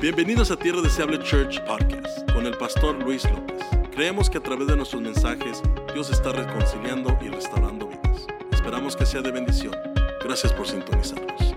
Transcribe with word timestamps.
Bienvenidos 0.00 0.50
a 0.50 0.56
Tierra 0.56 0.82
Deseable 0.82 1.18
Church 1.20 1.58
Podcast 1.64 2.30
con 2.32 2.46
el 2.46 2.56
pastor 2.58 3.02
Luis 3.02 3.24
López. 3.24 3.56
Creemos 3.92 4.28
que 4.28 4.38
a 4.38 4.42
través 4.42 4.66
de 4.68 4.76
nuestros 4.76 5.00
mensajes 5.00 5.62
Dios 5.94 6.10
está 6.10 6.32
reconciliando 6.32 7.18
y 7.22 7.28
restaurando 7.28 7.88
vidas. 7.88 8.26
Esperamos 8.52 8.94
que 8.94 9.06
sea 9.06 9.22
de 9.22 9.30
bendición. 9.30 9.74
Gracias 10.22 10.52
por 10.52 10.68
sintonizarnos. 10.68 11.56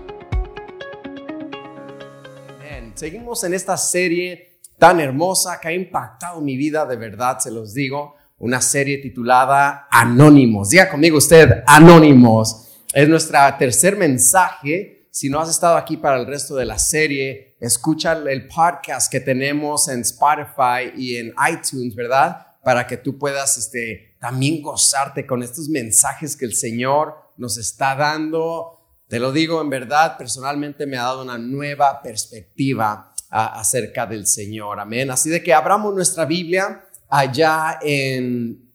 Seguimos 3.00 3.44
en 3.44 3.54
esta 3.54 3.78
serie 3.78 4.58
tan 4.78 5.00
hermosa 5.00 5.58
que 5.58 5.68
ha 5.68 5.72
impactado 5.72 6.42
mi 6.42 6.54
vida, 6.56 6.84
de 6.84 6.96
verdad, 6.96 7.38
se 7.38 7.50
los 7.50 7.72
digo. 7.72 8.14
Una 8.38 8.60
serie 8.60 8.98
titulada 8.98 9.86
Anónimos. 9.90 10.68
Diga 10.68 10.88
conmigo 10.88 11.16
usted, 11.16 11.62
Anónimos. 11.66 12.68
Es 12.92 13.08
nuestra 13.08 13.56
tercer 13.56 13.96
mensaje. 13.96 15.06
Si 15.10 15.30
no 15.30 15.40
has 15.40 15.48
estado 15.48 15.78
aquí 15.78 15.96
para 15.96 16.18
el 16.18 16.26
resto 16.26 16.54
de 16.56 16.66
la 16.66 16.78
serie, 16.78 17.49
escucha 17.60 18.12
el 18.12 18.48
podcast 18.48 19.10
que 19.12 19.20
tenemos 19.20 19.88
en 19.88 20.00
Spotify 20.00 20.92
y 20.96 21.16
en 21.16 21.34
iTunes, 21.52 21.94
¿verdad? 21.94 22.46
Para 22.64 22.86
que 22.86 22.96
tú 22.96 23.18
puedas 23.18 23.56
este, 23.58 24.16
también 24.18 24.62
gozarte 24.62 25.26
con 25.26 25.42
estos 25.42 25.68
mensajes 25.68 26.36
que 26.36 26.46
el 26.46 26.54
Señor 26.54 27.14
nos 27.36 27.58
está 27.58 27.94
dando. 27.94 28.78
Te 29.08 29.18
lo 29.18 29.32
digo 29.32 29.60
en 29.60 29.70
verdad, 29.70 30.16
personalmente 30.16 30.86
me 30.86 30.96
ha 30.96 31.02
dado 31.02 31.22
una 31.22 31.38
nueva 31.38 32.00
perspectiva 32.02 33.12
a- 33.28 33.60
acerca 33.60 34.06
del 34.06 34.26
Señor. 34.26 34.80
Amén. 34.80 35.10
Así 35.10 35.30
de 35.30 35.42
que 35.42 35.52
abramos 35.52 35.94
nuestra 35.94 36.24
Biblia 36.24 36.84
allá 37.08 37.78
en 37.82 38.70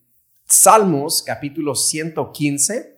Salmos 0.47 1.23
capítulo 1.23 1.73
115. 1.73 2.94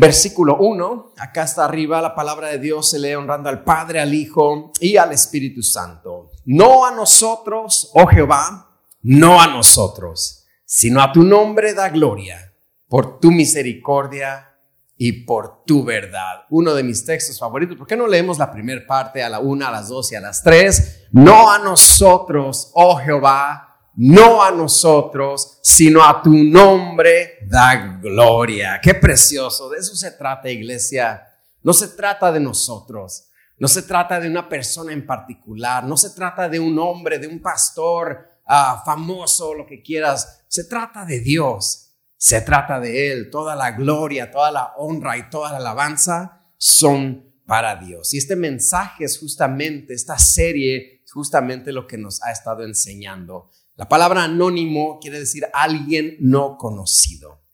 Versículo 0.00 0.58
1, 0.58 1.14
acá 1.18 1.42
está 1.42 1.64
arriba 1.64 2.00
la 2.00 2.14
palabra 2.14 2.48
de 2.48 2.60
Dios 2.60 2.90
se 2.90 3.00
lee 3.00 3.14
honrando 3.14 3.48
al 3.48 3.64
Padre, 3.64 4.00
al 4.00 4.14
Hijo 4.14 4.70
y 4.80 4.96
al 4.96 5.10
Espíritu 5.10 5.60
Santo. 5.60 6.30
No 6.44 6.86
a 6.86 6.92
nosotros, 6.92 7.90
oh 7.94 8.06
Jehová, 8.06 8.78
no 9.02 9.40
a 9.40 9.48
nosotros, 9.48 10.46
sino 10.64 11.02
a 11.02 11.10
tu 11.10 11.24
nombre 11.24 11.74
da 11.74 11.88
gloria, 11.88 12.54
por 12.86 13.18
tu 13.18 13.32
misericordia 13.32 14.54
y 14.96 15.24
por 15.24 15.64
tu 15.64 15.82
verdad. 15.82 16.44
Uno 16.50 16.74
de 16.74 16.84
mis 16.84 17.04
textos 17.04 17.36
favoritos. 17.36 17.76
¿Por 17.76 17.88
qué 17.88 17.96
no 17.96 18.06
leemos 18.06 18.38
la 18.38 18.52
primera 18.52 18.86
parte 18.86 19.24
a 19.24 19.28
la 19.28 19.40
una, 19.40 19.66
a 19.68 19.72
las 19.72 19.88
dos 19.88 20.12
y 20.12 20.14
a 20.14 20.20
las 20.20 20.44
tres? 20.44 21.06
No 21.10 21.50
a 21.50 21.58
nosotros, 21.58 22.70
oh 22.74 22.96
Jehová, 22.98 23.67
no 23.98 24.44
a 24.44 24.52
nosotros, 24.52 25.58
sino 25.60 26.04
a 26.04 26.22
tu 26.22 26.32
nombre 26.32 27.38
da 27.48 27.98
gloria. 28.00 28.78
Qué 28.80 28.94
precioso. 28.94 29.68
De 29.68 29.78
eso 29.78 29.96
se 29.96 30.12
trata, 30.12 30.48
iglesia. 30.48 31.26
No 31.64 31.72
se 31.72 31.88
trata 31.88 32.30
de 32.30 32.38
nosotros. 32.38 33.28
No 33.58 33.66
se 33.66 33.82
trata 33.82 34.20
de 34.20 34.28
una 34.28 34.48
persona 34.48 34.92
en 34.92 35.04
particular. 35.04 35.82
No 35.82 35.96
se 35.96 36.10
trata 36.10 36.48
de 36.48 36.60
un 36.60 36.78
hombre, 36.78 37.18
de 37.18 37.26
un 37.26 37.42
pastor 37.42 38.24
ah, 38.46 38.80
famoso, 38.86 39.52
lo 39.52 39.66
que 39.66 39.82
quieras. 39.82 40.44
Se 40.46 40.62
trata 40.62 41.04
de 41.04 41.18
Dios. 41.18 41.96
Se 42.16 42.40
trata 42.40 42.78
de 42.78 43.10
Él. 43.10 43.30
Toda 43.30 43.56
la 43.56 43.72
gloria, 43.72 44.30
toda 44.30 44.52
la 44.52 44.74
honra 44.76 45.18
y 45.18 45.28
toda 45.28 45.50
la 45.50 45.56
alabanza 45.56 46.44
son 46.56 47.34
para 47.46 47.74
Dios. 47.74 48.14
Y 48.14 48.18
este 48.18 48.36
mensaje 48.36 49.02
es 49.02 49.18
justamente, 49.18 49.92
esta 49.92 50.20
serie 50.20 51.02
justamente 51.12 51.72
lo 51.72 51.88
que 51.88 51.98
nos 51.98 52.22
ha 52.22 52.30
estado 52.30 52.64
enseñando. 52.64 53.50
La 53.78 53.88
palabra 53.88 54.24
anónimo 54.24 54.98
quiere 55.00 55.20
decir 55.20 55.46
alguien 55.52 56.16
no 56.18 56.56
conocido, 56.58 57.44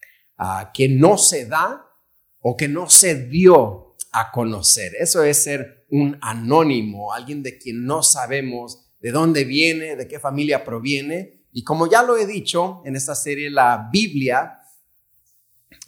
que 0.72 0.88
no 0.88 1.18
se 1.18 1.44
da 1.44 1.86
o 2.40 2.56
que 2.56 2.66
no 2.66 2.88
se 2.88 3.26
dio 3.26 3.94
a 4.10 4.32
conocer. 4.32 4.94
Eso 4.98 5.22
es 5.22 5.44
ser 5.44 5.84
un 5.90 6.16
anónimo, 6.22 7.12
alguien 7.12 7.42
de 7.42 7.58
quien 7.58 7.84
no 7.84 8.02
sabemos 8.02 8.90
de 9.00 9.12
dónde 9.12 9.44
viene, 9.44 9.96
de 9.96 10.08
qué 10.08 10.18
familia 10.18 10.64
proviene. 10.64 11.44
Y 11.52 11.62
como 11.62 11.90
ya 11.90 12.02
lo 12.02 12.16
he 12.16 12.26
dicho 12.26 12.80
en 12.86 12.96
esta 12.96 13.14
serie, 13.14 13.50
la 13.50 13.90
Biblia 13.92 14.60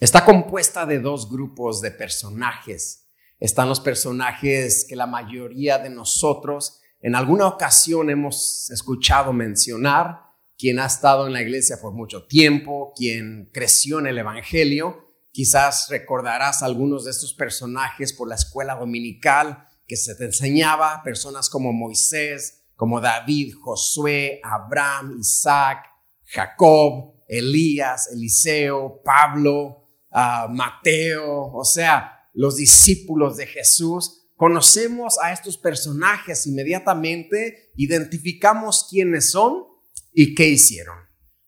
está 0.00 0.22
compuesta 0.22 0.84
de 0.84 1.00
dos 1.00 1.30
grupos 1.30 1.80
de 1.80 1.92
personajes. 1.92 3.08
Están 3.40 3.70
los 3.70 3.80
personajes 3.80 4.84
que 4.86 4.96
la 4.96 5.06
mayoría 5.06 5.78
de 5.78 5.88
nosotros 5.88 6.82
en 7.00 7.14
alguna 7.14 7.46
ocasión 7.46 8.10
hemos 8.10 8.70
escuchado 8.70 9.32
mencionar, 9.32 10.25
quien 10.58 10.78
ha 10.78 10.86
estado 10.86 11.26
en 11.26 11.32
la 11.32 11.42
iglesia 11.42 11.78
por 11.80 11.92
mucho 11.92 12.26
tiempo, 12.26 12.92
quien 12.96 13.50
creció 13.52 13.98
en 13.98 14.06
el 14.06 14.18
Evangelio. 14.18 15.12
Quizás 15.30 15.88
recordarás 15.90 16.62
algunos 16.62 17.04
de 17.04 17.10
estos 17.10 17.34
personajes 17.34 18.12
por 18.12 18.28
la 18.28 18.36
escuela 18.36 18.74
dominical 18.74 19.68
que 19.86 19.96
se 19.96 20.14
te 20.14 20.24
enseñaba, 20.24 21.02
personas 21.04 21.50
como 21.50 21.72
Moisés, 21.72 22.64
como 22.74 23.00
David, 23.00 23.54
Josué, 23.60 24.40
Abraham, 24.42 25.16
Isaac, 25.20 25.84
Jacob, 26.24 27.14
Elías, 27.28 28.10
Eliseo, 28.12 29.00
Pablo, 29.04 29.88
ah, 30.10 30.48
Mateo, 30.50 31.52
o 31.52 31.64
sea, 31.64 32.30
los 32.32 32.56
discípulos 32.56 33.36
de 33.36 33.46
Jesús. 33.46 34.28
Conocemos 34.36 35.18
a 35.22 35.32
estos 35.32 35.56
personajes 35.56 36.46
inmediatamente, 36.46 37.72
identificamos 37.76 38.86
quiénes 38.90 39.30
son 39.30 39.75
y 40.18 40.34
qué 40.34 40.48
hicieron. 40.48 40.96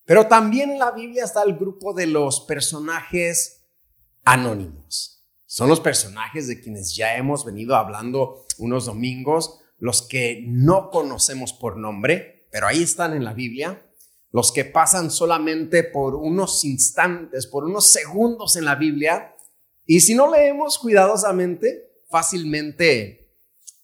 Pero 0.04 0.26
también 0.26 0.70
en 0.70 0.78
la 0.78 0.90
Biblia 0.90 1.24
está 1.24 1.42
el 1.42 1.56
grupo 1.56 1.94
de 1.94 2.06
los 2.06 2.42
personajes 2.42 3.64
anónimos. 4.24 5.26
Son 5.46 5.70
los 5.70 5.80
personajes 5.80 6.46
de 6.46 6.60
quienes 6.60 6.94
ya 6.94 7.16
hemos 7.16 7.46
venido 7.46 7.76
hablando 7.76 8.44
unos 8.58 8.84
domingos, 8.84 9.58
los 9.78 10.02
que 10.02 10.44
no 10.46 10.90
conocemos 10.90 11.54
por 11.54 11.78
nombre, 11.78 12.46
pero 12.52 12.66
ahí 12.66 12.82
están 12.82 13.14
en 13.14 13.24
la 13.24 13.32
Biblia, 13.32 13.90
los 14.32 14.52
que 14.52 14.66
pasan 14.66 15.10
solamente 15.10 15.82
por 15.82 16.14
unos 16.14 16.62
instantes, 16.66 17.46
por 17.46 17.64
unos 17.64 17.90
segundos 17.90 18.56
en 18.56 18.66
la 18.66 18.74
Biblia, 18.74 19.34
y 19.86 20.00
si 20.00 20.14
no 20.14 20.30
leemos 20.30 20.78
cuidadosamente, 20.78 22.02
fácilmente 22.10 23.34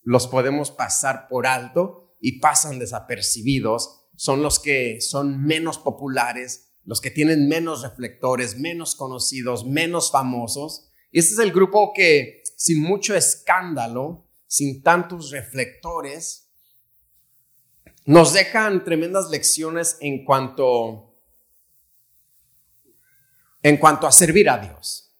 los 0.02 0.26
podemos 0.26 0.70
pasar 0.70 1.26
por 1.28 1.46
alto 1.46 2.18
y 2.20 2.40
pasan 2.40 2.78
desapercibidos 2.78 4.03
son 4.16 4.42
los 4.42 4.58
que 4.58 5.00
son 5.00 5.44
menos 5.44 5.78
populares, 5.78 6.72
los 6.84 7.00
que 7.00 7.10
tienen 7.10 7.48
menos 7.48 7.82
reflectores, 7.82 8.58
menos 8.58 8.94
conocidos, 8.94 9.66
menos 9.66 10.10
famosos. 10.10 10.90
Y 11.10 11.18
este 11.18 11.34
es 11.34 11.38
el 11.38 11.52
grupo 11.52 11.92
que 11.94 12.42
sin 12.56 12.80
mucho 12.80 13.14
escándalo, 13.14 14.26
sin 14.46 14.82
tantos 14.82 15.30
reflectores, 15.30 16.50
nos 18.06 18.32
dejan 18.32 18.84
tremendas 18.84 19.30
lecciones 19.30 19.96
en 20.00 20.24
cuanto 20.24 21.10
en 23.62 23.78
cuanto 23.78 24.06
a 24.06 24.12
servir 24.12 24.50
a 24.50 24.58
Dios. 24.58 25.16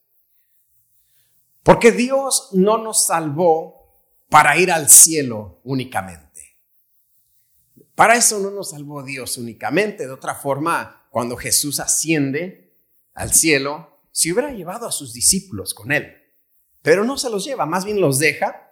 Porque 1.62 1.92
Dios 1.92 2.50
no 2.52 2.76
nos 2.76 3.06
salvó 3.06 4.02
para 4.28 4.58
ir 4.58 4.70
al 4.70 4.90
cielo 4.90 5.60
únicamente. 5.64 6.23
Para 7.94 8.16
eso 8.16 8.40
no 8.40 8.50
nos 8.50 8.70
salvó 8.70 9.02
Dios 9.02 9.38
únicamente. 9.38 10.06
De 10.06 10.12
otra 10.12 10.34
forma, 10.34 11.06
cuando 11.10 11.36
Jesús 11.36 11.80
asciende 11.80 12.76
al 13.14 13.32
cielo, 13.32 14.00
se 14.10 14.32
hubiera 14.32 14.52
llevado 14.52 14.86
a 14.86 14.92
sus 14.92 15.12
discípulos 15.12 15.74
con 15.74 15.92
él. 15.92 16.12
Pero 16.82 17.04
no 17.04 17.16
se 17.16 17.30
los 17.30 17.44
lleva, 17.44 17.66
más 17.66 17.84
bien 17.84 18.00
los 18.00 18.18
deja 18.18 18.64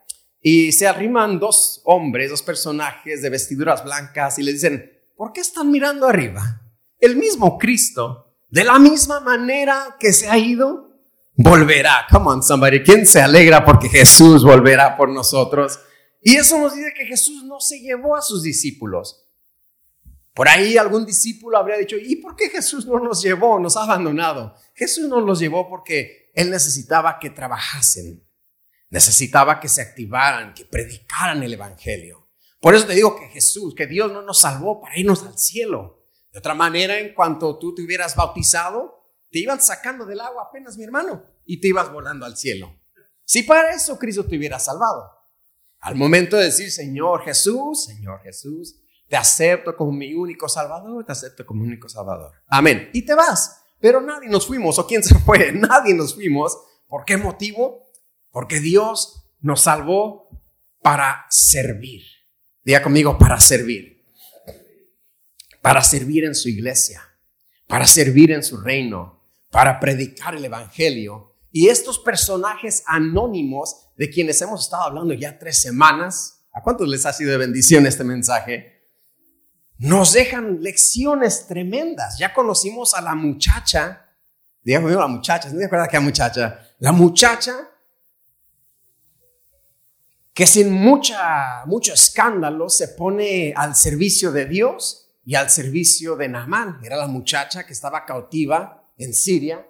y 0.43 0.73
se 0.73 0.89
arriman 0.89 1.39
dos 1.39 1.81
hombres, 1.85 2.29
dos 2.29 2.43
personajes 2.43 3.23
de 3.23 3.31
vestiduras 3.31 3.85
blancas 3.85 4.39
y 4.41 4.43
le 4.43 4.53
dicen, 4.53 4.93
¿por 5.17 5.33
qué 5.33 5.41
están 5.41 5.71
mirando 5.71 6.09
arriba? 6.09 6.61
El 6.99 7.17
mismo 7.17 7.59
Cristo, 7.59 8.35
de 8.51 8.65
la 8.65 8.79
misma 8.81 9.21
manera 9.21 9.97
que 10.01 10.13
se 10.13 10.29
ha 10.29 10.37
ido, 10.37 10.91
volverá. 11.37 12.07
Come 12.11 12.27
on, 12.27 12.43
somebody. 12.43 12.83
¿Quién 12.83 13.07
se 13.07 13.23
alegra 13.23 13.65
porque 13.65 13.89
Jesús 13.89 14.45
volverá 14.45 14.97
por 14.97 15.09
nosotros? 15.09 15.79
Y 16.23 16.37
eso 16.37 16.59
nos 16.59 16.75
dice 16.75 16.95
que 16.97 17.05
Jesús 17.05 17.45
no 17.45 17.61
se 17.61 17.81
llevó 17.81 18.17
a 18.17 18.23
sus 18.23 18.43
discípulos. 18.43 19.29
Por 20.35 20.49
ahí 20.49 20.79
algún 20.79 21.05
discípulo 21.05 21.59
habría 21.59 21.77
dicho, 21.77 21.97
¿y 21.97 22.17
por 22.17 22.37
qué 22.37 22.49
Jesús 22.49 22.87
no 22.87 22.99
nos 23.01 23.23
llevó, 23.23 23.59
nos 23.59 23.77
ha 23.77 23.83
abandonado? 23.83 24.55
Jesús 24.75 25.09
no 25.09 25.21
los 25.21 25.41
llevó 25.41 25.69
porque 25.69 26.31
Él 26.35 26.51
necesitaba 26.51 27.19
que 27.19 27.29
trabajasen, 27.29 28.27
necesitaba 28.89 29.61
que 29.61 29.69
se 29.69 29.83
activaran, 29.83 30.55
que 30.55 30.65
predicaran 30.65 31.43
el 31.43 31.53
Evangelio. 31.53 32.31
Por 32.61 32.75
eso 32.75 32.87
te 32.87 32.95
digo 32.95 33.17
que 33.17 33.27
Jesús, 33.27 33.75
que 33.75 33.87
Dios 33.87 34.13
no 34.13 34.23
nos 34.23 34.41
salvó 34.41 34.81
para 34.81 34.97
irnos 34.97 35.25
al 35.25 35.37
cielo. 35.37 36.07
De 36.31 36.39
otra 36.39 36.55
manera, 36.55 36.99
en 36.99 37.13
cuanto 37.13 37.59
tú 37.59 37.75
te 37.75 37.83
hubieras 37.83 38.15
bautizado, 38.17 39.11
te 39.31 39.41
iban 39.41 39.61
sacando 39.61 40.07
del 40.07 40.21
agua 40.21 40.45
apenas, 40.49 40.79
mi 40.79 40.85
hermano, 40.85 41.25
y 41.45 41.61
te 41.61 41.69
ibas 41.69 41.93
volando 41.93 42.25
al 42.25 42.37
cielo. 42.37 42.81
Si 43.25 43.43
para 43.43 43.75
eso 43.75 43.99
Cristo 43.99 44.25
te 44.25 44.39
hubiera 44.39 44.59
salvado. 44.59 45.22
Al 45.83 45.97
momento 45.97 46.37
de 46.37 46.45
decir, 46.45 46.71
Señor 46.71 47.25
Jesús, 47.25 47.85
Señor 47.85 48.21
Jesús, 48.23 48.77
te 49.09 49.17
acepto 49.17 49.77
como 49.77 49.91
mi 49.93 50.15
único 50.15 50.49
Salvador, 50.49 51.05
te 51.05 51.11
acepto 51.13 51.45
como 51.45 51.63
mi 51.63 51.69
único 51.69 51.89
Salvador. 51.89 52.33
Amén. 52.47 52.89
Y 52.93 53.03
te 53.03 53.15
vas. 53.15 53.59
Pero 53.81 54.01
nadie 54.01 54.29
nos 54.29 54.47
fuimos, 54.47 54.79
o 54.79 54.87
quién 54.87 55.03
se 55.03 55.17
fue, 55.17 55.53
nadie 55.55 55.93
nos 55.93 56.15
fuimos. 56.15 56.57
¿Por 56.87 57.05
qué 57.05 57.17
motivo? 57.17 57.91
Porque 58.31 58.61
Dios 58.61 59.29
nos 59.41 59.63
salvó 59.63 60.31
para 60.83 61.27
servir. 61.29 62.03
Diga 62.63 62.81
conmigo, 62.81 63.19
para 63.19 63.41
servir. 63.41 64.05
Para 65.61 65.83
servir 65.83 66.25
en 66.25 66.37
su 66.37 66.49
iglesia, 66.49 67.03
para 67.67 67.87
servir 67.87 68.31
en 68.31 68.45
su 68.45 68.57
reino, 68.61 69.25
para 69.51 69.81
predicar 69.81 70.37
el 70.37 70.45
Evangelio. 70.45 71.32
Y 71.53 71.69
estos 71.69 71.99
personajes 71.99 72.83
anónimos 72.87 73.89
de 73.97 74.11
quienes 74.11 74.41
hemos 74.41 74.63
estado 74.63 74.85
hablando 74.85 75.13
ya 75.13 75.39
tres 75.39 75.61
semanas, 75.61 76.47
¿a 76.53 76.63
cuántos 76.63 76.89
les 76.89 77.05
ha 77.05 77.13
sido 77.13 77.31
de 77.31 77.37
bendición 77.37 77.87
este 77.87 78.05
mensaje? 78.05 78.89
Nos 79.79 80.15
dejan 80.15 80.63
lecciones 80.63 81.47
tremendas. 81.47 82.19
Ya 82.19 82.33
conocimos 82.33 82.95
a 82.95 83.03
la 83.03 83.15
muchacha, 83.15 84.09
diga 84.63 84.81
conmigo 84.81 85.01
la 85.01 85.09
muchacha, 85.09 85.51
¿no 85.51 85.59
te 85.59 85.67
acuerdas 85.67 85.89
que 85.89 85.97
la 85.97 86.03
muchacha? 86.03 86.69
La 86.79 86.93
muchacha 86.93 87.69
que 90.35 90.47
sin 90.47 90.73
mucha, 90.73 91.67
mucho 91.67 91.93
escándalo 91.93 92.71
se 92.71 92.89
pone 92.89 93.53
al 93.55 93.77
servicio 93.77 94.33
de 94.33 94.47
Dios 94.47 95.11
y 95.25 95.35
al 95.35 95.51
servicio 95.51 96.17
de 96.17 96.29
Naamán. 96.29 96.81
Era 96.83 96.97
la 96.97 97.07
muchacha 97.07 97.67
que 97.67 97.73
estaba 97.73 98.07
cautiva 98.07 98.91
en 98.97 99.13
Siria. 99.13 99.67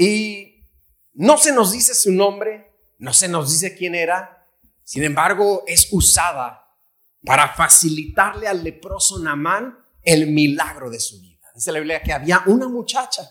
Y 0.00 0.66
no 1.12 1.36
se 1.36 1.52
nos 1.52 1.72
dice 1.72 1.94
su 1.94 2.10
nombre, 2.10 2.72
no 2.96 3.12
se 3.12 3.28
nos 3.28 3.50
dice 3.50 3.76
quién 3.76 3.94
era. 3.94 4.46
Sin 4.82 5.02
embargo, 5.02 5.62
es 5.66 5.88
usada 5.92 6.74
para 7.22 7.52
facilitarle 7.52 8.48
al 8.48 8.64
leproso 8.64 9.18
Naamán 9.18 9.78
el 10.00 10.28
milagro 10.28 10.88
de 10.88 10.98
su 10.98 11.20
vida. 11.20 11.52
Dice 11.54 11.70
la 11.70 11.80
Biblia 11.80 12.02
que 12.02 12.14
había 12.14 12.42
una 12.46 12.66
muchacha 12.66 13.28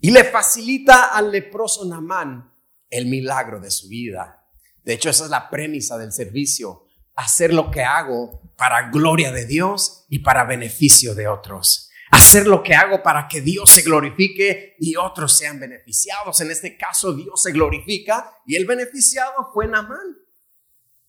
y 0.00 0.12
le 0.12 0.22
facilita 0.22 1.06
al 1.06 1.32
leproso 1.32 1.84
Naamán 1.84 2.54
el 2.88 3.06
milagro 3.06 3.58
de 3.58 3.72
su 3.72 3.88
vida. 3.88 4.46
De 4.84 4.92
hecho, 4.92 5.10
esa 5.10 5.24
es 5.24 5.30
la 5.30 5.50
premisa 5.50 5.98
del 5.98 6.12
servicio, 6.12 6.86
hacer 7.16 7.52
lo 7.52 7.72
que 7.72 7.82
hago 7.82 8.54
para 8.56 8.90
gloria 8.90 9.32
de 9.32 9.46
Dios 9.46 10.04
y 10.08 10.20
para 10.20 10.44
beneficio 10.44 11.16
de 11.16 11.26
otros. 11.26 11.89
Hacer 12.30 12.46
lo 12.46 12.62
que 12.62 12.76
hago 12.76 13.02
para 13.02 13.26
que 13.26 13.40
Dios 13.40 13.68
se 13.68 13.82
glorifique 13.82 14.76
y 14.78 14.94
otros 14.94 15.36
sean 15.36 15.58
beneficiados. 15.58 16.40
En 16.40 16.52
este 16.52 16.76
caso, 16.76 17.12
Dios 17.12 17.42
se 17.42 17.50
glorifica 17.50 18.32
y 18.46 18.54
el 18.54 18.66
beneficiado 18.66 19.50
fue 19.52 19.66
Namán. 19.66 20.16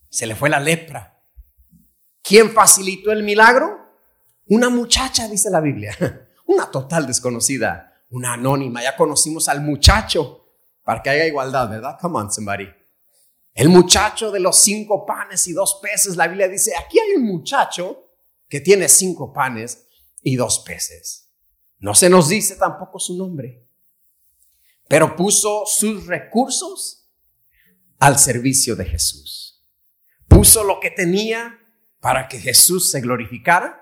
Se 0.09 0.25
le 0.25 0.35
fue 0.35 0.49
la 0.49 0.59
lepra. 0.59 1.21
¿Quién 2.23 2.49
facilitó 2.49 3.11
el 3.11 3.21
milagro? 3.21 3.99
Una 4.47 4.69
muchacha, 4.69 5.27
dice 5.27 5.51
la 5.51 5.61
Biblia. 5.61 5.95
Una 6.47 6.71
total 6.71 7.05
desconocida, 7.05 8.03
una 8.09 8.33
anónima. 8.33 8.81
Ya 8.81 8.97
conocimos 8.97 9.47
al 9.47 9.61
muchacho 9.61 10.55
para 10.83 11.03
que 11.03 11.11
haya 11.11 11.27
igualdad, 11.27 11.69
¿verdad? 11.69 11.99
Come 12.01 12.17
on, 12.17 12.33
somebody. 12.33 12.67
El 13.53 13.69
muchacho 13.69 14.31
de 14.31 14.39
los 14.39 14.59
cinco 14.59 15.05
panes 15.05 15.45
y 15.45 15.53
dos 15.53 15.79
peces, 15.83 16.15
la 16.17 16.27
Biblia 16.27 16.47
dice, 16.47 16.73
aquí 16.75 16.97
hay 16.99 17.11
un 17.15 17.27
muchacho 17.27 18.07
que 18.49 18.59
tiene 18.59 18.89
cinco 18.89 19.31
panes 19.31 19.85
y 20.21 20.35
dos 20.35 20.63
peces. 20.65 21.31
No 21.79 21.95
se 21.95 22.09
nos 22.09 22.29
dice 22.29 22.55
tampoco 22.55 22.99
su 22.99 23.17
nombre, 23.17 23.67
pero 24.87 25.15
puso 25.15 25.63
sus 25.65 26.05
recursos 26.05 27.09
al 27.97 28.19
servicio 28.19 28.75
de 28.75 28.85
Jesús. 28.85 29.65
Puso 30.27 30.63
lo 30.63 30.79
que 30.79 30.91
tenía 30.91 31.59
para 31.99 32.27
que 32.27 32.39
Jesús 32.39 32.91
se 32.91 33.01
glorificara 33.01 33.81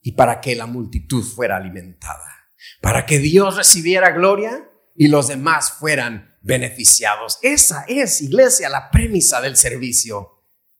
y 0.00 0.12
para 0.12 0.40
que 0.40 0.54
la 0.54 0.66
multitud 0.66 1.22
fuera 1.22 1.56
alimentada, 1.56 2.50
para 2.80 3.06
que 3.06 3.18
Dios 3.18 3.56
recibiera 3.56 4.10
gloria 4.12 4.70
y 4.94 5.08
los 5.08 5.28
demás 5.28 5.72
fueran 5.72 6.36
beneficiados. 6.42 7.38
Esa 7.42 7.84
es, 7.88 8.22
iglesia, 8.22 8.68
la 8.68 8.90
premisa 8.90 9.40
del 9.40 9.56
servicio. 9.56 10.35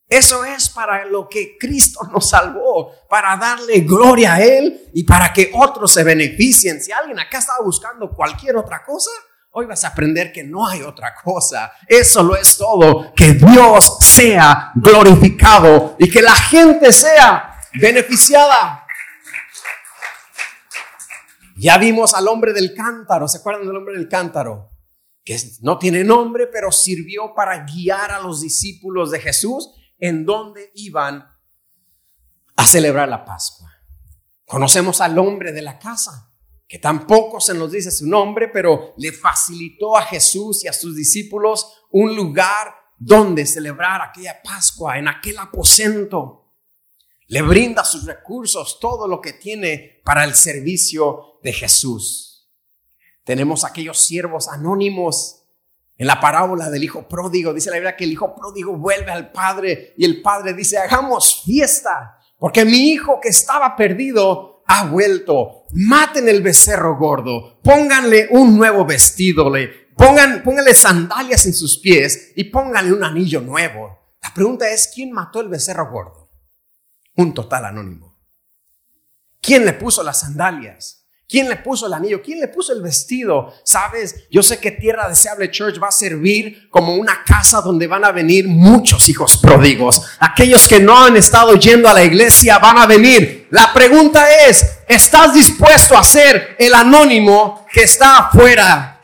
Eso 0.09 0.45
es 0.45 0.69
para 0.69 1.05
lo 1.05 1.29
que 1.29 1.57
Cristo 1.59 2.01
nos 2.13 2.31
salvó, 2.31 2.93
para 3.09 3.37
darle 3.37 3.81
gloria 3.81 4.35
a 4.35 4.43
Él 4.43 4.89
y 4.95 5.03
para 5.03 5.33
que 5.33 5.51
otros 5.53 5.93
se 5.93 6.05
beneficien. 6.05 6.81
Si 6.81 6.93
alguien 6.93 7.19
acá 7.19 7.39
estaba 7.39 7.65
buscando 7.65 8.11
cualquier 8.11 8.57
otra 8.57 8.85
cosa, 8.85 9.11
hoy 9.51 9.67
vas 9.67 9.83
a 9.83 9.89
aprender 9.89 10.33
que 10.33 10.45
no 10.45 10.65
hay 10.65 10.83
otra 10.83 11.13
cosa. 11.25 11.73
Eso 11.89 12.23
lo 12.23 12.37
es 12.37 12.57
todo. 12.57 13.13
Que 13.17 13.33
Dios 13.33 13.99
sea 14.01 14.71
glorificado 14.77 15.97
y 15.99 16.09
que 16.09 16.23
la 16.23 16.37
gente 16.37 16.93
sea 16.93 17.59
beneficiada. 17.75 18.87
Ya 21.57 21.79
vimos 21.79 22.15
al 22.15 22.29
hombre 22.29 22.53
del 22.53 22.75
cántaro. 22.75 23.27
¿Se 23.27 23.39
acuerdan 23.39 23.67
del 23.67 23.77
hombre 23.77 23.95
del 23.95 24.09
cántaro? 24.09 24.71
Que 25.25 25.37
no 25.63 25.79
tiene 25.79 26.05
nombre, 26.05 26.47
pero 26.47 26.71
sirvió 26.71 27.35
para 27.35 27.65
guiar 27.65 28.13
a 28.13 28.21
los 28.21 28.41
discípulos 28.41 29.11
de 29.11 29.19
Jesús 29.19 29.73
en 29.99 30.25
donde 30.25 30.71
iban 30.75 31.27
a 32.57 32.67
celebrar 32.67 33.09
la 33.09 33.25
Pascua. 33.25 33.71
Conocemos 34.45 35.01
al 35.01 35.19
hombre 35.19 35.53
de 35.53 35.63
la 35.63 35.79
casa, 35.79 36.33
que 36.69 36.79
tampoco 36.79 37.41
se 37.41 37.55
nos 37.55 37.73
dice 37.73 37.91
su 37.91 38.07
nombre, 38.07 38.49
pero 38.49 38.95
le 38.97 39.13
facilitó 39.13 39.97
a 39.97 40.03
Jesús 40.03 40.65
y 40.65 40.69
a 40.69 40.73
sus 40.73 40.97
discípulos 40.97 41.85
un 41.91 42.15
lugar 42.15 42.75
donde 42.99 43.47
celebrar 43.47 44.01
aquella 44.01 44.41
Pascua, 44.43 44.99
en 44.99 45.09
aquel 45.09 45.39
aposento 45.39 46.47
le 47.29 47.43
brinda 47.43 47.85
sus 47.85 48.05
recursos, 48.05 48.79
todo 48.81 49.09
lo 49.09 49.21
que 49.21 49.33
tiene 49.33 50.01
para 50.05 50.25
el 50.25 50.35
servicio 50.35 51.39
de 51.43 51.53
Jesús. 51.53 52.49
Tenemos 53.25 53.65
aquellos 53.65 53.99
siervos 53.99 54.49
anónimos. 54.49 55.36
En 55.97 56.07
la 56.07 56.21
parábola 56.21 56.69
del 56.69 56.85
hijo 56.85 57.09
pródigo, 57.09 57.55
dice 57.55 57.71
la 57.71 57.77
Biblia 57.77 57.97
que 57.97 58.05
el 58.05 58.13
hijo 58.13 58.35
pródigo 58.35 58.77
vuelve 58.77 59.11
al 59.11 59.33
padre 59.33 59.95
y 59.97 60.05
el 60.05 60.21
padre 60.21 60.53
dice, 60.53 60.79
hagamos 60.79 61.43
fiesta, 61.45 62.19
porque 62.39 62.65
mi 62.65 62.91
hijo 62.91 63.19
que 63.21 63.29
estaba 63.29 63.75
perdido 63.77 64.63
ha 64.67 64.87
vuelto. 64.87 65.65
Maten 65.73 66.29
el 66.29 66.43
becerro 66.43 66.99
gordo, 66.99 67.61
pónganle 67.63 68.29
un 68.31 68.57
nuevo 68.57 68.85
vestido, 68.85 69.51
pongan, 69.97 70.43
pónganle 70.43 70.75
sandalias 70.75 71.47
en 71.47 71.55
sus 71.55 71.79
pies 71.79 72.33
y 72.37 72.45
pónganle 72.45 72.93
un 72.93 73.05
anillo 73.05 73.41
nuevo. 73.41 74.17
La 74.23 74.35
pregunta 74.35 74.69
es, 74.69 74.91
¿quién 74.95 75.13
mató 75.13 75.41
el 75.41 75.49
becerro 75.49 75.91
gordo? 75.91 76.27
un 77.17 77.35
total 77.35 77.65
anónimo. 77.65 78.21
¿Quién 79.41 79.65
le 79.65 79.73
puso 79.73 80.03
las 80.03 80.21
sandalias? 80.21 81.06
¿Quién 81.29 81.49
le 81.49 81.57
puso 81.57 81.89
el 81.89 81.93
anillo? 81.93 82.23
¿Quién 82.23 82.39
le 82.39 82.47
puso 82.47 82.73
el 82.73 82.81
vestido? 82.81 83.53
Sabes, 83.65 84.29
yo 84.31 84.45
sé 84.45 84.61
que 84.61 84.71
Tierra 84.71 85.09
Deseable 85.09 85.51
Church 85.51 85.83
va 85.83 85.89
a 85.89 85.93
servir 85.93 86.69
como 86.71 86.95
una 86.95 87.25
casa 87.25 87.61
donde 87.61 87.89
van 87.89 88.05
a 88.05 88.13
venir 88.13 88.47
muchos 88.47 89.09
hijos 89.09 89.39
pródigos. 89.39 90.03
Aquellos 90.21 90.69
que 90.69 90.79
no 90.79 90.97
han 90.97 91.17
estado 91.17 91.57
yendo 91.57 91.89
a 91.89 91.95
la 91.95 92.05
iglesia 92.05 92.59
van 92.59 92.79
a 92.79 92.87
venir. 92.87 93.49
La 93.51 93.73
pregunta 93.73 94.25
es, 94.47 94.79
¿estás 94.87 95.35
dispuesto 95.35 95.99
a 95.99 96.05
ser 96.05 96.55
el 96.61 96.73
anónimo 96.73 97.67
que 97.73 97.83
está 97.83 98.19
afuera 98.19 99.03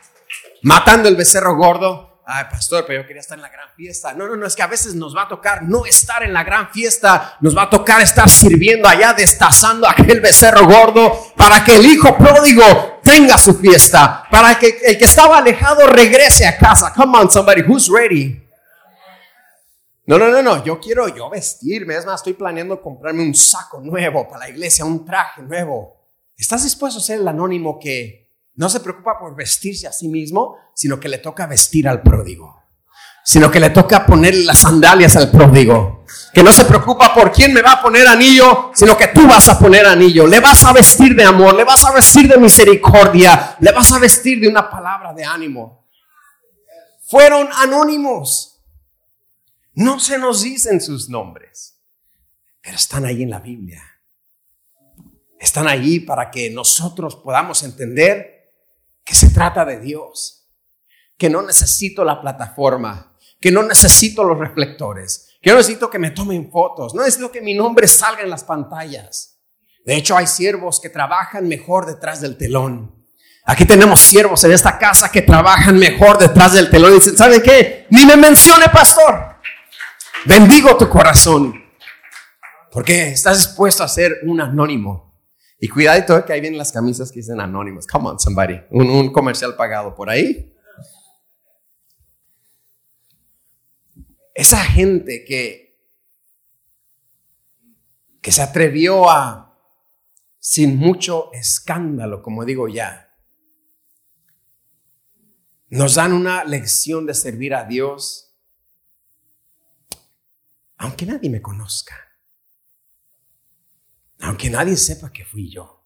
matando 0.61 1.09
el 1.09 1.17
becerro 1.17 1.57
gordo? 1.57 2.12
Ay 2.25 2.45
pastor, 2.49 2.85
pero 2.85 3.01
yo 3.01 3.07
quería 3.07 3.21
estar 3.21 3.37
en 3.37 3.41
la 3.41 3.49
gran 3.49 3.69
fiesta. 3.75 4.13
No, 4.13 4.27
no, 4.27 4.35
no, 4.35 4.45
es 4.45 4.55
que 4.55 4.61
a 4.61 4.67
veces 4.67 4.95
nos 4.95 5.15
va 5.15 5.23
a 5.23 5.27
tocar 5.27 5.63
no 5.63 5.85
estar 5.85 6.23
en 6.23 6.33
la 6.33 6.43
gran 6.43 6.69
fiesta, 6.69 7.37
nos 7.41 7.55
va 7.55 7.63
a 7.63 7.69
tocar 7.69 8.01
estar 8.01 8.29
sirviendo 8.29 8.87
allá, 8.87 9.13
destazando 9.13 9.87
aquel 9.87 10.21
becerro 10.21 10.65
gordo 10.65 11.33
para 11.35 11.63
que 11.63 11.75
el 11.75 11.85
hijo 11.85 12.17
pródigo 12.17 12.99
tenga 13.03 13.37
su 13.37 13.53
fiesta, 13.55 14.25
para 14.31 14.57
que 14.57 14.79
el 14.85 14.97
que 14.97 15.05
estaba 15.05 15.37
alejado 15.37 15.87
regrese 15.87 16.47
a 16.47 16.57
casa. 16.57 16.93
Come 16.95 17.17
on, 17.17 17.29
somebody, 17.29 17.61
who's 17.61 17.89
ready? 17.89 18.41
No, 20.05 20.17
no, 20.17 20.29
no, 20.29 20.41
no, 20.41 20.63
yo 20.65 20.79
quiero 20.79 21.07
yo 21.07 21.29
vestirme, 21.29 21.95
es 21.95 22.05
más, 22.05 22.19
estoy 22.19 22.33
planeando 22.33 22.81
comprarme 22.81 23.23
un 23.23 23.33
saco 23.33 23.79
nuevo 23.79 24.27
para 24.27 24.39
la 24.39 24.49
iglesia, 24.49 24.83
un 24.83 25.05
traje 25.05 25.41
nuevo. 25.41 26.03
¿Estás 26.35 26.63
dispuesto 26.63 26.99
a 26.99 27.03
ser 27.03 27.21
el 27.21 27.27
anónimo 27.27 27.79
que 27.79 28.22
no 28.55 28.69
se 28.69 28.79
preocupa 28.79 29.17
por 29.19 29.35
vestirse 29.35 29.87
a 29.87 29.91
sí 29.91 30.07
mismo, 30.07 30.57
sino 30.75 30.99
que 30.99 31.09
le 31.09 31.17
toca 31.17 31.47
vestir 31.47 31.87
al 31.87 32.01
pródigo. 32.01 32.61
Sino 33.25 33.49
que 33.49 33.59
le 33.59 33.69
toca 33.69 34.05
poner 34.05 34.35
las 34.35 34.59
sandalias 34.59 35.15
al 35.15 35.31
pródigo. 35.31 36.03
Que 36.33 36.43
no 36.43 36.51
se 36.51 36.65
preocupa 36.65 37.13
por 37.13 37.31
quién 37.31 37.53
me 37.53 37.61
va 37.61 37.73
a 37.73 37.81
poner 37.81 38.05
anillo, 38.07 38.71
sino 38.75 38.97
que 38.97 39.07
tú 39.07 39.25
vas 39.27 39.47
a 39.47 39.57
poner 39.57 39.85
anillo. 39.85 40.27
Le 40.27 40.39
vas 40.39 40.63
a 40.65 40.73
vestir 40.73 41.15
de 41.15 41.23
amor, 41.23 41.55
le 41.55 41.63
vas 41.63 41.83
a 41.85 41.93
vestir 41.93 42.27
de 42.27 42.37
misericordia, 42.37 43.55
le 43.59 43.71
vas 43.71 43.91
a 43.93 43.99
vestir 43.99 44.41
de 44.41 44.49
una 44.49 44.69
palabra 44.69 45.13
de 45.13 45.23
ánimo. 45.23 45.87
Fueron 47.05 47.47
anónimos. 47.53 48.61
No 49.75 49.99
se 49.99 50.19
nos 50.19 50.43
dicen 50.43 50.81
sus 50.81 51.09
nombres, 51.09 51.79
pero 52.61 52.75
están 52.75 53.05
ahí 53.05 53.23
en 53.23 53.29
la 53.29 53.39
Biblia. 53.39 53.81
Están 55.39 55.67
ahí 55.67 55.99
para 56.01 56.29
que 56.29 56.49
nosotros 56.49 57.15
podamos 57.15 57.63
entender 57.63 58.32
que 59.03 59.15
se 59.15 59.29
trata 59.29 59.65
de 59.65 59.79
Dios, 59.79 60.49
que 61.17 61.29
no 61.29 61.41
necesito 61.41 62.03
la 62.03 62.21
plataforma, 62.21 63.17
que 63.39 63.51
no 63.51 63.63
necesito 63.63 64.23
los 64.23 64.37
reflectores, 64.37 65.37
que 65.41 65.51
no 65.51 65.57
necesito 65.57 65.89
que 65.89 65.99
me 65.99 66.11
tomen 66.11 66.49
fotos, 66.49 66.93
no 66.95 67.01
necesito 67.01 67.31
que 67.31 67.41
mi 67.41 67.53
nombre 67.53 67.87
salga 67.87 68.21
en 68.21 68.29
las 68.29 68.43
pantallas. 68.43 69.41
De 69.85 69.95
hecho, 69.95 70.15
hay 70.15 70.27
siervos 70.27 70.79
que 70.79 70.89
trabajan 70.89 71.47
mejor 71.47 71.85
detrás 71.85 72.21
del 72.21 72.37
telón. 72.37 73.03
Aquí 73.45 73.65
tenemos 73.65 73.99
siervos 73.99 74.41
en 74.45 74.53
esta 74.53 74.79
casa 74.79 75.11
que 75.11 75.21
trabajan 75.21 75.77
mejor 75.77 76.17
detrás 76.17 76.53
del 76.53 76.69
telón 76.69 76.93
y 76.93 76.95
dicen, 76.95 77.17
¿saben 77.17 77.41
qué? 77.41 77.87
Ni 77.89 78.05
me 78.05 78.15
mencione, 78.15 78.69
pastor. 78.69 79.35
Bendigo 80.23 80.77
tu 80.77 80.87
corazón. 80.87 81.61
Porque 82.71 83.09
estás 83.09 83.37
dispuesto 83.37 83.83
a 83.83 83.89
ser 83.89 84.19
un 84.23 84.39
anónimo. 84.39 85.12
Y 85.63 85.69
cuidadito 85.69 86.25
que 86.25 86.33
ahí 86.33 86.41
vienen 86.41 86.57
las 86.57 86.73
camisas 86.73 87.09
que 87.09 87.21
dicen 87.21 87.39
anónimos. 87.39 87.87
Come 87.87 88.09
on, 88.09 88.19
somebody. 88.19 88.59
Un, 88.69 88.89
un 88.89 89.13
comercial 89.13 89.55
pagado 89.55 89.95
por 89.95 90.09
ahí. 90.09 90.53
Esa 94.33 94.57
gente 94.57 95.23
que, 95.23 95.81
que 98.21 98.33
se 98.33 98.41
atrevió 98.41 99.09
a, 99.09 99.57
sin 100.37 100.75
mucho 100.75 101.31
escándalo, 101.31 102.21
como 102.21 102.43
digo 102.43 102.67
ya, 102.67 103.15
nos 105.69 105.95
dan 105.95 106.11
una 106.11 106.43
lección 106.43 107.05
de 107.05 107.13
servir 107.13 107.55
a 107.55 107.63
Dios, 107.63 108.35
aunque 110.75 111.05
nadie 111.05 111.29
me 111.29 111.41
conozca, 111.41 111.95
aunque 114.23 114.49
nadie 114.49 114.75
sepa 114.75 115.11
que 115.11 115.25
fui 115.25 115.49
yo. 115.49 115.85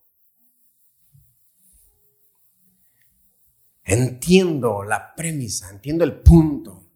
Entiendo 3.84 4.84
la 4.84 5.16
premisa, 5.16 5.70
entiendo 5.70 6.04
el 6.04 6.22
punto. 6.22 6.92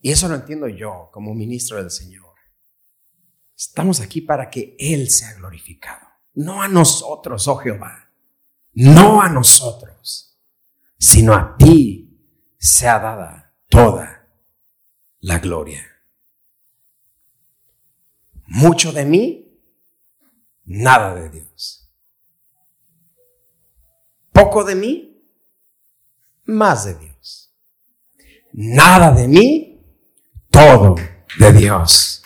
Y 0.00 0.10
eso 0.10 0.28
lo 0.28 0.36
entiendo 0.36 0.68
yo 0.68 1.10
como 1.12 1.34
ministro 1.34 1.78
del 1.78 1.90
Señor. 1.90 2.34
Estamos 3.56 4.00
aquí 4.00 4.20
para 4.20 4.48
que 4.48 4.76
Él 4.78 5.10
sea 5.10 5.34
glorificado. 5.34 6.06
No 6.34 6.62
a 6.62 6.68
nosotros, 6.68 7.48
oh 7.48 7.56
Jehová. 7.56 8.12
No 8.72 9.20
a 9.20 9.28
nosotros 9.28 10.28
sino 10.98 11.34
a 11.34 11.56
ti 11.56 12.54
sea 12.58 12.98
dada 12.98 13.54
toda 13.68 14.28
la 15.20 15.38
gloria. 15.38 15.86
Mucho 18.48 18.92
de 18.92 19.04
mí, 19.04 19.46
nada 20.64 21.14
de 21.14 21.28
Dios. 21.28 21.90
Poco 24.32 24.64
de 24.64 24.74
mí, 24.74 25.22
más 26.44 26.86
de 26.86 26.94
Dios. 26.94 27.54
Nada 28.52 29.10
de 29.10 29.28
mí, 29.28 29.84
todo 30.50 30.94
de 31.38 31.52
Dios. 31.52 32.22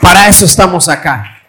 Para 0.00 0.28
eso 0.28 0.44
estamos 0.44 0.88
acá. 0.88 1.42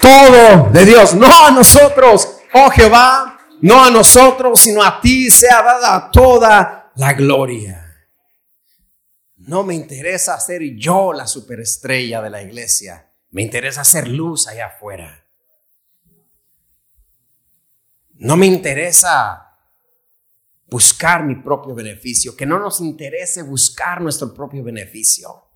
Todo 0.00 0.70
de 0.70 0.84
Dios, 0.84 1.14
no 1.14 1.46
a 1.46 1.50
nosotros, 1.50 2.38
oh 2.52 2.70
Jehová, 2.70 3.38
no 3.60 3.82
a 3.82 3.90
nosotros, 3.90 4.60
sino 4.60 4.82
a 4.82 5.00
ti 5.00 5.30
sea 5.30 5.62
dada 5.62 6.10
toda 6.12 6.92
la 6.94 7.12
gloria. 7.12 7.83
No 9.46 9.62
me 9.62 9.74
interesa 9.74 10.40
ser 10.40 10.62
yo 10.76 11.12
la 11.12 11.26
superestrella 11.26 12.22
de 12.22 12.30
la 12.30 12.42
iglesia. 12.42 13.12
Me 13.30 13.42
interesa 13.42 13.84
ser 13.84 14.08
luz 14.08 14.48
allá 14.48 14.68
afuera. 14.68 15.26
No 18.14 18.36
me 18.38 18.46
interesa 18.46 19.58
buscar 20.66 21.24
mi 21.24 21.36
propio 21.36 21.74
beneficio, 21.74 22.34
que 22.34 22.46
no 22.46 22.58
nos 22.58 22.80
interese 22.80 23.42
buscar 23.42 24.00
nuestro 24.00 24.32
propio 24.32 24.64
beneficio. 24.64 25.50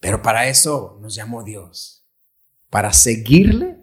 Pero 0.00 0.20
para 0.20 0.48
eso 0.48 0.98
nos 1.00 1.14
llamó 1.14 1.44
Dios, 1.44 2.04
para 2.68 2.92
seguirle 2.92 3.78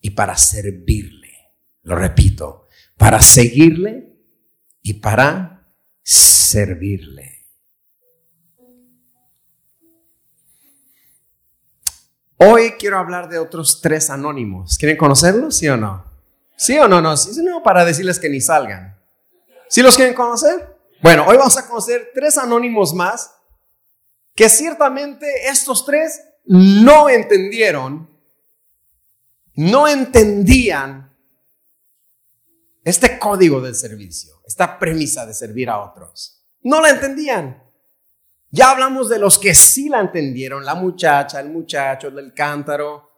y 0.00 0.10
para 0.10 0.36
servirle. 0.38 1.52
Lo 1.82 1.96
repito, 1.96 2.66
para 2.96 3.20
seguirle 3.20 4.09
y 4.82 4.94
para 4.94 5.66
servirle. 6.02 7.46
Hoy 12.36 12.72
quiero 12.78 12.98
hablar 12.98 13.28
de 13.28 13.38
otros 13.38 13.80
tres 13.82 14.08
anónimos. 14.08 14.78
¿Quieren 14.78 14.96
conocerlos? 14.96 15.56
¿Sí 15.56 15.68
o 15.68 15.76
no? 15.76 16.04
¿Sí 16.56 16.78
o 16.78 16.88
no? 16.88 17.00
No, 17.02 17.16
sí, 17.16 17.42
no, 17.42 17.62
para 17.62 17.84
decirles 17.84 18.18
que 18.18 18.30
ni 18.30 18.40
salgan. 18.40 18.98
¿Sí 19.68 19.82
los 19.82 19.96
quieren 19.96 20.14
conocer? 20.14 20.76
Bueno, 21.02 21.26
hoy 21.26 21.36
vamos 21.36 21.56
a 21.58 21.66
conocer 21.66 22.10
tres 22.14 22.38
anónimos 22.38 22.94
más 22.94 23.34
que 24.34 24.48
ciertamente 24.48 25.48
estos 25.48 25.84
tres 25.84 26.20
no 26.44 27.08
entendieron 27.10 28.10
no 29.60 29.86
entendían 29.86 31.14
este 32.82 33.18
código 33.18 33.60
del 33.60 33.74
servicio, 33.74 34.39
esta 34.50 34.80
premisa 34.80 35.24
de 35.24 35.32
servir 35.32 35.70
a 35.70 35.78
otros. 35.78 36.44
No 36.62 36.80
la 36.80 36.90
entendían. 36.90 37.62
Ya 38.50 38.72
hablamos 38.72 39.08
de 39.08 39.20
los 39.20 39.38
que 39.38 39.54
sí 39.54 39.88
la 39.88 40.00
entendieron, 40.00 40.64
la 40.64 40.74
muchacha, 40.74 41.38
el 41.38 41.50
muchacho, 41.50 42.08
el 42.08 42.34
cántaro, 42.34 43.12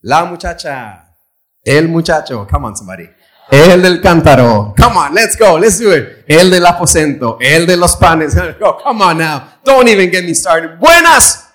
la 0.00 0.24
muchacha, 0.24 1.14
el 1.62 1.86
muchacho, 1.86 2.46
come 2.50 2.68
on 2.68 2.76
somebody, 2.78 3.06
el 3.50 3.82
del 3.82 4.00
cántaro, 4.00 4.72
come 4.74 4.96
on, 4.96 5.14
let's 5.14 5.36
go, 5.36 5.58
let's 5.58 5.78
do 5.78 5.94
it, 5.94 6.24
el 6.26 6.50
del 6.50 6.64
aposento, 6.64 7.36
el 7.38 7.66
de 7.66 7.76
los 7.76 7.96
panes, 7.96 8.34
come 8.82 9.04
on 9.04 9.18
now, 9.18 9.58
don't 9.62 9.86
even 9.86 10.10
get 10.10 10.24
me 10.24 10.34
started. 10.34 10.78
Buenas, 10.78 11.46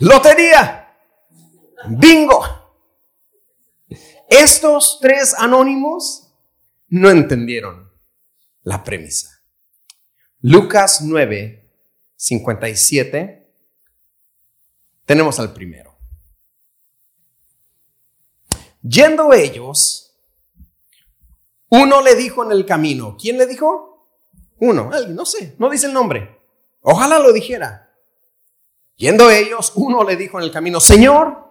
lotería, 0.00 0.94
bingo. 1.88 2.44
Estos 4.28 4.98
tres 5.00 5.34
anónimos 5.38 6.34
no 6.88 7.08
entendieron 7.08 7.84
la 8.64 8.82
premisa. 8.82 9.42
Lucas 10.40 11.00
9, 11.02 11.70
57, 12.16 13.50
tenemos 15.04 15.38
al 15.38 15.52
primero. 15.52 15.96
Yendo 18.82 19.32
ellos, 19.32 20.14
uno 21.70 22.02
le 22.02 22.14
dijo 22.14 22.44
en 22.44 22.52
el 22.52 22.66
camino, 22.66 23.16
¿quién 23.18 23.38
le 23.38 23.46
dijo? 23.46 24.08
Uno, 24.58 24.90
alguien, 24.92 25.16
no 25.16 25.24
sé, 25.24 25.54
no 25.58 25.70
dice 25.70 25.86
el 25.86 25.92
nombre. 25.92 26.40
Ojalá 26.80 27.18
lo 27.18 27.32
dijera. 27.32 27.94
Yendo 28.96 29.30
ellos, 29.30 29.72
uno 29.74 30.04
le 30.04 30.16
dijo 30.16 30.38
en 30.38 30.44
el 30.44 30.52
camino, 30.52 30.80
Señor, 30.80 31.50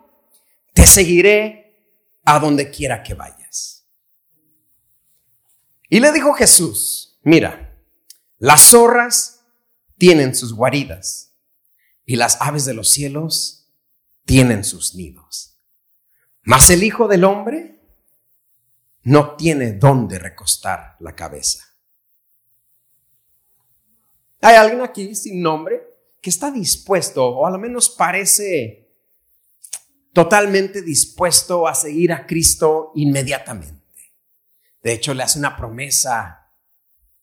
te 0.74 0.86
seguiré 0.86 1.64
a 2.24 2.40
donde 2.40 2.70
quiera 2.70 3.04
que 3.04 3.16
vayas. 3.16 3.43
Y 5.94 6.00
le 6.00 6.12
dijo 6.12 6.34
Jesús, 6.34 7.20
mira, 7.22 7.78
las 8.40 8.72
zorras 8.72 9.46
tienen 10.00 10.34
sus 10.34 10.52
guaridas 10.52 11.36
y 12.04 12.16
las 12.16 12.42
aves 12.42 12.66
de 12.66 12.74
los 12.74 12.90
cielos 12.90 13.72
tienen 14.26 14.64
sus 14.64 14.96
nidos. 14.96 15.60
Mas 16.42 16.72
el 16.72 16.82
Hijo 16.82 17.08
del 17.08 17.24
Hombre 17.24 17.80
no 19.04 19.36
tiene 19.36 19.74
dónde 19.74 20.18
recostar 20.18 20.96
la 21.00 21.14
cabeza. 21.14 21.64
Hay 24.42 24.56
alguien 24.56 24.82
aquí 24.82 25.14
sin 25.14 25.44
nombre 25.44 25.80
que 26.20 26.32
está 26.32 26.50
dispuesto, 26.50 27.24
o 27.24 27.46
al 27.46 27.60
menos 27.60 27.92
parece 27.92 28.92
totalmente 30.12 30.82
dispuesto 30.82 31.68
a 31.68 31.76
seguir 31.76 32.12
a 32.14 32.26
Cristo 32.26 32.94
inmediatamente. 32.96 33.83
De 34.84 34.94
hecho, 34.94 35.14
le 35.14 35.24
hace 35.24 35.40
una 35.40 35.56
promesa 35.56 36.52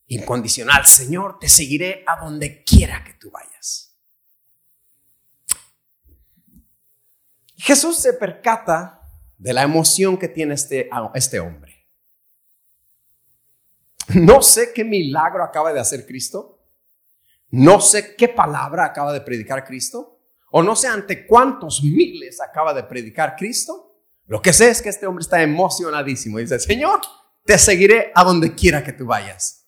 incondicional, 0.07 0.87
Señor, 0.87 1.38
te 1.38 1.49
seguiré 1.49 2.02
a 2.07 2.17
donde 2.17 2.64
quiera 2.64 3.05
que 3.05 3.14
tú 3.14 3.31
vayas. 3.31 3.97
Jesús 7.57 7.99
se 7.99 8.14
percata 8.14 9.02
de 9.37 9.52
la 9.52 9.62
emoción 9.62 10.17
que 10.17 10.29
tiene 10.29 10.55
este, 10.55 10.90
este 11.14 11.38
hombre. 11.38 11.87
No 14.14 14.43
sé 14.43 14.73
qué 14.73 14.83
milagro 14.83 15.45
acaba 15.45 15.73
de 15.73 15.81
hacer 15.81 16.07
Cristo. 16.07 16.64
No 17.50 17.81
sé 17.81 18.17
qué 18.17 18.29
palabra 18.29 18.87
acaba 18.87 19.12
de 19.12 19.21
predicar 19.21 19.64
Cristo 19.64 20.21
o 20.50 20.62
no 20.62 20.75
sé 20.75 20.88
ante 20.88 21.26
cuántos 21.26 21.83
miles 21.83 22.40
acaba 22.40 22.73
de 22.75 22.85
predicar 22.85 23.37
Cristo. 23.37 24.02
Lo 24.26 24.40
que 24.40 24.52
sé 24.52 24.71
es 24.71 24.83
que 24.83 24.88
este 24.88 25.07
hombre 25.07 25.23
está 25.23 25.43
emocionadísimo 25.43 26.38
y 26.38 26.43
dice, 26.43 26.59
Señor, 26.59 27.00
te 27.44 27.59
seguiré 27.59 28.12
a 28.14 28.25
donde 28.25 28.54
quiera 28.54 28.85
que 28.85 28.92
tú 28.92 29.06
vayas. 29.06 29.66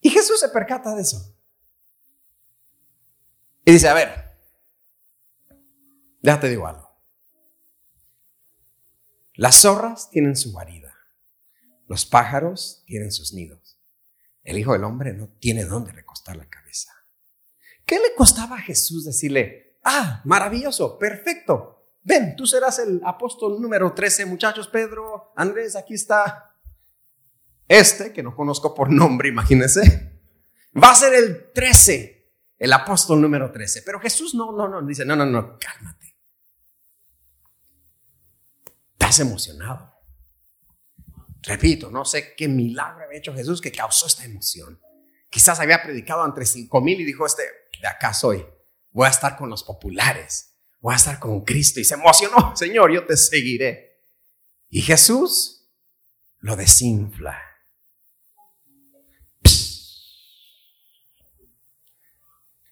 Y 0.00 0.10
Jesús 0.10 0.38
se 0.38 0.48
percata 0.48 0.94
de 0.94 1.02
eso. 1.02 1.36
Y 3.64 3.72
dice, 3.72 3.88
a 3.88 3.94
ver, 3.94 4.38
déjate 6.22 6.48
digo 6.48 6.66
algo. 6.66 6.86
Las 9.34 9.60
zorras 9.60 10.08
tienen 10.10 10.36
su 10.36 10.52
guarida, 10.52 10.94
los 11.88 12.06
pájaros 12.06 12.84
tienen 12.86 13.10
sus 13.10 13.32
nidos. 13.32 13.80
El 14.44 14.58
Hijo 14.58 14.72
del 14.72 14.84
Hombre 14.84 15.12
no 15.12 15.28
tiene 15.28 15.64
dónde 15.64 15.90
recostar 15.90 16.36
la 16.36 16.48
cabeza. 16.48 16.92
¿Qué 17.84 17.96
le 17.96 18.14
costaba 18.16 18.56
a 18.56 18.62
Jesús 18.62 19.04
decirle, 19.04 19.78
ah, 19.82 20.22
maravilloso, 20.24 20.98
perfecto, 20.98 21.75
ven, 22.06 22.36
tú 22.36 22.46
serás 22.46 22.78
el 22.78 23.00
apóstol 23.04 23.60
número 23.60 23.92
13, 23.92 24.26
muchachos, 24.26 24.68
Pedro, 24.68 25.32
Andrés, 25.36 25.74
aquí 25.74 25.94
está. 25.94 26.54
Este, 27.68 28.12
que 28.12 28.22
no 28.22 28.34
conozco 28.34 28.72
por 28.74 28.90
nombre, 28.90 29.28
imagínense, 29.28 30.22
va 30.82 30.92
a 30.92 30.94
ser 30.94 31.14
el 31.14 31.52
13, 31.52 32.32
el 32.58 32.72
apóstol 32.72 33.20
número 33.20 33.50
13. 33.50 33.82
Pero 33.82 33.98
Jesús 33.98 34.36
no, 34.36 34.52
no, 34.52 34.68
no, 34.68 34.86
dice, 34.86 35.04
no, 35.04 35.16
no, 35.16 35.26
no, 35.26 35.58
cálmate. 35.58 36.16
Estás 38.92 39.18
emocionado. 39.18 39.92
Repito, 41.42 41.90
no 41.90 42.04
sé 42.04 42.34
qué 42.36 42.46
milagro 42.46 43.04
había 43.04 43.18
hecho 43.18 43.34
Jesús 43.34 43.60
que 43.60 43.72
causó 43.72 44.06
esta 44.06 44.24
emoción. 44.24 44.80
Quizás 45.28 45.58
había 45.58 45.82
predicado 45.82 46.24
entre 46.24 46.46
cinco 46.46 46.80
mil 46.80 47.00
y 47.00 47.04
dijo, 47.04 47.26
este, 47.26 47.42
de 47.80 47.88
acá 47.88 48.14
soy. 48.14 48.46
Voy 48.92 49.06
a 49.06 49.10
estar 49.10 49.36
con 49.36 49.50
los 49.50 49.64
populares. 49.64 50.55
Voy 50.86 50.92
a 50.92 50.98
estar 50.98 51.18
con 51.18 51.40
Cristo. 51.44 51.80
Y 51.80 51.84
se 51.84 51.94
emocionó, 51.94 52.52
Señor, 52.56 52.92
yo 52.92 53.04
te 53.04 53.16
seguiré. 53.16 54.04
Y 54.68 54.82
Jesús 54.82 55.68
lo 56.38 56.54
desinfla. 56.54 57.42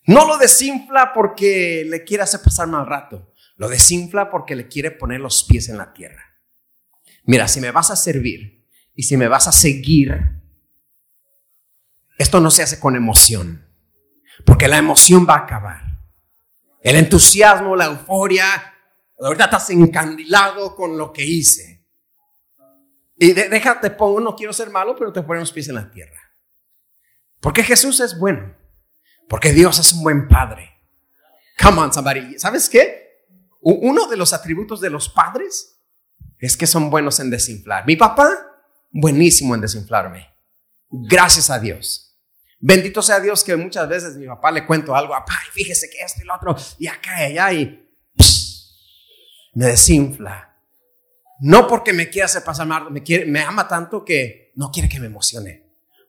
No 0.07 0.29
lo 0.29 0.39
desinfla 0.39 1.13
porque 1.13 1.85
le 1.85 2.05
quiere 2.05 2.23
hacer 2.23 2.41
pasar 2.41 2.69
mal 2.69 2.87
rato. 2.87 3.35
Lo 3.57 3.69
desinfla 3.69 4.31
porque 4.31 4.55
le 4.55 4.69
quiere 4.69 4.93
poner 4.93 5.19
los 5.19 5.43
pies 5.43 5.69
en 5.69 5.79
la 5.79 5.93
tierra. 5.93 6.39
Mira, 7.25 7.49
si 7.49 7.61
me 7.61 7.73
vas 7.73 7.91
a 7.91 7.97
servir 7.97 8.65
y 8.95 9.03
si 9.03 9.17
me 9.17 9.27
vas 9.27 9.49
a 9.49 9.53
seguir, 9.53 10.41
esto 12.17 12.39
no 12.39 12.53
se 12.53 12.63
hace 12.63 12.79
con 12.79 12.95
emoción, 12.95 13.67
porque 14.47 14.69
la 14.69 14.79
emoción 14.79 15.27
va 15.29 15.35
a 15.35 15.45
acabar. 15.47 15.84
El 16.85 16.97
entusiasmo, 16.97 17.75
la 17.75 17.87
euforia, 17.87 18.45
ahorita 19.19 19.45
estás 19.45 19.71
encandilado 19.71 20.77
con 20.77 20.99
lo 20.99 21.15
que 21.15 21.25
hice. 21.25 21.83
Y 23.17 23.33
déjate, 23.33 23.91
pongo, 23.91 24.21
no 24.21 24.37
quiero 24.37 24.53
ser 24.53 24.69
malo, 24.69 24.95
pero 24.95 25.11
te 25.11 25.23
ponen 25.23 25.47
pies 25.47 25.69
en 25.69 25.77
la 25.77 25.91
tierra. 25.91 26.21
Porque 27.41 27.63
Jesús 27.63 28.01
es 28.01 28.19
bueno. 28.19 28.55
Porque 29.31 29.53
Dios 29.53 29.79
es 29.79 29.95
un 29.95 30.03
buen 30.03 30.29
padre. 30.29 30.79
Come 31.59 31.81
on, 31.81 31.91
somebody. 31.91 32.39
¿Sabes 32.39 32.69
qué? 32.69 33.25
Uno 33.63 34.07
de 34.07 34.19
los 34.19 34.35
atributos 34.35 34.83
de 34.83 34.91
los 34.91 35.09
padres 35.09 35.81
es 36.39 36.55
que 36.55 36.67
son 36.67 36.91
buenos 36.91 37.19
en 37.19 37.31
desinflar. 37.31 37.87
Mi 37.87 37.97
papá, 37.97 38.29
buenísimo 38.91 39.55
en 39.55 39.63
desinflarme. 39.63 40.29
Gracias 40.91 41.49
a 41.49 41.59
Dios. 41.59 42.14
Bendito 42.67 43.03
sea 43.03 43.21
Dios 43.21 43.45
que 43.45 43.55
muchas 43.57 43.87
veces 43.87 44.17
mi 44.17 44.27
papá 44.27 44.51
le 44.51 44.65
cuento 44.65 44.97
algo, 44.97 45.13
papá, 45.13 45.35
fíjese 45.53 45.91
que 45.91 45.99
esto 46.03 46.23
y 46.23 46.25
lo 46.25 46.35
otro, 46.35 46.57
y 46.79 46.87
acá 46.87 47.21
y 47.21 47.33
allá, 47.33 47.53
y 47.53 47.91
me 49.53 49.67
desinfla. 49.67 50.57
No 51.41 51.67
porque 51.67 51.93
me 51.93 52.09
quiera 52.09 52.25
hacer 52.25 52.43
pasar 52.43 52.67
mal, 52.67 52.87
me, 52.91 53.43
ama 53.43 53.69
tanto 53.69 54.03
que 54.03 54.51
no 54.55 54.71
quiere 54.71 54.89
que 54.89 54.99
me 54.99 55.09
emocione. 55.09 55.63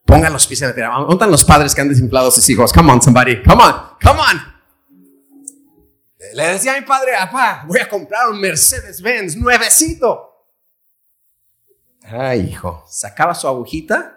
Pongan 0.06 0.32
los 0.32 0.46
pies 0.46 0.62
en 0.62 0.68
la 0.68 0.74
tierra. 0.74 0.94
¿Dónde 0.94 1.12
están 1.12 1.30
los 1.30 1.44
padres 1.44 1.74
que 1.74 1.82
han 1.82 1.90
desinflado 1.90 2.28
a 2.28 2.30
sus 2.30 2.48
hijos? 2.48 2.72
Come 2.72 2.90
on, 2.90 3.02
somebody. 3.02 3.42
Come 3.42 3.62
on, 3.62 3.74
come 4.02 4.18
on. 4.18 4.40
Le 6.32 6.42
decía 6.52 6.74
a 6.74 6.80
mi 6.80 6.86
padre, 6.86 7.12
papá, 7.18 7.64
voy 7.66 7.80
a 7.80 7.88
comprar 7.88 8.30
un 8.30 8.40
Mercedes-Benz 8.40 9.36
nuevecito. 9.36 10.46
Ay, 12.02 12.48
hijo, 12.48 12.82
sacaba 12.88 13.34
su 13.34 13.46
agujita. 13.46 14.14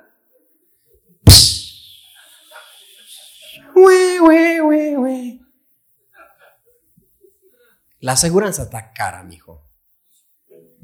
La 8.01 8.13
aseguranza 8.13 8.63
está 8.63 8.93
cara, 8.93 9.23
mijo 9.23 9.69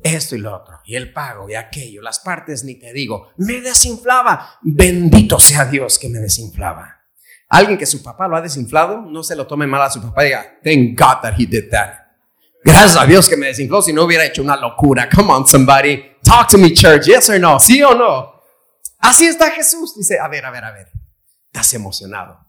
esto 0.06 0.36
y 0.36 0.40
lo 0.40 0.56
otro, 0.56 0.80
y 0.86 0.96
el 0.96 1.12
pago 1.12 1.50
y 1.50 1.56
aquello, 1.56 2.02
las 2.02 2.20
partes 2.20 2.64
ni 2.64 2.76
te 2.76 2.94
digo, 2.94 3.32
me 3.38 3.60
desinflaba. 3.60 4.60
Bendito 4.62 5.40
sea 5.40 5.66
Dios 5.66 5.98
que 5.98 6.10
me 6.10 6.20
desinflaba. 6.20 7.02
Alguien 7.50 7.78
que 7.78 7.88
su 7.88 8.04
papá 8.04 8.28
lo 8.28 8.36
ha 8.36 8.42
desinflado, 8.42 9.02
no 9.02 9.24
se 9.24 9.36
lo 9.36 9.48
tome 9.48 9.66
mal 9.66 9.82
a 9.82 9.90
su 9.90 10.02
papá 10.02 10.24
y 10.24 10.28
diga, 10.28 10.60
thank 10.64 11.00
God 11.00 11.22
that 11.24 11.34
he 11.40 11.48
did 11.48 11.72
that. 11.72 12.06
Gracias 12.64 12.98
a 12.98 13.06
Dios 13.06 13.28
que 13.28 13.36
me 13.36 13.48
desinfló, 13.48 13.82
si 13.82 13.94
no 13.94 14.04
hubiera 14.04 14.26
hecho 14.26 14.44
una 14.44 14.56
locura. 14.56 15.10
Come 15.10 15.32
on, 15.32 15.48
somebody. 15.48 16.04
Talk 16.24 16.50
to 16.50 16.58
me, 16.58 16.72
church. 16.72 17.06
Yes 17.06 17.30
or 17.30 17.40
no? 17.40 17.60
¿Sí 17.60 17.82
o 17.82 17.96
no? 17.96 18.42
Así 19.00 19.26
está 19.26 19.52
Jesús. 19.52 19.96
Dice, 19.96 20.20
a 20.20 20.28
ver, 20.28 20.46
a 20.46 20.52
ver, 20.52 20.66
a 20.66 20.72
ver. 20.72 20.92
Estás 21.48 21.74
emocionado. 21.74 22.45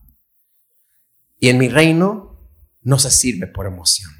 Y 1.38 1.48
en 1.48 1.58
mi 1.58 1.68
reino 1.68 2.50
no 2.82 2.98
se 2.98 3.10
sirve 3.10 3.46
por 3.46 3.66
emoción. 3.66 4.10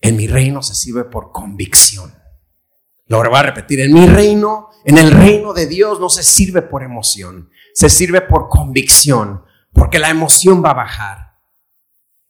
En 0.00 0.16
mi 0.16 0.26
reino 0.26 0.62
se 0.62 0.74
sirve 0.74 1.04
por 1.04 1.32
convicción. 1.32 2.14
Lo 3.06 3.18
voy 3.18 3.38
a 3.38 3.42
repetir, 3.42 3.80
en 3.80 3.92
mi 3.92 4.06
reino, 4.06 4.70
en 4.84 4.96
el 4.96 5.10
reino 5.10 5.52
de 5.52 5.66
Dios 5.66 6.00
no 6.00 6.08
se 6.08 6.22
sirve 6.22 6.62
por 6.62 6.82
emoción, 6.82 7.50
se 7.74 7.90
sirve 7.90 8.22
por 8.22 8.48
convicción, 8.48 9.44
porque 9.72 9.98
la 9.98 10.08
emoción 10.08 10.64
va 10.64 10.70
a 10.70 10.74
bajar, 10.74 11.38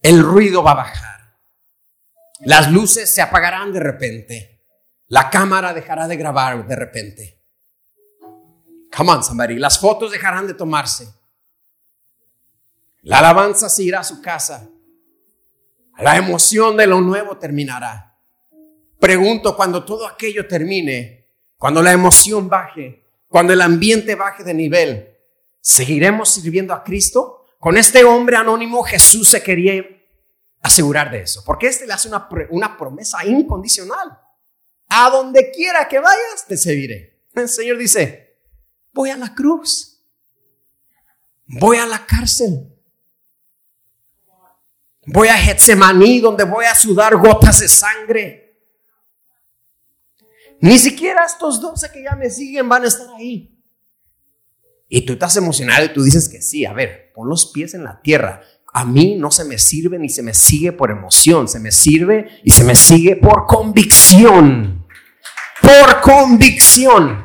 el 0.02 0.20
ruido 0.20 0.64
va 0.64 0.72
a 0.72 0.76
bajar, 0.76 1.38
las 2.40 2.72
luces 2.72 3.14
se 3.14 3.22
apagarán 3.22 3.72
de 3.72 3.80
repente, 3.80 4.66
la 5.06 5.30
cámara 5.30 5.72
dejará 5.72 6.08
de 6.08 6.16
grabar 6.16 6.66
de 6.66 6.74
repente. 6.76 7.44
Come 8.96 9.12
on, 9.12 9.22
somebody, 9.22 9.56
las 9.56 9.78
fotos 9.78 10.10
dejarán 10.10 10.48
de 10.48 10.54
tomarse, 10.54 11.08
la 13.04 13.18
alabanza 13.18 13.68
se 13.68 13.84
irá 13.84 14.00
a 14.00 14.04
su 14.04 14.20
casa, 14.20 14.70
la 15.98 16.16
emoción 16.16 16.76
de 16.76 16.86
lo 16.86 17.00
nuevo 17.00 17.38
terminará. 17.38 18.18
Pregunto, 18.98 19.54
cuando 19.56 19.84
todo 19.84 20.06
aquello 20.06 20.48
termine, 20.48 21.28
cuando 21.56 21.82
la 21.82 21.92
emoción 21.92 22.48
baje, 22.48 23.04
cuando 23.28 23.52
el 23.52 23.60
ambiente 23.60 24.14
baje 24.14 24.42
de 24.42 24.54
nivel, 24.54 25.18
¿seguiremos 25.60 26.30
sirviendo 26.30 26.72
a 26.72 26.82
Cristo? 26.82 27.44
Con 27.58 27.76
este 27.76 28.04
hombre 28.04 28.36
anónimo 28.36 28.82
Jesús 28.82 29.28
se 29.28 29.42
quería 29.42 29.84
asegurar 30.62 31.10
de 31.10 31.20
eso, 31.20 31.42
porque 31.44 31.66
este 31.66 31.86
le 31.86 31.92
hace 31.92 32.08
una, 32.08 32.26
una 32.50 32.76
promesa 32.76 33.24
incondicional. 33.24 34.18
A 34.88 35.10
donde 35.10 35.50
quiera 35.50 35.88
que 35.88 35.98
vayas, 35.98 36.46
te 36.46 36.56
seguiré. 36.56 37.22
El 37.34 37.48
Señor 37.48 37.76
dice, 37.76 38.38
voy 38.92 39.10
a 39.10 39.16
la 39.16 39.34
cruz, 39.34 40.02
voy 41.46 41.76
a 41.76 41.86
la 41.86 42.06
cárcel, 42.06 42.73
Voy 45.06 45.28
a 45.28 45.34
Getsemaní 45.34 46.20
donde 46.20 46.44
voy 46.44 46.64
a 46.64 46.74
sudar 46.74 47.16
gotas 47.16 47.60
de 47.60 47.68
sangre. 47.68 48.44
Ni 50.60 50.78
siquiera 50.78 51.24
estos 51.26 51.60
doce 51.60 51.90
que 51.92 52.02
ya 52.02 52.16
me 52.16 52.30
siguen 52.30 52.68
van 52.68 52.84
a 52.84 52.88
estar 52.88 53.08
ahí. 53.16 53.50
Y 54.88 55.02
tú 55.02 55.14
estás 55.14 55.36
emocionado 55.36 55.84
y 55.84 55.92
tú 55.92 56.02
dices 56.02 56.28
que 56.28 56.40
sí. 56.40 56.64
A 56.64 56.72
ver, 56.72 57.12
pon 57.14 57.28
los 57.28 57.50
pies 57.52 57.74
en 57.74 57.84
la 57.84 58.00
tierra. 58.00 58.42
A 58.72 58.84
mí 58.84 59.16
no 59.16 59.30
se 59.30 59.44
me 59.44 59.58
sirve 59.58 59.98
ni 59.98 60.08
se 60.08 60.22
me 60.22 60.34
sigue 60.34 60.72
por 60.72 60.90
emoción. 60.90 61.48
Se 61.48 61.60
me 61.60 61.70
sirve 61.70 62.40
y 62.42 62.50
se 62.50 62.64
me 62.64 62.74
sigue 62.74 63.16
por 63.16 63.46
convicción. 63.46 64.86
Por 65.60 66.00
convicción. 66.00 67.23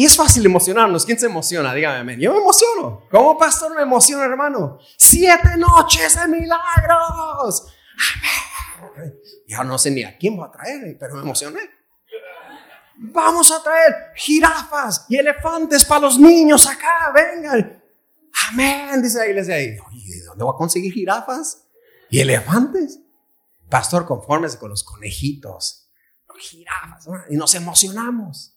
Y 0.00 0.06
es 0.06 0.16
fácil 0.16 0.46
emocionarnos. 0.46 1.04
¿Quién 1.04 1.18
se 1.18 1.26
emociona? 1.26 1.74
Dígame, 1.74 1.98
amén. 1.98 2.18
Yo 2.18 2.32
me 2.32 2.38
emociono. 2.38 3.06
Como 3.10 3.36
pastor 3.36 3.76
me 3.76 3.82
emociono, 3.82 4.24
hermano. 4.24 4.78
Siete 4.96 5.58
noches 5.58 6.18
de 6.18 6.26
milagros. 6.26 7.66
Amén. 8.96 9.20
Ya 9.46 9.62
no 9.62 9.76
sé 9.76 9.90
ni 9.90 10.02
a 10.02 10.16
quién 10.16 10.38
voy 10.38 10.48
a 10.48 10.52
traer, 10.52 10.96
pero 10.98 11.16
me 11.16 11.20
emocioné. 11.20 11.60
Vamos 12.96 13.52
a 13.52 13.62
traer 13.62 14.12
jirafas 14.14 15.04
y 15.10 15.18
elefantes 15.18 15.84
para 15.84 16.00
los 16.00 16.18
niños 16.18 16.66
acá. 16.66 17.12
Vengan. 17.14 17.82
Amén. 18.48 19.02
Dice 19.02 19.18
la 19.18 19.26
iglesia 19.26 19.56
ahí. 19.56 19.76
Oye, 19.86 20.18
¿de 20.18 20.24
dónde 20.24 20.44
voy 20.44 20.54
a 20.54 20.56
conseguir 20.56 20.94
jirafas 20.94 21.66
y 22.08 22.20
elefantes? 22.20 23.00
Pastor, 23.68 24.06
conformes 24.06 24.56
con 24.56 24.70
los 24.70 24.82
conejitos. 24.82 25.90
Jirafas. 26.38 27.06
Y 27.28 27.36
nos 27.36 27.54
emocionamos. 27.54 28.56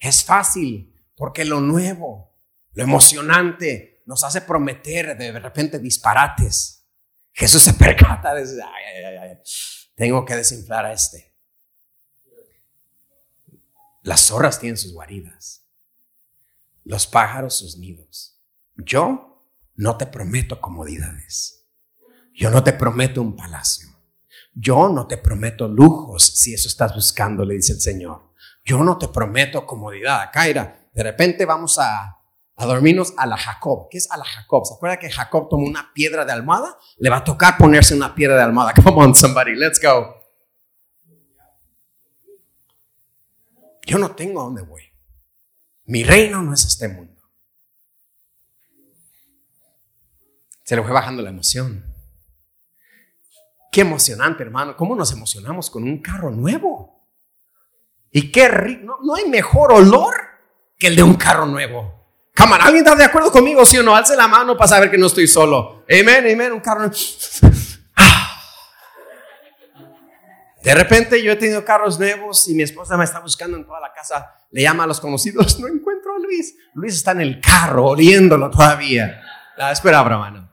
Es 0.00 0.24
fácil 0.24 0.94
porque 1.16 1.44
lo 1.44 1.60
nuevo, 1.60 2.34
lo 2.72 2.82
emocionante, 2.82 4.02
nos 4.06 4.22
hace 4.22 4.40
prometer 4.42 5.16
de 5.16 5.38
repente 5.38 5.78
disparates. 5.78 6.84
Jesús 7.32 7.62
se 7.62 7.74
percata 7.74 8.34
de 8.34 9.42
tengo 9.94 10.24
que 10.24 10.36
desinflar 10.36 10.86
a 10.86 10.92
este. 10.92 11.34
Las 14.02 14.20
zorras 14.20 14.60
tienen 14.60 14.76
sus 14.76 14.92
guaridas, 14.92 15.66
los 16.84 17.06
pájaros 17.06 17.56
sus 17.56 17.76
nidos. 17.78 18.40
Yo 18.76 19.42
no 19.74 19.96
te 19.96 20.06
prometo 20.06 20.60
comodidades. 20.60 21.66
Yo 22.32 22.50
no 22.50 22.62
te 22.62 22.72
prometo 22.72 23.22
un 23.22 23.34
palacio. 23.34 23.88
Yo 24.54 24.88
no 24.88 25.06
te 25.06 25.16
prometo 25.16 25.68
lujos 25.68 26.24
si 26.24 26.54
eso 26.54 26.68
estás 26.68 26.94
buscando, 26.94 27.44
le 27.44 27.54
dice 27.54 27.72
el 27.72 27.80
Señor. 27.80 28.25
Yo 28.66 28.82
no 28.82 28.98
te 28.98 29.06
prometo 29.06 29.64
comodidad. 29.64 30.28
Kaira, 30.32 30.88
de 30.92 31.02
repente 31.04 31.46
vamos 31.46 31.78
a, 31.78 32.18
a 32.56 32.66
dormirnos 32.66 33.14
a 33.16 33.24
la 33.24 33.36
Jacob. 33.36 33.86
¿Qué 33.88 33.98
es 33.98 34.10
a 34.10 34.16
la 34.16 34.24
Jacob? 34.24 34.66
¿Se 34.66 34.74
acuerda 34.74 34.98
que 34.98 35.08
Jacob 35.08 35.48
tomó 35.48 35.64
una 35.64 35.92
piedra 35.94 36.24
de 36.24 36.32
almohada? 36.32 36.76
Le 36.98 37.08
va 37.08 37.18
a 37.18 37.24
tocar 37.24 37.56
ponerse 37.56 37.94
una 37.94 38.12
piedra 38.12 38.36
de 38.36 38.42
almohada. 38.42 38.74
Come 38.84 39.04
on, 39.04 39.14
somebody, 39.14 39.54
let's 39.54 39.80
go. 39.80 40.16
Yo 43.86 43.98
no 43.98 44.16
tengo 44.16 44.40
a 44.40 44.44
dónde 44.44 44.62
voy. 44.62 44.82
Mi 45.84 46.02
reino 46.02 46.42
no 46.42 46.52
es 46.52 46.64
este 46.64 46.88
mundo. 46.88 47.22
Se 50.64 50.74
le 50.74 50.82
fue 50.82 50.90
bajando 50.90 51.22
la 51.22 51.30
emoción. 51.30 51.84
Qué 53.70 53.82
emocionante, 53.82 54.42
hermano. 54.42 54.76
¿Cómo 54.76 54.96
nos 54.96 55.12
emocionamos 55.12 55.70
con 55.70 55.84
un 55.84 56.02
carro 56.02 56.32
nuevo? 56.32 56.95
Y 58.16 58.32
qué 58.32 58.48
rico. 58.48 58.82
No, 58.82 58.96
no 59.02 59.14
hay 59.14 59.28
mejor 59.28 59.74
olor 59.74 60.14
que 60.78 60.86
el 60.86 60.96
de 60.96 61.02
un 61.02 61.16
carro 61.16 61.44
nuevo. 61.44 62.06
Come 62.34 62.54
¿alguien 62.54 62.78
está 62.78 62.96
de 62.96 63.04
acuerdo 63.04 63.30
conmigo, 63.30 63.62
sí 63.66 63.76
o 63.76 63.82
no? 63.82 63.94
Alce 63.94 64.16
la 64.16 64.26
mano 64.26 64.56
para 64.56 64.68
saber 64.68 64.90
que 64.90 64.96
no 64.96 65.08
estoy 65.08 65.26
solo. 65.26 65.84
Amén, 65.86 66.26
amén, 66.32 66.50
un 66.50 66.60
carro. 66.60 66.90
Ah. 67.94 68.40
De 70.62 70.74
repente 70.74 71.22
yo 71.22 71.30
he 71.30 71.36
tenido 71.36 71.62
carros 71.62 71.98
nuevos 71.98 72.48
y 72.48 72.54
mi 72.54 72.62
esposa 72.62 72.96
me 72.96 73.04
está 73.04 73.20
buscando 73.20 73.58
en 73.58 73.66
toda 73.66 73.80
la 73.80 73.92
casa. 73.92 74.34
Le 74.50 74.62
llama 74.62 74.84
a 74.84 74.86
los 74.86 74.98
conocidos, 74.98 75.60
no 75.60 75.68
encuentro 75.68 76.14
a 76.14 76.18
Luis. 76.18 76.56
Luis 76.72 76.94
está 76.94 77.10
en 77.10 77.20
el 77.20 77.38
carro, 77.38 77.84
oliéndolo 77.88 78.48
todavía. 78.48 79.20
La 79.58 79.72
espera, 79.72 80.00
hermano. 80.00 80.50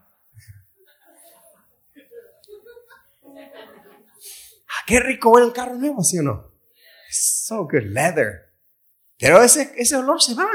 Ah, 4.68 4.84
qué 4.86 5.00
rico 5.00 5.30
huele 5.30 5.48
el 5.48 5.54
carro 5.54 5.76
nuevo, 5.76 6.04
¿sí 6.04 6.20
o 6.20 6.24
no? 6.24 6.53
So 7.14 7.68
good 7.68 7.86
leather. 7.86 8.54
Pero 9.20 9.42
ese, 9.42 9.72
ese 9.78 9.96
olor 9.96 10.22
se 10.22 10.34
va. 10.34 10.50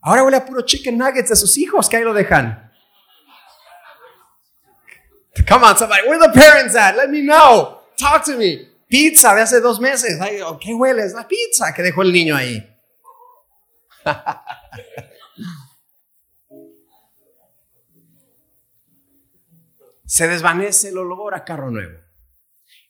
Ahora 0.00 0.24
huele 0.24 0.36
a 0.36 0.44
puro 0.44 0.62
chicken 0.62 0.98
nuggets 0.98 1.28
de 1.28 1.36
sus 1.36 1.56
hijos 1.56 1.88
que 1.88 1.96
ahí 1.96 2.02
lo 2.02 2.12
dejan. 2.12 2.72
Come 5.48 5.64
on, 5.64 5.78
somebody. 5.78 6.02
Where 6.08 6.18
the 6.18 6.32
parents 6.32 6.74
at? 6.74 6.96
Let 6.96 7.08
me 7.08 7.22
know. 7.22 7.82
Talk 7.96 8.24
to 8.24 8.36
me. 8.36 8.68
Pizza 8.88 9.32
de 9.34 9.42
hace 9.42 9.60
dos 9.60 9.78
meses. 9.80 10.18
¿Qué 10.60 10.74
huele? 10.74 11.04
Es 11.04 11.14
la 11.14 11.26
pizza 11.26 11.72
que 11.72 11.82
dejó 11.82 12.02
el 12.02 12.12
niño 12.12 12.34
ahí. 12.36 12.68
se 20.04 20.26
desvanece 20.28 20.88
el 20.88 20.98
olor 20.98 21.34
a 21.34 21.44
carro 21.44 21.70
nuevo. 21.70 22.01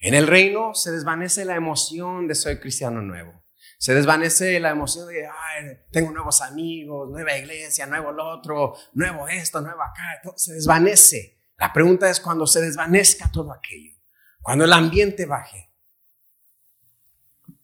En 0.03 0.15
el 0.15 0.27
reino 0.27 0.75
se 0.75 0.91
desvanece 0.91 1.45
la 1.45 1.55
emoción 1.55 2.27
de 2.27 2.35
soy 2.35 2.59
cristiano 2.59 3.01
nuevo. 3.01 3.45
Se 3.79 3.95
desvanece 3.95 4.59
la 4.59 4.71
emoción 4.71 5.07
de, 5.07 5.27
Ay, 5.27 5.79
tengo 5.93 6.11
nuevos 6.11 6.43
amigos, 6.43 7.09
nueva 7.09 7.37
iglesia, 7.39 7.87
nuevo 7.87 8.11
lo 8.11 8.29
otro, 8.29 8.75
nuevo 8.95 9.29
esto, 9.29 9.61
nuevo 9.61 9.81
acá. 9.81 10.21
se 10.35 10.55
desvanece. 10.55 11.39
La 11.57 11.73
pregunta 11.73 12.11
es 12.11 12.19
cuando 12.19 12.49
se 12.49 12.61
desvanezca 12.61 13.31
todo 13.31 13.53
aquello, 13.53 13.97
cuando 14.41 14.65
el 14.65 14.73
ambiente 14.73 15.25
baje. 15.25 15.73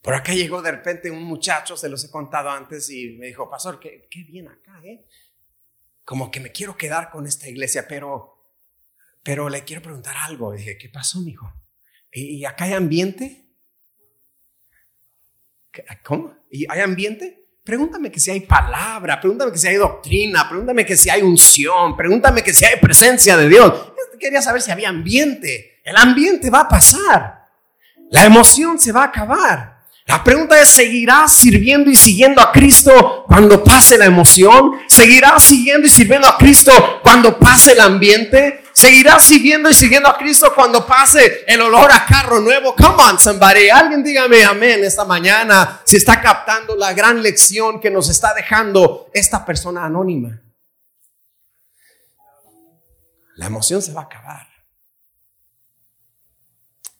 Por 0.01 0.14
acá 0.14 0.33
llegó 0.33 0.62
de 0.62 0.70
repente 0.70 1.11
un 1.11 1.24
muchacho, 1.24 1.77
se 1.77 1.88
los 1.88 2.05
he 2.05 2.11
contado 2.11 2.51
antes, 2.51 2.88
y 2.88 3.16
me 3.18 3.27
dijo, 3.27 3.51
pastor, 3.51 3.81
qué, 3.81 4.07
qué 4.09 4.22
bien 4.22 4.46
acá, 4.46 4.81
¿eh? 4.85 5.05
Como 6.05 6.31
que 6.31 6.38
me 6.38 6.53
quiero 6.53 6.77
quedar 6.77 7.11
con 7.11 7.27
esta 7.27 7.48
iglesia, 7.48 7.87
pero, 7.88 8.55
pero 9.24 9.48
le 9.48 9.64
quiero 9.64 9.83
preguntar 9.83 10.14
algo. 10.16 10.53
dije, 10.53 10.79
¿qué 10.79 10.88
pasó, 10.88 11.20
mijo? 11.20 11.53
¿Y, 12.12 12.38
¿Y 12.38 12.44
acá 12.44 12.64
hay 12.64 12.73
ambiente? 12.73 13.47
¿Cómo? 16.05 16.35
¿Y 16.51 16.66
hay 16.71 16.81
ambiente? 16.81 17.38
Pregúntame 17.62 18.11
que 18.11 18.18
si 18.18 18.31
hay 18.31 18.40
palabra, 18.40 19.21
pregúntame 19.21 19.53
que 19.53 19.59
si 19.59 19.68
hay 19.68 19.77
doctrina, 19.77 20.49
pregúntame 20.49 20.87
que 20.87 20.97
si 20.97 21.11
hay 21.11 21.21
unción, 21.21 21.97
pregúntame 21.97 22.42
que 22.42 22.55
si 22.55 22.64
hay 22.64 22.81
presencia 22.81 23.37
de 23.37 23.49
Dios. 23.49 23.92
Quería 24.18 24.42
saber 24.42 24.61
si 24.62 24.71
había 24.71 24.88
ambiente. 24.88 25.81
El 25.85 25.97
ambiente 25.97 26.51
va 26.51 26.61
a 26.61 26.68
pasar. 26.68 27.47
La 28.11 28.25
emoción 28.25 28.79
se 28.79 28.90
va 28.90 29.03
a 29.03 29.07
acabar. 29.07 29.79
La 30.07 30.25
pregunta 30.25 30.61
es, 30.61 30.71
¿seguirás 30.71 31.35
sirviendo 31.35 31.90
y 31.90 31.97
siguiendo 31.97 32.40
a 32.40 32.51
Cristo 32.51 33.25
cuando 33.27 33.62
pase 33.62 33.99
la 33.99 34.07
emoción? 34.07 34.73
¿Seguirás 34.87 35.42
siguiendo 35.42 35.87
y 35.87 35.90
sirviendo 35.90 36.27
a 36.27 36.38
Cristo 36.38 36.73
cuando 37.03 37.38
pase 37.38 37.73
el 37.73 37.81
ambiente? 37.81 38.64
¿Seguirás 38.78 39.24
siguiendo 39.24 39.68
y 39.68 39.74
siguiendo 39.74 40.08
a 40.08 40.16
Cristo 40.16 40.52
cuando 40.54 40.86
pase 40.86 41.42
el 41.48 41.60
olor 41.60 41.90
a 41.90 42.06
carro 42.06 42.38
nuevo? 42.38 42.76
Come 42.76 43.02
on, 43.02 43.18
somebody. 43.18 43.68
Alguien 43.68 44.04
dígame 44.04 44.44
amén 44.44 44.84
esta 44.84 45.04
mañana 45.04 45.80
si 45.84 45.96
está 45.96 46.20
captando 46.20 46.76
la 46.76 46.92
gran 46.92 47.20
lección 47.20 47.80
que 47.80 47.90
nos 47.90 48.08
está 48.08 48.32
dejando 48.34 49.10
esta 49.12 49.44
persona 49.44 49.84
anónima. 49.84 50.40
La 53.34 53.46
emoción 53.46 53.82
se 53.82 53.92
va 53.92 54.02
a 54.02 54.04
acabar. 54.04 54.46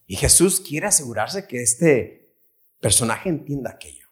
Y 0.09 0.17
Jesús 0.17 0.61
quiere 0.61 0.89
asegurarse 0.89 1.47
que 1.47 1.63
este 1.63 2.35
personaje 2.81 3.29
entienda 3.29 3.71
aquello. 3.71 4.09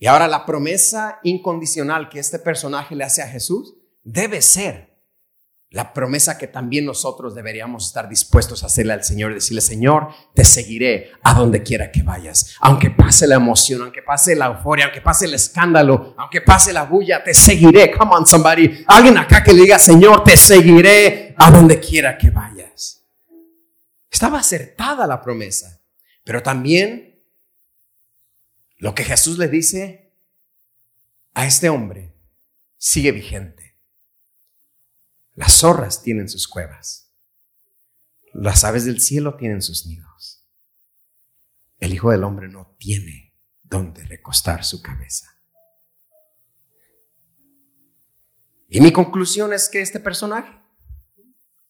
Y 0.00 0.08
ahora 0.08 0.26
la 0.26 0.44
promesa 0.44 1.20
incondicional 1.22 2.08
que 2.08 2.18
este 2.18 2.40
personaje 2.40 2.96
le 2.96 3.04
hace 3.04 3.22
a 3.22 3.28
Jesús 3.28 3.76
debe 4.02 4.42
ser 4.42 4.93
la 5.74 5.92
promesa 5.92 6.38
que 6.38 6.46
también 6.46 6.86
nosotros 6.86 7.34
deberíamos 7.34 7.88
estar 7.88 8.08
dispuestos 8.08 8.62
a 8.62 8.66
hacerle 8.66 8.92
al 8.92 9.02
Señor 9.02 9.34
decirle, 9.34 9.60
Señor, 9.60 10.06
te 10.32 10.44
seguiré 10.44 11.10
a 11.24 11.34
donde 11.34 11.64
quiera 11.64 11.90
que 11.90 12.04
vayas. 12.04 12.54
Aunque 12.60 12.90
pase 12.90 13.26
la 13.26 13.34
emoción, 13.34 13.82
aunque 13.82 14.00
pase 14.00 14.36
la 14.36 14.46
euforia, 14.46 14.84
aunque 14.84 15.00
pase 15.00 15.24
el 15.24 15.34
escándalo, 15.34 16.14
aunque 16.16 16.42
pase 16.42 16.72
la 16.72 16.84
bulla, 16.84 17.24
te 17.24 17.34
seguiré. 17.34 17.90
Come 17.90 18.12
on, 18.14 18.24
somebody. 18.24 18.84
Alguien 18.86 19.18
acá 19.18 19.42
que 19.42 19.52
le 19.52 19.62
diga, 19.62 19.80
Señor, 19.80 20.22
te 20.22 20.36
seguiré 20.36 21.34
a 21.36 21.50
donde 21.50 21.80
quiera 21.80 22.16
que 22.16 22.30
vayas. 22.30 23.04
Estaba 24.08 24.38
acertada 24.38 25.08
la 25.08 25.20
promesa, 25.20 25.82
pero 26.22 26.40
también 26.40 27.20
lo 28.76 28.94
que 28.94 29.02
Jesús 29.02 29.38
le 29.38 29.48
dice 29.48 30.14
a 31.32 31.46
este 31.46 31.68
hombre 31.68 32.14
sigue 32.78 33.10
vigente. 33.10 33.63
Las 35.34 35.58
zorras 35.58 36.02
tienen 36.02 36.28
sus 36.28 36.46
cuevas. 36.48 37.12
Las 38.32 38.64
aves 38.64 38.84
del 38.84 39.00
cielo 39.00 39.36
tienen 39.36 39.62
sus 39.62 39.86
nidos. 39.86 40.48
El 41.78 41.92
Hijo 41.92 42.10
del 42.10 42.24
Hombre 42.24 42.48
no 42.48 42.76
tiene 42.78 43.36
donde 43.62 44.04
recostar 44.04 44.64
su 44.64 44.80
cabeza. 44.80 45.28
Y 48.68 48.80
mi 48.80 48.92
conclusión 48.92 49.52
es 49.52 49.68
que 49.68 49.80
este 49.80 50.00
personaje 50.00 50.52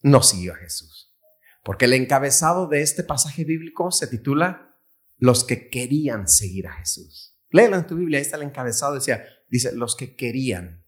no 0.00 0.22
siguió 0.22 0.54
a 0.54 0.56
Jesús. 0.56 1.14
Porque 1.62 1.86
el 1.86 1.94
encabezado 1.94 2.68
de 2.68 2.82
este 2.82 3.02
pasaje 3.02 3.44
bíblico 3.44 3.90
se 3.90 4.06
titula 4.06 4.78
Los 5.16 5.44
que 5.44 5.70
querían 5.70 6.28
seguir 6.28 6.66
a 6.66 6.74
Jesús. 6.74 7.38
Léelo 7.50 7.76
en 7.76 7.86
tu 7.86 7.96
Biblia, 7.96 8.18
ahí 8.18 8.22
está 8.22 8.36
el 8.36 8.42
encabezado, 8.42 8.94
decía, 8.94 9.24
dice, 9.48 9.72
los 9.72 9.96
que 9.96 10.14
querían 10.14 10.83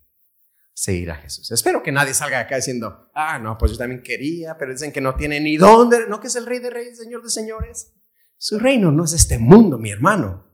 seguir 0.76 1.10
a 1.10 1.16
Jesús. 1.16 1.50
Espero 1.50 1.82
que 1.82 1.90
nadie 1.90 2.12
salga 2.12 2.36
de 2.36 2.44
acá 2.44 2.56
diciendo, 2.56 3.08
ah, 3.14 3.38
no, 3.38 3.56
pues 3.56 3.72
yo 3.72 3.78
también 3.78 4.02
quería, 4.02 4.58
pero 4.58 4.72
dicen 4.72 4.92
que 4.92 5.00
no 5.00 5.14
tiene 5.14 5.40
ni 5.40 5.56
dónde, 5.56 6.06
no 6.06 6.20
que 6.20 6.26
es 6.26 6.36
el 6.36 6.44
rey 6.44 6.58
de 6.58 6.68
reyes, 6.68 6.98
señor 6.98 7.22
de 7.22 7.30
señores. 7.30 7.94
Su 8.36 8.58
reino 8.58 8.92
no 8.92 9.04
es 9.04 9.14
este 9.14 9.38
mundo, 9.38 9.78
mi 9.78 9.90
hermano. 9.90 10.44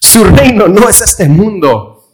Su 0.00 0.22
reino 0.22 0.68
no 0.68 0.88
es 0.88 1.00
este 1.00 1.28
mundo. 1.28 2.04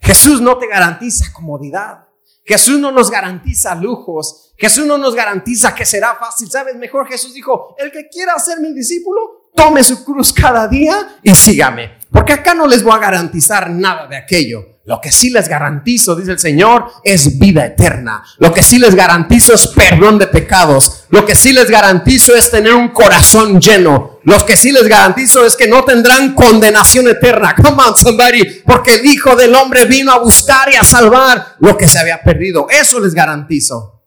Jesús 0.00 0.40
no 0.40 0.56
te 0.56 0.66
garantiza 0.68 1.34
comodidad. 1.34 2.08
Jesús 2.46 2.80
no 2.80 2.90
nos 2.90 3.10
garantiza 3.10 3.74
lujos. 3.74 4.54
Jesús 4.56 4.86
no 4.86 4.96
nos 4.96 5.14
garantiza 5.14 5.74
que 5.74 5.84
será 5.84 6.14
fácil. 6.14 6.50
¿Sabes? 6.50 6.76
Mejor 6.76 7.06
Jesús 7.06 7.34
dijo, 7.34 7.74
el 7.78 7.92
que 7.92 8.08
quiera 8.08 8.38
ser 8.38 8.60
mi 8.60 8.72
discípulo, 8.72 9.50
tome 9.54 9.84
su 9.84 10.02
cruz 10.02 10.32
cada 10.32 10.66
día 10.66 11.18
y 11.22 11.34
sígame. 11.34 11.98
Porque 12.10 12.32
acá 12.32 12.54
no 12.54 12.66
les 12.66 12.82
voy 12.82 12.94
a 12.94 13.00
garantizar 13.00 13.68
nada 13.68 14.06
de 14.06 14.16
aquello. 14.16 14.75
Lo 14.86 15.00
que 15.00 15.10
sí 15.10 15.30
les 15.30 15.48
garantizo, 15.48 16.14
dice 16.14 16.30
el 16.30 16.38
Señor, 16.38 16.86
es 17.02 17.40
vida 17.40 17.66
eterna. 17.66 18.22
Lo 18.38 18.54
que 18.54 18.62
sí 18.62 18.78
les 18.78 18.94
garantizo 18.94 19.52
es 19.52 19.66
perdón 19.66 20.16
de 20.16 20.28
pecados. 20.28 21.06
Lo 21.10 21.26
que 21.26 21.34
sí 21.34 21.52
les 21.52 21.68
garantizo 21.68 22.36
es 22.36 22.52
tener 22.52 22.72
un 22.72 22.90
corazón 22.90 23.60
lleno. 23.60 24.20
Lo 24.22 24.46
que 24.46 24.56
sí 24.56 24.70
les 24.70 24.86
garantizo 24.86 25.44
es 25.44 25.56
que 25.56 25.66
no 25.66 25.84
tendrán 25.84 26.34
condenación 26.34 27.08
eterna. 27.08 27.56
Come 27.60 27.82
on, 27.82 27.96
somebody. 27.96 28.62
Porque 28.64 28.94
el 28.94 29.06
Hijo 29.06 29.34
del 29.34 29.56
Hombre 29.56 29.86
vino 29.86 30.12
a 30.12 30.20
buscar 30.20 30.72
y 30.72 30.76
a 30.76 30.84
salvar 30.84 31.56
lo 31.58 31.76
que 31.76 31.88
se 31.88 31.98
había 31.98 32.22
perdido. 32.22 32.68
Eso 32.70 33.00
les 33.00 33.12
garantizo. 33.12 34.04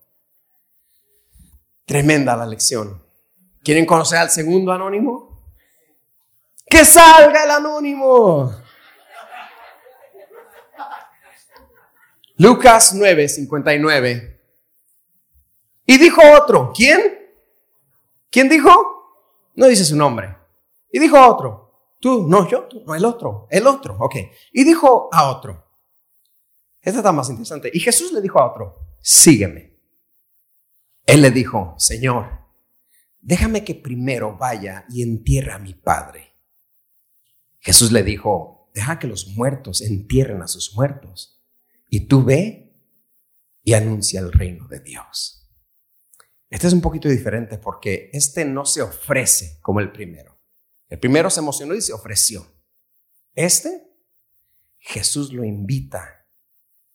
Tremenda 1.86 2.38
la 2.38 2.46
lección. 2.46 3.04
¿Quieren 3.62 3.86
conocer 3.86 4.20
al 4.20 4.30
segundo 4.30 4.72
anónimo? 4.72 5.44
Que 6.70 6.86
salga 6.86 7.44
el 7.44 7.52
anónimo. 7.52 8.69
Lucas 12.40 12.94
9, 12.96 13.28
59. 13.28 14.42
Y 15.86 15.98
dijo 15.98 16.22
otro, 16.42 16.72
¿quién? 16.74 17.02
¿Quién 18.32 18.48
dijo? 18.48 18.72
No 19.56 19.68
dice 19.68 19.84
su 19.84 19.98
nombre. 19.98 20.38
Y 20.90 21.00
dijo 21.00 21.20
otro, 21.20 21.98
tú, 22.00 22.28
no, 22.30 22.48
yo, 22.50 22.64
tú, 22.64 22.82
no, 22.86 22.96
el 22.96 23.04
otro, 23.04 23.46
el 23.52 23.68
otro, 23.68 23.98
ok. 24.00 24.16
Y 24.54 24.64
dijo 24.64 25.10
a 25.12 25.30
otro, 25.30 25.68
Esta 26.82 27.00
está 27.00 27.12
más 27.12 27.30
interesante. 27.30 27.70
Y 27.74 27.82
Jesús 27.82 28.14
le 28.14 28.22
dijo 28.22 28.40
a 28.40 28.50
otro, 28.50 28.96
sígueme. 29.02 29.78
Él 31.06 31.22
le 31.22 31.32
dijo, 31.32 31.76
Señor, 31.78 32.40
déjame 33.20 33.66
que 33.66 33.76
primero 33.76 34.38
vaya 34.38 34.86
y 34.88 35.04
entierre 35.04 35.52
a 35.52 35.60
mi 35.60 35.74
padre. 35.74 36.36
Jesús 37.60 37.92
le 37.92 38.02
dijo, 38.02 38.72
deja 38.74 38.98
que 38.98 39.08
los 39.08 39.28
muertos 39.36 39.82
entierren 39.82 40.42
a 40.42 40.48
sus 40.48 40.74
muertos. 40.74 41.39
Y 41.90 42.08
tú 42.08 42.24
ve 42.24 42.74
y 43.64 43.74
anuncia 43.74 44.20
el 44.20 44.32
reino 44.32 44.68
de 44.68 44.80
Dios. 44.80 45.40
Este 46.50 46.68
es 46.68 46.74
un 46.74 46.82
poquito 46.82 47.10
diferente 47.10 47.58
porque 47.58 48.10
este 48.14 48.46
no 48.46 48.66
se 48.66 48.82
ofrece 48.82 49.60
como 49.62 49.80
el 49.80 49.92
primero. 49.92 50.42
El 50.88 51.00
primero 51.00 51.30
se 51.30 51.40
emocionó 51.40 51.76
y 51.76 51.82
se 51.82 51.94
ofreció. 51.94 52.46
Este, 53.36 53.88
Jesús 54.80 55.32
lo 55.32 55.44
invita 55.44 56.28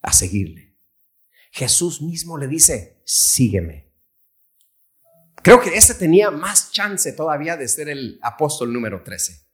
a 0.03 0.13
seguirle. 0.13 0.79
Jesús 1.53 2.03
mismo 2.03 2.37
le 2.37 2.49
dice, 2.49 3.03
sígueme. 3.05 3.93
Creo 5.43 5.61
que 5.61 5.77
ese 5.77 5.95
tenía 5.95 6.31
más 6.31 6.73
chance 6.73 7.13
todavía 7.13 7.57
de 7.57 7.69
ser 7.69 7.89
el 7.89 8.19
apóstol 8.23 8.73
número 8.73 9.03
13. 9.05 9.47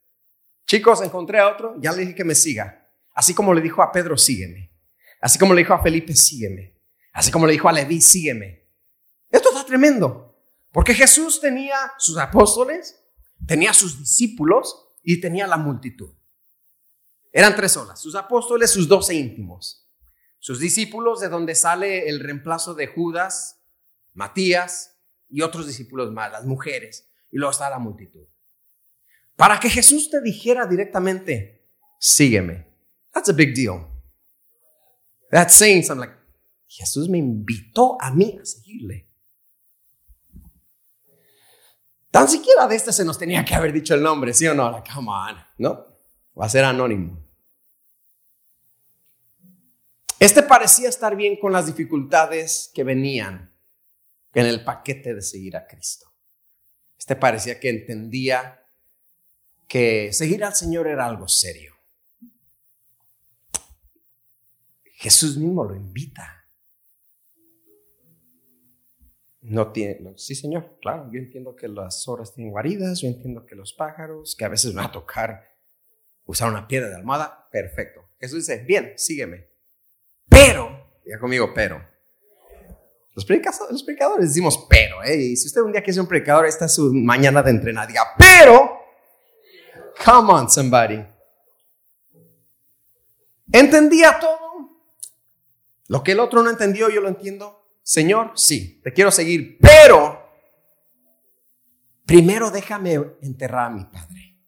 Chicos, 0.66 1.02
encontré 1.02 1.40
a 1.40 1.48
otro, 1.48 1.74
ya 1.80 1.92
le 1.92 2.02
dije 2.02 2.14
que 2.14 2.24
me 2.24 2.34
siga. 2.34 2.90
Así 3.12 3.34
como 3.34 3.52
le 3.52 3.60
dijo 3.60 3.82
a 3.82 3.92
Pedro, 3.92 4.16
sígueme. 4.16 4.69
Así 5.20 5.38
como 5.38 5.54
le 5.54 5.60
dijo 5.60 5.74
a 5.74 5.82
Felipe, 5.82 6.14
sígueme. 6.14 6.78
Así 7.12 7.30
como 7.30 7.46
le 7.46 7.52
dijo 7.52 7.68
a 7.68 7.72
Leví, 7.72 8.00
sígueme. 8.00 8.68
Esto 9.30 9.50
está 9.50 9.64
tremendo. 9.64 10.38
Porque 10.72 10.94
Jesús 10.94 11.40
tenía 11.40 11.76
sus 11.98 12.16
apóstoles, 12.16 13.02
tenía 13.46 13.72
sus 13.72 13.98
discípulos 13.98 14.88
y 15.02 15.20
tenía 15.20 15.46
la 15.46 15.56
multitud. 15.56 16.14
Eran 17.32 17.54
tres 17.54 17.76
olas, 17.76 18.00
sus 18.00 18.14
apóstoles, 18.14 18.70
sus 18.70 18.88
doce 18.88 19.14
íntimos, 19.14 19.88
sus 20.38 20.58
discípulos 20.58 21.20
de 21.20 21.28
donde 21.28 21.54
sale 21.54 22.08
el 22.08 22.20
reemplazo 22.20 22.74
de 22.74 22.88
Judas, 22.88 23.62
Matías, 24.12 24.96
y 25.28 25.42
otros 25.42 25.66
discípulos 25.66 26.10
más, 26.12 26.32
las 26.32 26.44
mujeres, 26.44 27.08
y 27.30 27.36
luego 27.38 27.52
está 27.52 27.70
la 27.70 27.78
multitud. 27.78 28.26
Para 29.36 29.60
que 29.60 29.70
Jesús 29.70 30.10
te 30.10 30.20
dijera 30.20 30.66
directamente, 30.66 31.68
sígueme. 31.98 32.66
That's 33.12 33.28
a 33.28 33.32
big 33.32 33.54
deal. 33.54 33.89
That's 35.30 35.54
saying 35.54 35.84
something 35.84 36.08
like, 36.08 36.18
Jesús 36.66 37.08
me 37.08 37.18
invitó 37.18 37.96
a 38.00 38.10
mí 38.10 38.38
a 38.40 38.44
seguirle. 38.44 39.08
Tan 42.10 42.28
siquiera 42.28 42.66
de 42.66 42.76
este 42.76 42.92
se 42.92 43.04
nos 43.04 43.18
tenía 43.18 43.44
que 43.44 43.54
haber 43.54 43.72
dicho 43.72 43.94
el 43.94 44.02
nombre, 44.02 44.34
¿sí 44.34 44.46
o 44.46 44.54
no? 44.54 44.70
Like, 44.70 44.90
come 44.92 45.08
on, 45.10 45.36
¿no? 45.58 45.86
Va 46.38 46.46
a 46.46 46.48
ser 46.48 46.64
anónimo. 46.64 47.24
Este 50.18 50.42
parecía 50.42 50.88
estar 50.88 51.16
bien 51.16 51.36
con 51.36 51.52
las 51.52 51.66
dificultades 51.66 52.70
que 52.74 52.84
venían 52.84 53.56
en 54.34 54.46
el 54.46 54.64
paquete 54.64 55.14
de 55.14 55.22
seguir 55.22 55.56
a 55.56 55.66
Cristo. 55.66 56.12
Este 56.98 57.16
parecía 57.16 57.58
que 57.58 57.70
entendía 57.70 58.62
que 59.66 60.12
seguir 60.12 60.44
al 60.44 60.54
Señor 60.54 60.88
era 60.88 61.06
algo 61.06 61.26
serio. 61.26 61.74
Jesús 65.00 65.38
mismo 65.38 65.64
lo 65.64 65.74
invita. 65.74 66.46
No 69.40 69.72
tiene, 69.72 70.12
sí 70.18 70.34
Señor, 70.34 70.76
claro, 70.82 71.08
yo 71.10 71.18
entiendo 71.18 71.56
que 71.56 71.68
las 71.68 72.06
horas 72.06 72.34
tienen 72.34 72.52
guaridas, 72.52 73.00
yo 73.00 73.08
entiendo 73.08 73.46
que 73.46 73.54
los 73.54 73.72
pájaros, 73.72 74.36
que 74.36 74.44
a 74.44 74.48
veces 74.48 74.74
van 74.74 74.84
a 74.84 74.92
tocar 74.92 75.56
usar 76.26 76.50
una 76.50 76.68
piedra 76.68 76.90
de 76.90 76.96
almohada, 76.96 77.48
perfecto. 77.50 78.10
Jesús 78.20 78.46
dice, 78.46 78.62
bien, 78.62 78.92
sígueme. 78.96 79.48
Pero, 80.28 81.00
ya 81.06 81.18
conmigo, 81.18 81.50
pero, 81.54 81.82
los 83.14 83.24
predicadores, 83.24 83.72
los 83.72 83.82
predicadores 83.82 84.28
decimos 84.28 84.66
pero, 84.68 85.02
¿eh? 85.02 85.16
Y 85.16 85.36
si 85.36 85.46
usted 85.46 85.62
un 85.62 85.72
día 85.72 85.80
quiere 85.80 85.94
ser 85.94 86.02
un 86.02 86.08
predicador, 86.08 86.44
esta 86.44 86.66
es 86.66 86.74
su 86.74 86.92
mañana 86.92 87.42
de 87.42 87.50
entrenar. 87.52 87.88
Diga, 87.88 88.02
pero, 88.18 88.78
come 90.04 90.30
on, 90.34 90.50
somebody. 90.50 91.02
¿Entendía 93.50 94.18
todo? 94.20 94.49
Lo 95.90 96.04
que 96.04 96.12
el 96.12 96.20
otro 96.20 96.40
no 96.44 96.50
entendió, 96.50 96.88
yo 96.88 97.00
lo 97.00 97.08
entiendo. 97.08 97.68
Señor, 97.82 98.30
sí, 98.36 98.80
te 98.80 98.92
quiero 98.92 99.10
seguir, 99.10 99.58
pero 99.60 100.24
primero 102.06 102.52
déjame 102.52 102.94
enterrar 103.22 103.66
a 103.66 103.74
mi 103.74 103.84
padre. 103.86 104.38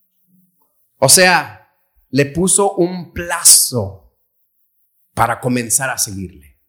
O 0.98 1.08
sea, 1.08 1.74
le 2.10 2.26
puso 2.26 2.74
un 2.76 3.12
plazo 3.12 4.16
para 5.14 5.40
comenzar 5.40 5.90
a 5.90 5.98
seguirle. 5.98 6.60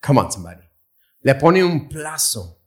Come 0.00 0.20
on, 0.20 0.32
somebody. 0.32 0.66
Le 1.20 1.34
pone 1.34 1.62
un 1.62 1.90
plazo 1.90 2.64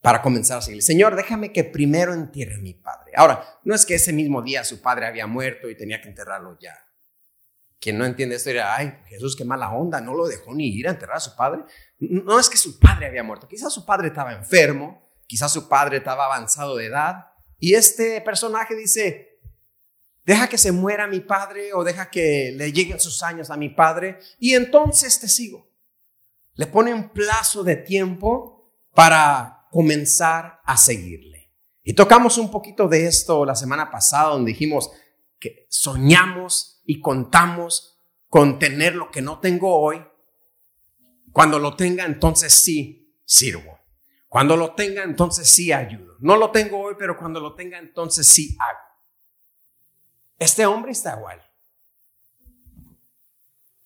para 0.00 0.22
comenzar 0.22 0.56
a 0.56 0.62
seguir. 0.62 0.82
Señor, 0.82 1.14
déjame 1.14 1.52
que 1.52 1.62
primero 1.62 2.14
entierre 2.14 2.54
a 2.54 2.58
mi 2.58 2.72
padre. 2.72 3.12
Ahora, 3.16 3.60
no 3.64 3.74
es 3.74 3.84
que 3.84 3.96
ese 3.96 4.14
mismo 4.14 4.40
día 4.40 4.64
su 4.64 4.80
padre 4.80 5.06
había 5.06 5.26
muerto 5.26 5.68
y 5.68 5.76
tenía 5.76 6.00
que 6.00 6.08
enterrarlo 6.08 6.58
ya. 6.58 6.74
Quien 7.84 7.98
no 7.98 8.06
entiende 8.06 8.36
esto 8.36 8.48
dirá, 8.48 8.76
ay, 8.76 8.94
Jesús, 9.08 9.36
qué 9.36 9.44
mala 9.44 9.70
onda, 9.70 10.00
no 10.00 10.14
lo 10.14 10.26
dejó 10.26 10.54
ni 10.54 10.68
ir 10.68 10.88
a 10.88 10.92
enterrar 10.92 11.18
a 11.18 11.20
su 11.20 11.36
padre. 11.36 11.64
No 11.98 12.40
es 12.40 12.48
que 12.48 12.56
su 12.56 12.78
padre 12.78 13.08
había 13.08 13.22
muerto, 13.22 13.46
quizás 13.46 13.74
su 13.74 13.84
padre 13.84 14.08
estaba 14.08 14.32
enfermo, 14.32 15.06
quizás 15.26 15.52
su 15.52 15.68
padre 15.68 15.98
estaba 15.98 16.24
avanzado 16.24 16.76
de 16.76 16.86
edad. 16.86 17.26
Y 17.58 17.74
este 17.74 18.22
personaje 18.22 18.74
dice, 18.74 19.38
deja 20.24 20.48
que 20.48 20.56
se 20.56 20.72
muera 20.72 21.06
mi 21.06 21.20
padre 21.20 21.74
o 21.74 21.84
deja 21.84 22.08
que 22.08 22.54
le 22.56 22.72
lleguen 22.72 22.98
sus 23.00 23.22
años 23.22 23.50
a 23.50 23.58
mi 23.58 23.68
padre 23.68 24.18
y 24.38 24.54
entonces 24.54 25.20
te 25.20 25.28
sigo. 25.28 25.70
Le 26.54 26.66
pone 26.66 26.94
un 26.94 27.10
plazo 27.10 27.64
de 27.64 27.76
tiempo 27.76 28.72
para 28.94 29.66
comenzar 29.70 30.62
a 30.64 30.78
seguirle. 30.78 31.52
Y 31.82 31.92
tocamos 31.92 32.38
un 32.38 32.50
poquito 32.50 32.88
de 32.88 33.06
esto 33.06 33.44
la 33.44 33.54
semana 33.54 33.90
pasada, 33.90 34.30
donde 34.30 34.52
dijimos 34.52 34.90
que 35.38 35.66
soñamos 35.68 36.73
y 36.84 37.00
contamos 37.00 38.00
con 38.28 38.58
tener 38.58 38.94
lo 38.94 39.10
que 39.10 39.22
no 39.22 39.40
tengo 39.40 39.78
hoy. 39.78 40.04
Cuando 41.32 41.58
lo 41.58 41.76
tenga, 41.76 42.04
entonces 42.04 42.52
sí 42.52 43.16
sirvo. 43.24 43.78
Cuando 44.28 44.56
lo 44.56 44.74
tenga, 44.74 45.02
entonces 45.02 45.48
sí 45.48 45.72
ayudo. 45.72 46.16
No 46.20 46.36
lo 46.36 46.50
tengo 46.50 46.80
hoy, 46.80 46.94
pero 46.98 47.16
cuando 47.16 47.40
lo 47.40 47.54
tenga, 47.54 47.78
entonces 47.78 48.26
sí 48.26 48.56
hago. 48.58 48.78
Este 50.38 50.66
hombre 50.66 50.92
está 50.92 51.16
igual. 51.16 51.40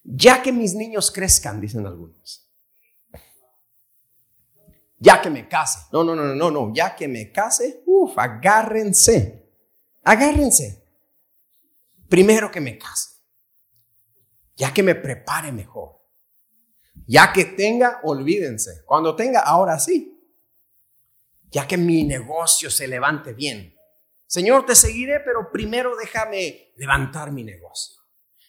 Ya 0.02 0.42
que 0.42 0.52
mis 0.52 0.74
niños 0.74 1.10
crezcan, 1.10 1.60
dicen 1.60 1.86
algunos 1.86 2.48
ya 4.98 5.20
que 5.20 5.30
me 5.30 5.48
case. 5.48 5.80
No, 5.92 6.02
no, 6.04 6.14
no, 6.14 6.34
no, 6.34 6.50
no, 6.50 6.72
ya 6.74 6.94
que 6.94 7.08
me 7.08 7.30
case, 7.30 7.82
uff, 7.86 8.18
agárrense, 8.18 9.52
agárrense. 10.02 10.84
Primero 12.08 12.50
que 12.50 12.60
me 12.60 12.78
case, 12.78 13.20
ya 14.56 14.72
que 14.72 14.82
me 14.82 14.94
prepare 14.94 15.52
mejor, 15.52 16.00
ya 17.06 17.32
que 17.32 17.44
tenga, 17.44 18.00
olvídense, 18.02 18.82
cuando 18.86 19.14
tenga, 19.14 19.40
ahora 19.40 19.78
sí, 19.78 20.18
ya 21.50 21.66
que 21.66 21.76
mi 21.76 22.04
negocio 22.04 22.70
se 22.70 22.88
levante 22.88 23.32
bien. 23.32 23.74
Señor, 24.26 24.66
te 24.66 24.74
seguiré, 24.74 25.20
pero 25.20 25.50
primero 25.50 25.96
déjame 25.96 26.72
levantar 26.76 27.32
mi 27.32 27.44
negocio. 27.44 27.98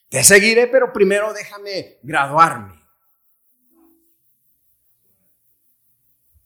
Te 0.10 0.24
seguiré, 0.24 0.67
pero 0.67 0.91
primero 0.91 1.34
déjame 1.34 2.00
graduarme. 2.04 2.80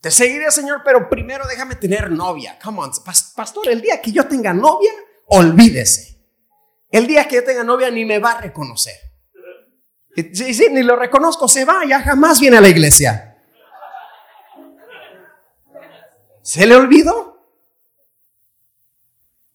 Te 0.01 0.11
seguiré, 0.11 0.51
Señor, 0.51 0.81
pero 0.83 1.09
primero 1.09 1.47
déjame 1.47 1.75
tener 1.75 2.11
novia. 2.11 2.59
Come 2.61 2.79
on, 2.81 2.91
pastor, 3.35 3.69
el 3.69 3.81
día 3.81 4.01
que 4.01 4.11
yo 4.11 4.27
tenga 4.27 4.53
novia, 4.53 4.91
olvídese. 5.27 6.12
El 6.93 7.07
día 7.07 7.27
que 7.27 7.37
yo 7.37 7.43
tenga 7.43 7.63
novia 7.63 7.89
ni 7.89 8.05
me 8.05 8.19
va 8.19 8.33
a 8.33 8.41
reconocer. 8.41 8.93
Sí, 10.15 10.53
sí, 10.53 10.67
ni 10.69 10.83
lo 10.83 10.95
reconozco, 10.95 11.47
se 11.47 11.65
va, 11.65 11.83
ya 11.87 11.99
jamás 11.99 12.39
viene 12.39 12.57
a 12.57 12.61
la 12.61 12.69
iglesia. 12.69 13.43
¿Se 16.43 16.67
le 16.67 16.75
olvidó? 16.75 17.49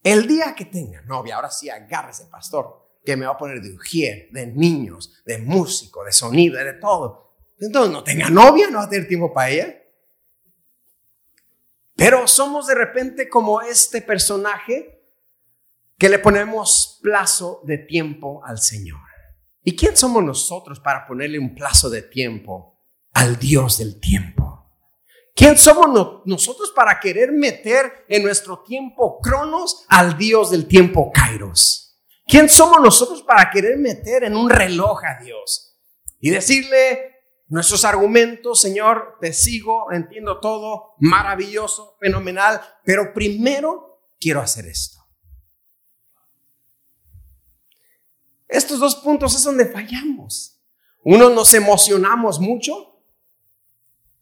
El 0.02 0.26
día 0.26 0.52
que 0.56 0.64
tenga 0.64 1.00
novia, 1.02 1.36
ahora 1.36 1.48
sí 1.48 1.70
agárrese, 1.70 2.26
pastor, 2.26 2.98
que 3.04 3.16
me 3.16 3.24
va 3.24 3.34
a 3.34 3.38
poner 3.38 3.60
de 3.60 3.72
ujier, 3.72 4.30
de 4.32 4.48
niños, 4.48 5.22
de 5.24 5.38
músico, 5.38 6.02
de 6.02 6.10
sonido, 6.10 6.58
de 6.58 6.72
todo. 6.72 7.36
Entonces 7.60 7.92
no 7.92 8.02
tenga 8.02 8.30
novia, 8.30 8.68
no 8.68 8.78
va 8.78 8.84
a 8.84 8.88
tener 8.88 9.06
tiempo 9.06 9.32
para 9.32 9.50
ella. 9.50 9.80
Pero 11.94 12.26
somos 12.26 12.66
de 12.66 12.74
repente 12.74 13.28
como 13.28 13.60
este 13.60 14.02
personaje 14.02 14.97
que 15.98 16.08
le 16.08 16.18
ponemos 16.18 16.98
plazo 17.02 17.60
de 17.64 17.78
tiempo 17.78 18.42
al 18.44 18.58
Señor. 18.58 19.00
¿Y 19.62 19.76
quién 19.76 19.96
somos 19.96 20.24
nosotros 20.24 20.80
para 20.80 21.06
ponerle 21.06 21.38
un 21.38 21.54
plazo 21.54 21.90
de 21.90 22.02
tiempo 22.02 22.80
al 23.12 23.38
Dios 23.38 23.78
del 23.78 24.00
tiempo? 24.00 24.72
¿Quién 25.34 25.58
somos 25.58 26.22
nosotros 26.24 26.72
para 26.74 26.98
querer 26.98 27.32
meter 27.32 28.06
en 28.08 28.22
nuestro 28.22 28.62
tiempo 28.62 29.20
cronos 29.20 29.84
al 29.88 30.16
Dios 30.16 30.50
del 30.50 30.66
tiempo 30.66 31.12
kairos? 31.12 32.00
¿Quién 32.26 32.48
somos 32.48 32.80
nosotros 32.80 33.22
para 33.22 33.50
querer 33.50 33.76
meter 33.76 34.24
en 34.24 34.36
un 34.36 34.48
reloj 34.48 35.04
a 35.04 35.22
Dios? 35.22 35.68
y 36.20 36.30
decirle 36.30 37.16
nuestros 37.48 37.84
argumentos, 37.84 38.60
Señor, 38.60 39.16
te 39.20 39.32
sigo, 39.32 39.90
entiendo 39.92 40.40
todo, 40.40 40.94
maravilloso, 40.98 41.96
fenomenal, 42.00 42.60
pero 42.84 43.12
primero 43.14 44.02
quiero 44.20 44.40
hacer 44.40 44.66
esto. 44.66 44.97
Estos 48.68 48.80
dos 48.80 48.96
puntos 48.96 49.34
es 49.34 49.42
donde 49.44 49.64
fallamos. 49.64 50.60
Uno 51.02 51.30
nos 51.30 51.54
emocionamos 51.54 52.38
mucho 52.38 53.02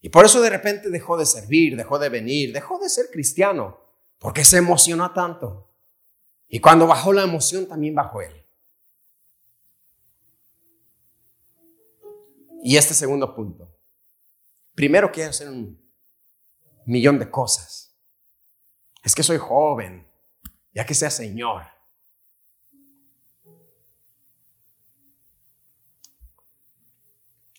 y 0.01 0.09
por 0.09 0.25
eso 0.25 0.41
de 0.41 0.51
repente 0.51 0.89
dejó 0.89 1.17
de 1.17 1.27
servir, 1.27 1.77
dejó 1.77 1.99
de 1.99 2.09
venir, 2.09 2.53
dejó 2.53 2.79
de 2.79 2.89
ser 2.89 3.11
cristiano, 3.11 3.77
porque 4.21 4.45
se 4.45 4.59
emocionó 4.59 5.13
tanto. 5.13 5.75
Y 6.47 6.61
cuando 6.61 6.87
bajó 6.87 7.13
la 7.13 7.25
emoción, 7.25 7.67
también 7.67 7.97
bajó 7.97 8.23
él. 8.23 8.47
Y 12.63 12.77
este 12.77 12.95
segundo 12.95 13.35
punto. 13.35 13.77
Primero 14.77 15.11
quiero 15.11 15.31
hacer 15.31 15.49
un 15.49 15.77
millón 16.85 17.19
de 17.19 17.29
cosas. 17.29 17.99
Es 19.03 19.13
que 19.13 19.25
soy 19.25 19.39
joven, 19.39 20.07
ya 20.73 20.87
que 20.87 20.95
sea 20.95 21.11
Señor. 21.11 21.76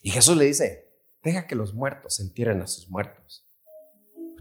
Y 0.08 0.10
Jesús 0.10 0.38
le 0.38 0.46
dice, 0.46 0.88
deja 1.22 1.46
que 1.46 1.54
los 1.54 1.74
muertos 1.74 2.18
entierren 2.18 2.62
a 2.62 2.66
sus 2.66 2.88
muertos. 2.88 3.46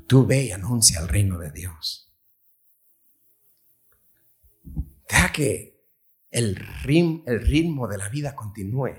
Tú 0.07 0.25
ve 0.25 0.45
y 0.45 0.51
anuncia 0.53 1.01
el 1.01 1.09
reino 1.09 1.37
de 1.39 1.51
Dios. 1.51 2.17
Deja 5.09 5.33
que 5.33 5.85
el, 6.31 6.55
ritmo 6.55 7.89
de 7.89 7.97
la 7.97 8.07
vida 8.07 8.33
continúe. 8.33 8.93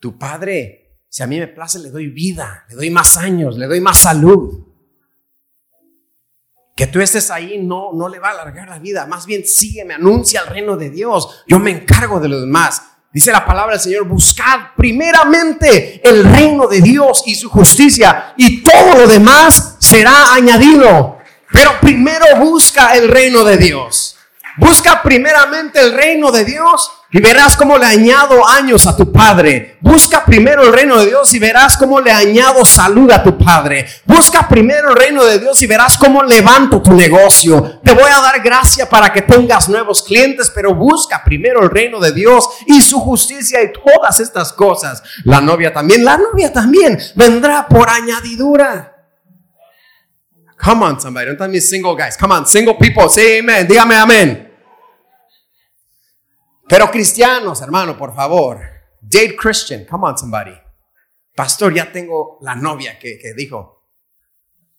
Tu 0.00 0.18
Padre, 0.18 0.98
si 1.08 1.22
a 1.22 1.28
mí 1.28 1.38
me 1.38 1.46
place, 1.46 1.78
le 1.78 1.92
doy 1.92 2.08
vida, 2.08 2.64
le 2.70 2.74
doy 2.74 2.90
más 2.90 3.16
años, 3.16 3.56
le 3.56 3.66
doy 3.66 3.80
más 3.80 3.98
salud. 3.98 4.66
Que 6.74 6.88
tú 6.88 7.00
estés 7.00 7.30
ahí 7.30 7.64
no, 7.64 7.92
no 7.92 8.08
le 8.08 8.18
va 8.18 8.30
a 8.30 8.32
alargar 8.32 8.68
la 8.68 8.80
vida, 8.80 9.06
más 9.06 9.26
bien 9.26 9.46
sigue, 9.46 9.84
me 9.84 9.94
anuncia 9.94 10.40
el 10.40 10.48
reino 10.48 10.76
de 10.76 10.90
Dios. 10.90 11.44
Yo 11.46 11.60
me 11.60 11.70
encargo 11.70 12.18
de 12.18 12.30
los 12.30 12.40
demás. 12.40 12.93
Dice 13.14 13.30
la 13.30 13.46
palabra 13.46 13.74
del 13.74 13.80
Señor, 13.80 14.08
buscad 14.08 14.74
primeramente 14.76 16.00
el 16.02 16.24
reino 16.24 16.66
de 16.66 16.80
Dios 16.80 17.22
y 17.26 17.36
su 17.36 17.48
justicia 17.48 18.34
y 18.36 18.60
todo 18.60 18.96
lo 18.98 19.06
demás 19.06 19.76
será 19.78 20.34
añadido. 20.34 21.18
Pero 21.52 21.78
primero 21.80 22.26
busca 22.40 22.96
el 22.96 23.06
reino 23.06 23.44
de 23.44 23.56
Dios. 23.56 24.13
Busca 24.56 25.02
primeramente 25.02 25.80
el 25.80 25.92
reino 25.92 26.30
de 26.30 26.44
Dios 26.44 26.90
y 27.10 27.20
verás 27.20 27.56
cómo 27.56 27.76
le 27.76 27.86
añado 27.86 28.46
años 28.46 28.86
a 28.86 28.96
tu 28.96 29.10
padre. 29.10 29.78
Busca 29.80 30.24
primero 30.24 30.62
el 30.62 30.72
reino 30.72 30.98
de 30.98 31.06
Dios 31.06 31.34
y 31.34 31.40
verás 31.40 31.76
cómo 31.76 32.00
le 32.00 32.12
añado 32.12 32.64
salud 32.64 33.10
a 33.10 33.22
tu 33.22 33.36
padre. 33.36 33.86
Busca 34.04 34.48
primero 34.48 34.90
el 34.90 34.96
reino 34.96 35.24
de 35.24 35.40
Dios 35.40 35.60
y 35.62 35.66
verás 35.66 35.98
cómo 35.98 36.22
levanto 36.22 36.80
tu 36.80 36.92
negocio. 36.92 37.80
Te 37.82 37.92
voy 37.94 38.10
a 38.10 38.20
dar 38.20 38.40
gracia 38.42 38.88
para 38.88 39.12
que 39.12 39.22
tengas 39.22 39.68
nuevos 39.68 40.04
clientes, 40.04 40.52
pero 40.54 40.72
busca 40.72 41.22
primero 41.24 41.62
el 41.62 41.70
reino 41.70 41.98
de 41.98 42.12
Dios 42.12 42.48
y 42.66 42.80
su 42.80 43.00
justicia 43.00 43.60
y 43.60 43.72
todas 43.72 44.20
estas 44.20 44.52
cosas. 44.52 45.02
La 45.24 45.40
novia 45.40 45.72
también, 45.72 46.04
la 46.04 46.16
novia 46.16 46.52
también 46.52 46.96
vendrá 47.16 47.66
por 47.66 47.88
añadidura. 47.90 48.93
Come 50.56 50.84
on, 50.84 51.00
somebody. 51.00 51.26
Don't 51.26 51.38
tell 51.38 51.48
me 51.48 51.60
single 51.60 51.94
guys. 51.94 52.16
Come 52.16 52.32
on, 52.32 52.46
single 52.46 52.74
people. 52.74 53.08
Say 53.08 53.38
amen. 53.40 53.66
Dígame 53.66 53.96
amén. 53.96 54.52
Pero 56.68 56.90
cristianos, 56.90 57.60
hermano, 57.60 57.96
por 57.96 58.14
favor. 58.14 58.60
Date 59.00 59.36
Christian. 59.36 59.84
Come 59.84 60.06
on, 60.06 60.16
somebody. 60.16 60.54
Pastor, 61.34 61.74
ya 61.74 61.90
tengo 61.92 62.38
la 62.40 62.54
novia 62.54 62.98
que, 62.98 63.18
que 63.18 63.34
dijo. 63.34 63.82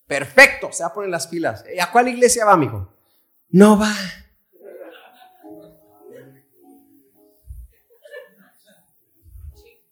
Perfecto, 0.07 0.71
se 0.71 0.83
va 0.83 0.89
a 0.89 0.93
poner 0.93 1.09
las 1.09 1.27
pilas. 1.27 1.63
¿A 1.79 1.91
cuál 1.91 2.07
iglesia 2.07 2.45
va, 2.45 2.55
mijo? 2.55 2.93
No 3.49 3.77
va. 3.77 3.93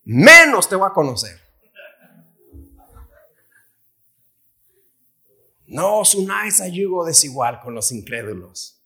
Menos 0.05 0.67
te 0.67 0.75
voy 0.75 0.87
a 0.87 0.93
conocer. 0.93 1.42
No 5.73 5.97
os 6.01 6.13
unáis 6.13 6.61
a 6.61 6.67
yugo 6.67 7.03
desigual 7.03 7.59
con 7.59 7.73
los 7.73 7.91
incrédulos. 7.91 8.79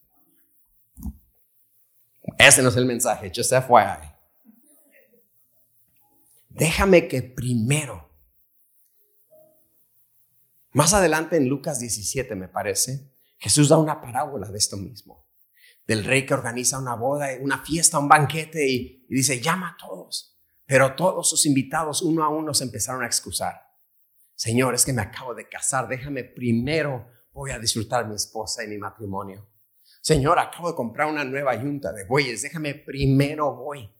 Ese 2.38 2.62
no 2.64 2.70
es 2.70 2.78
el 2.78 2.86
mensaje, 2.86 3.30
just 3.36 3.52
FYI. 3.52 4.16
Déjame 6.48 7.10
que 7.10 7.22
primero, 7.22 8.10
más 10.72 10.94
adelante 10.94 11.36
en 11.36 11.50
Lucas 11.50 11.80
17 11.80 12.36
me 12.36 12.48
parece, 12.48 13.12
Jesús 13.38 13.68
da 13.68 13.78
una 13.78 14.00
parábola 14.00 14.50
de 14.50 14.58
esto 14.58 14.78
mismo, 14.78 15.28
del 15.86 16.06
rey 16.06 16.26
que 16.26 16.36
organiza 16.36 16.80
una 16.80 16.96
boda, 16.96 17.28
una 17.42 17.66
fiesta, 17.66 18.00
un 18.00 18.08
banquete 18.08 18.66
y, 18.66 19.06
y 19.10 19.14
dice, 19.14 19.42
llama 19.42 19.72
a 19.72 19.78
todos. 19.78 20.40
Pero 20.66 20.96
todos 20.96 21.30
sus 21.30 21.46
invitados 21.46 22.02
uno 22.02 22.24
a 22.24 22.30
uno 22.30 22.54
se 22.54 22.64
empezaron 22.64 23.04
a 23.04 23.08
excusar. 23.08 23.67
Señor, 24.38 24.76
es 24.76 24.86
que 24.86 24.94
me 24.94 25.02
acabo 25.02 25.34
de 25.34 25.50
casar, 25.50 25.88
déjame 25.88 26.24
primero, 26.24 27.08
voy 27.34 27.50
a 27.50 27.58
disfrutar 27.58 28.08
mi 28.08 28.14
esposa 28.14 28.64
y 28.64 28.68
mi 28.68 28.78
matrimonio. 28.78 29.50
Señor, 30.00 30.38
acabo 30.38 30.70
de 30.70 30.76
comprar 30.76 31.10
una 31.10 31.24
nueva 31.24 31.56
yunta 31.56 31.92
de 31.92 32.06
bueyes, 32.06 32.44
déjame 32.44 32.76
primero 32.76 33.56
voy 33.56 33.92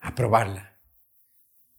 a 0.00 0.14
probarla. 0.14 0.78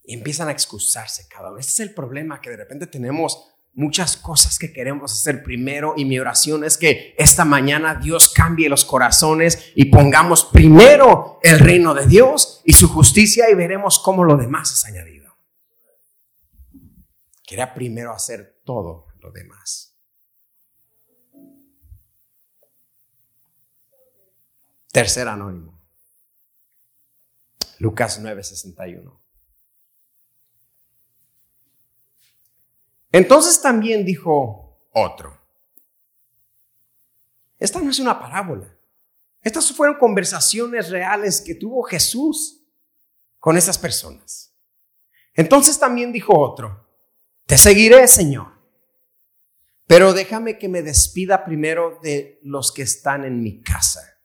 Y 0.01 0.15
empiezan 0.15 0.47
a 0.47 0.53
excusarse 0.53 1.27
cada 1.29 1.51
uno. 1.51 1.59
Este 1.59 1.71
es 1.71 1.79
el 1.89 1.93
problema 1.93 2.41
que 2.41 2.49
de 2.49 2.57
repente 2.57 2.87
tenemos 2.87 3.53
muchas 3.73 4.17
cosas 4.17 4.57
que 4.57 4.73
queremos 4.73 5.11
hacer 5.11 5.43
primero 5.43 5.93
y 5.95 6.05
mi 6.05 6.17
oración 6.17 6.63
es 6.63 6.77
que 6.77 7.13
esta 7.15 7.45
mañana 7.45 7.93
Dios 7.93 8.33
cambie 8.33 8.69
los 8.69 8.85
corazones 8.85 9.71
y 9.75 9.85
pongamos 9.85 10.45
primero 10.45 11.39
el 11.43 11.59
reino 11.59 11.93
de 11.93 12.07
Dios 12.07 12.63
y 12.65 12.73
su 12.73 12.89
justicia 12.89 13.51
y 13.51 13.53
veremos 13.53 13.99
cómo 13.99 14.23
lo 14.23 14.35
demás 14.35 14.71
es 14.71 14.83
añadido. 14.85 15.16
Quería 17.47 17.73
primero 17.73 18.11
hacer 18.11 18.61
todo 18.65 19.07
lo 19.19 19.31
demás. 19.31 19.97
Tercer 24.91 25.29
anónimo. 25.29 25.81
Lucas 27.79 28.21
9:61. 28.21 29.17
Entonces 33.13 33.61
también 33.61 34.03
dijo 34.03 34.81
otro. 34.91 35.39
Esta 37.57 37.79
no 37.79 37.89
es 37.89 37.99
una 37.99 38.19
parábola. 38.19 38.77
Estas 39.41 39.71
fueron 39.71 39.97
conversaciones 39.97 40.89
reales 40.89 41.39
que 41.39 41.55
tuvo 41.55 41.81
Jesús 41.83 42.61
con 43.39 43.55
esas 43.55 43.77
personas. 43.77 44.53
Entonces 45.33 45.79
también 45.79 46.11
dijo 46.11 46.37
otro. 46.37 46.86
Te 47.47 47.57
seguiré, 47.57 48.07
Señor. 48.07 48.57
Pero 49.87 50.13
déjame 50.13 50.59
que 50.59 50.67
me 50.67 50.83
despida 50.83 51.45
primero 51.45 51.97
de 52.03 52.39
los 52.43 52.73
que 52.73 52.81
están 52.81 53.23
en 53.23 53.41
mi 53.41 53.63
casa. 53.63 54.21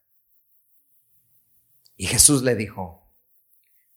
Y 1.96 2.06
Jesús 2.06 2.42
le 2.42 2.56
dijo, 2.56 3.14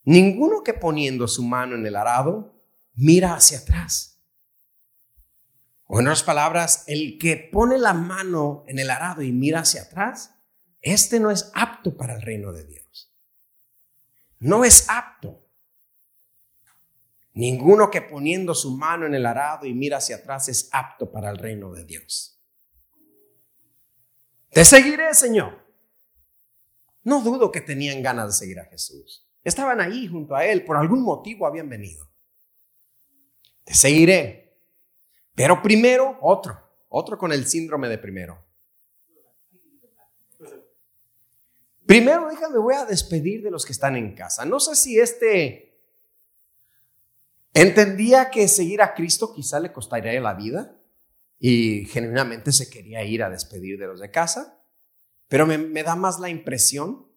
ninguno 0.04 0.62
que 0.62 0.74
poniendo 0.74 1.26
su 1.26 1.42
mano 1.42 1.74
en 1.74 1.84
el 1.84 1.96
arado 1.96 2.62
mira 2.94 3.34
hacia 3.34 3.58
atrás. 3.58 4.22
O 5.86 5.98
en 5.98 6.06
otras 6.06 6.22
palabras, 6.22 6.84
el 6.86 7.18
que 7.18 7.36
pone 7.36 7.78
la 7.78 7.94
mano 7.94 8.64
en 8.68 8.78
el 8.78 8.90
arado 8.90 9.22
y 9.22 9.32
mira 9.32 9.60
hacia 9.60 9.82
atrás, 9.82 10.36
este 10.80 11.18
no 11.18 11.32
es 11.32 11.50
apto 11.52 11.96
para 11.96 12.14
el 12.14 12.22
reino 12.22 12.52
de 12.52 12.64
Dios. 12.64 13.12
No 14.38 14.64
es 14.64 14.88
apto. 14.88 15.45
Ninguno 17.36 17.90
que 17.90 18.00
poniendo 18.00 18.54
su 18.54 18.78
mano 18.78 19.04
en 19.04 19.14
el 19.14 19.26
arado 19.26 19.66
y 19.66 19.74
mira 19.74 19.98
hacia 19.98 20.16
atrás 20.16 20.48
es 20.48 20.70
apto 20.72 21.12
para 21.12 21.28
el 21.28 21.36
reino 21.36 21.70
de 21.70 21.84
Dios. 21.84 22.40
Te 24.48 24.64
seguiré, 24.64 25.12
Señor. 25.12 25.62
No 27.02 27.20
dudo 27.20 27.52
que 27.52 27.60
tenían 27.60 28.02
ganas 28.02 28.28
de 28.28 28.32
seguir 28.32 28.58
a 28.58 28.64
Jesús. 28.64 29.28
Estaban 29.44 29.82
ahí 29.82 30.08
junto 30.08 30.34
a 30.34 30.46
Él, 30.46 30.64
por 30.64 30.78
algún 30.78 31.02
motivo 31.02 31.46
habían 31.46 31.68
venido. 31.68 32.08
Te 33.64 33.74
seguiré. 33.74 34.58
Pero 35.34 35.60
primero, 35.62 36.16
otro, 36.22 36.58
otro 36.88 37.18
con 37.18 37.32
el 37.32 37.46
síndrome 37.46 37.90
de 37.90 37.98
primero. 37.98 38.42
Primero, 41.84 42.30
déjame, 42.30 42.56
voy 42.56 42.74
a 42.74 42.86
despedir 42.86 43.42
de 43.42 43.50
los 43.50 43.66
que 43.66 43.72
están 43.72 43.94
en 43.94 44.14
casa. 44.14 44.46
No 44.46 44.58
sé 44.58 44.74
si 44.74 44.98
este 44.98 45.65
Entendía 47.56 48.28
que 48.28 48.48
seguir 48.48 48.82
a 48.82 48.92
Cristo 48.92 49.32
quizá 49.32 49.58
le 49.60 49.72
costaría 49.72 50.20
la 50.20 50.34
vida 50.34 50.76
y 51.38 51.86
genuinamente 51.86 52.52
se 52.52 52.68
quería 52.68 53.02
ir 53.02 53.22
a 53.22 53.30
despedir 53.30 53.78
de 53.78 53.86
los 53.86 53.98
de 53.98 54.10
casa, 54.10 54.62
pero 55.26 55.46
me, 55.46 55.82
da 55.82 55.96
más 55.96 56.20
la 56.20 56.28
impresión 56.28 57.10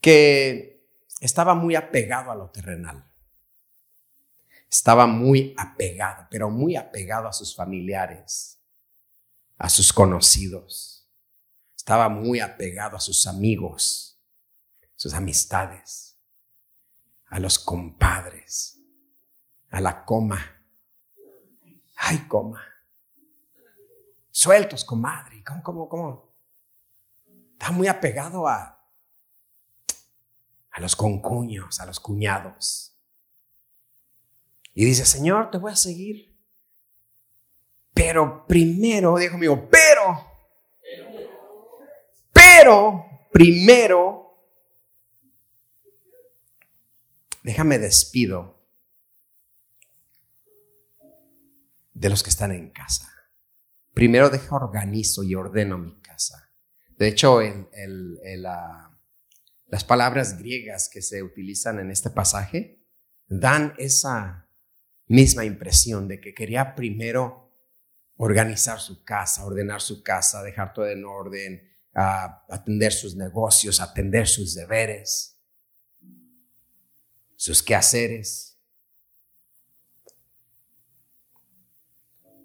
que 0.00 0.88
estaba 1.20 1.54
muy 1.54 1.76
apegado 1.76 2.30
a 2.30 2.34
lo 2.34 2.48
terrenal. 2.48 3.06
Estaba 4.70 5.06
muy 5.06 5.54
apegado, 5.58 6.26
pero 6.30 6.48
muy 6.48 6.74
apegado 6.74 7.28
a 7.28 7.34
sus 7.34 7.54
familiares, 7.54 8.62
a 9.58 9.68
sus 9.68 9.92
conocidos. 9.92 11.06
Estaba 11.76 12.08
muy 12.08 12.40
apegado 12.40 12.96
a 12.96 13.00
sus 13.00 13.26
amigos, 13.26 14.18
sus 14.96 15.12
amistades, 15.12 16.11
a 17.32 17.40
los 17.40 17.58
compadres, 17.58 18.78
a 19.70 19.80
la 19.80 20.04
coma. 20.04 20.38
Ay, 21.96 22.18
coma. 22.28 22.62
Sueltos, 24.30 24.84
comadre. 24.84 25.42
¿Cómo, 25.42 25.62
cómo, 25.62 25.88
cómo? 25.88 26.34
Está 27.52 27.70
muy 27.70 27.88
apegado 27.88 28.46
a, 28.46 28.86
a 30.72 30.80
los 30.80 30.94
concuños, 30.94 31.80
a 31.80 31.86
los 31.86 32.00
cuñados. 32.00 32.94
Y 34.74 34.84
dice, 34.84 35.06
Señor, 35.06 35.50
te 35.50 35.56
voy 35.56 35.72
a 35.72 35.76
seguir. 35.76 36.38
Pero 37.94 38.46
primero, 38.46 39.16
dijo 39.16 39.38
mío, 39.38 39.70
pero, 39.70 40.22
pero, 42.30 43.06
primero, 43.32 44.21
déjame 47.42 47.78
despido 47.78 48.62
de 51.94 52.08
los 52.08 52.22
que 52.22 52.30
están 52.30 52.52
en 52.52 52.70
casa. 52.70 53.08
Primero 53.94 54.30
deja 54.30 54.56
organizo 54.56 55.22
y 55.22 55.34
ordeno 55.34 55.78
mi 55.78 56.00
casa. 56.00 56.50
De 56.96 57.08
hecho, 57.08 57.42
en, 57.42 57.68
las 58.42 59.84
palabras 59.84 60.38
griegas 60.38 60.88
que 60.88 61.02
se 61.02 61.22
utilizan 61.22 61.78
en 61.78 61.90
este 61.90 62.10
pasaje 62.10 62.84
dan 63.28 63.74
esa 63.78 64.48
misma 65.06 65.44
impresión 65.44 66.08
de 66.08 66.20
que 66.20 66.34
quería 66.34 66.74
primero 66.74 67.50
organizar 68.16 68.78
su 68.78 69.04
casa, 69.04 69.44
ordenar 69.44 69.80
su 69.80 70.02
casa, 70.02 70.42
dejar 70.42 70.72
todo 70.72 70.88
en 70.88 71.04
orden, 71.04 71.70
atender 71.92 72.92
sus 72.92 73.16
negocios, 73.16 73.80
atender 73.80 74.28
sus 74.28 74.54
deberes, 74.54 75.31
sus 77.42 77.60
quehaceres. 77.60 78.56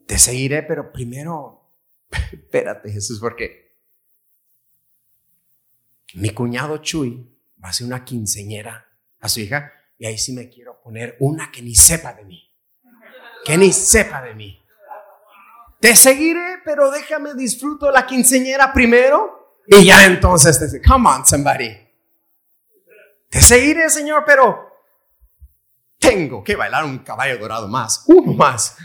Te 0.07 0.17
seguiré, 0.17 0.63
pero 0.63 0.91
primero, 0.91 1.69
espérate 2.09 2.91
Jesús, 2.91 3.19
porque 3.19 3.77
mi 6.15 6.31
cuñado 6.31 6.77
Chuy 6.79 7.37
va 7.63 7.69
a 7.69 7.73
ser 7.73 7.85
una 7.85 8.03
quinceñera 8.03 8.89
a 9.19 9.29
su 9.29 9.41
hija 9.41 9.71
y 9.99 10.07
ahí 10.07 10.17
sí 10.17 10.33
me 10.33 10.49
quiero 10.49 10.81
poner 10.81 11.15
una 11.19 11.51
que 11.51 11.61
ni 11.61 11.75
sepa 11.75 12.13
de 12.13 12.25
mí 12.25 12.47
que 13.45 13.57
ni 13.57 13.71
sepa 13.71 14.21
de 14.23 14.33
mí. 14.33 14.61
Te 15.79 15.95
seguiré, 15.95 16.57
pero 16.65 16.91
déjame 16.91 17.33
disfruto 17.33 17.89
la 17.91 18.05
quinceñera 18.05 18.73
primero 18.73 19.61
y 19.67 19.85
ya 19.85 20.05
entonces 20.05 20.59
te 20.59 20.81
come 20.81 21.07
on 21.07 21.25
somebody. 21.25 21.69
Te 23.29 23.39
seguiré, 23.39 23.89
Señor, 23.89 24.23
pero 24.25 24.66
tengo 25.99 26.43
que 26.43 26.55
bailar 26.55 26.83
un 26.85 26.99
caballo 26.99 27.37
dorado 27.37 27.67
más, 27.67 28.03
uno 28.07 28.33
más. 28.33 28.77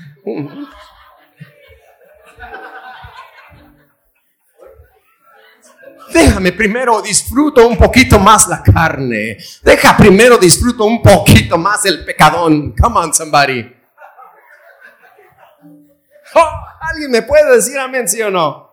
Déjame 6.13 6.53
primero 6.53 7.01
disfruto 7.01 7.67
un 7.67 7.77
poquito 7.77 8.19
más 8.19 8.47
la 8.49 8.63
carne. 8.63 9.39
Deja 9.63 9.97
primero 9.97 10.37
disfruto 10.37 10.85
un 10.85 11.03
poquito 11.03 11.57
más 11.57 11.85
el 11.87 12.05
pecadón. 12.05 12.75
Come 12.77 12.99
on, 12.99 13.15
somebody. 13.15 13.77
Oh, 16.35 16.51
¿Alguien 16.81 17.11
me 17.11 17.23
puede 17.23 17.57
decir 17.57 17.79
amén, 17.79 18.09
sí 18.09 18.21
o 18.23 18.31
no? 18.31 18.71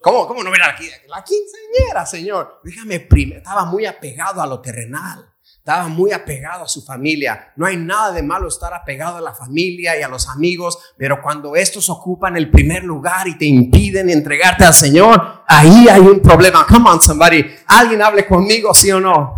¿Cómo, 0.00 0.26
cómo 0.26 0.42
no 0.42 0.50
ver 0.50 0.62
aquí? 0.62 0.88
La 1.08 1.24
quinceañera, 1.24 2.04
Señor. 2.04 2.60
Déjame 2.62 3.00
primero. 3.00 3.38
Estaba 3.38 3.64
muy 3.64 3.86
apegado 3.86 4.42
a 4.42 4.46
lo 4.46 4.60
terrenal. 4.60 5.33
Estaba 5.64 5.88
muy 5.88 6.12
apegado 6.12 6.64
a 6.64 6.68
su 6.68 6.82
familia. 6.82 7.50
No 7.56 7.64
hay 7.64 7.78
nada 7.78 8.12
de 8.12 8.22
malo 8.22 8.48
estar 8.48 8.74
apegado 8.74 9.16
a 9.16 9.22
la 9.22 9.32
familia 9.32 9.98
y 9.98 10.02
a 10.02 10.08
los 10.08 10.28
amigos, 10.28 10.92
pero 10.98 11.22
cuando 11.22 11.56
estos 11.56 11.88
ocupan 11.88 12.36
el 12.36 12.50
primer 12.50 12.84
lugar 12.84 13.26
y 13.28 13.38
te 13.38 13.46
impiden 13.46 14.10
entregarte 14.10 14.66
al 14.66 14.74
Señor, 14.74 15.42
ahí 15.48 15.88
hay 15.88 16.02
un 16.02 16.20
problema. 16.20 16.66
Come 16.66 16.90
on, 16.90 17.00
somebody. 17.00 17.46
Alguien 17.66 18.02
hable 18.02 18.26
conmigo, 18.26 18.74
sí 18.74 18.92
o 18.92 19.00
no. 19.00 19.36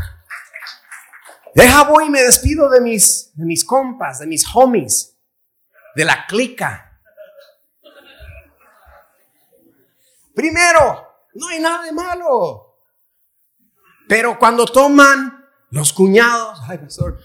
Deja 1.55 1.85
voy 1.85 2.07
y 2.07 2.11
me 2.11 2.23
despido 2.23 2.69
de 2.71 2.81
mis, 2.81 3.31
de 3.35 3.45
mis 3.45 3.65
compas, 3.65 4.19
de 4.19 4.27
mis 4.27 4.45
homies 4.53 5.17
de 5.95 6.05
la 6.05 6.27
clica. 6.27 7.01
Primero, 10.35 11.07
no 11.35 11.47
hay 11.47 11.61
nada 11.61 11.85
de 11.85 11.93
malo. 11.93 12.81
Pero 14.09 14.37
cuando 14.41 14.67
toman 14.67 15.36
los 15.71 15.93
cuñados, 15.93 16.61
ay, 16.69 16.79
pastor, 16.79 17.19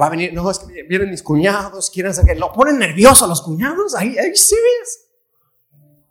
va 0.00 0.06
a 0.06 0.10
venir, 0.10 0.32
no, 0.32 0.48
es 0.50 0.58
que 0.60 0.84
vienen 0.84 1.10
mis 1.10 1.22
cuñados, 1.22 1.90
quieren 1.90 2.14
saber, 2.14 2.38
lo 2.38 2.52
ponen 2.52 2.78
nervioso 2.78 3.24
a 3.24 3.28
los 3.28 3.42
cuñados, 3.42 3.94
ahí, 3.94 4.16
ahí 4.18 4.36
serious. 4.36 5.08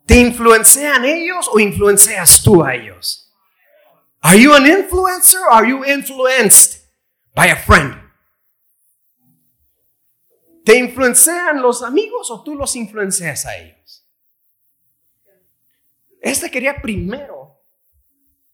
¿Te 0.05 0.19
influencian 0.19 1.05
ellos 1.05 1.49
o 1.51 1.59
influencias 1.59 2.41
tú 2.43 2.63
a 2.63 2.75
ellos? 2.75 3.33
Are 4.21 4.37
you 4.37 4.53
an 4.53 4.65
influencer 4.65 5.39
or 5.39 5.53
are 5.53 5.67
you 5.67 5.85
influenced 5.85 6.81
by 7.33 7.49
a 7.49 7.55
friend? 7.55 7.95
¿Te 10.65 10.77
influencian 10.77 11.61
los 11.61 11.81
amigos 11.81 12.29
o 12.29 12.43
tú 12.43 12.55
los 12.55 12.75
influencias 12.75 13.45
a 13.45 13.57
ellos? 13.57 14.05
Este 16.21 16.51
quería 16.51 16.79
primero 16.81 17.40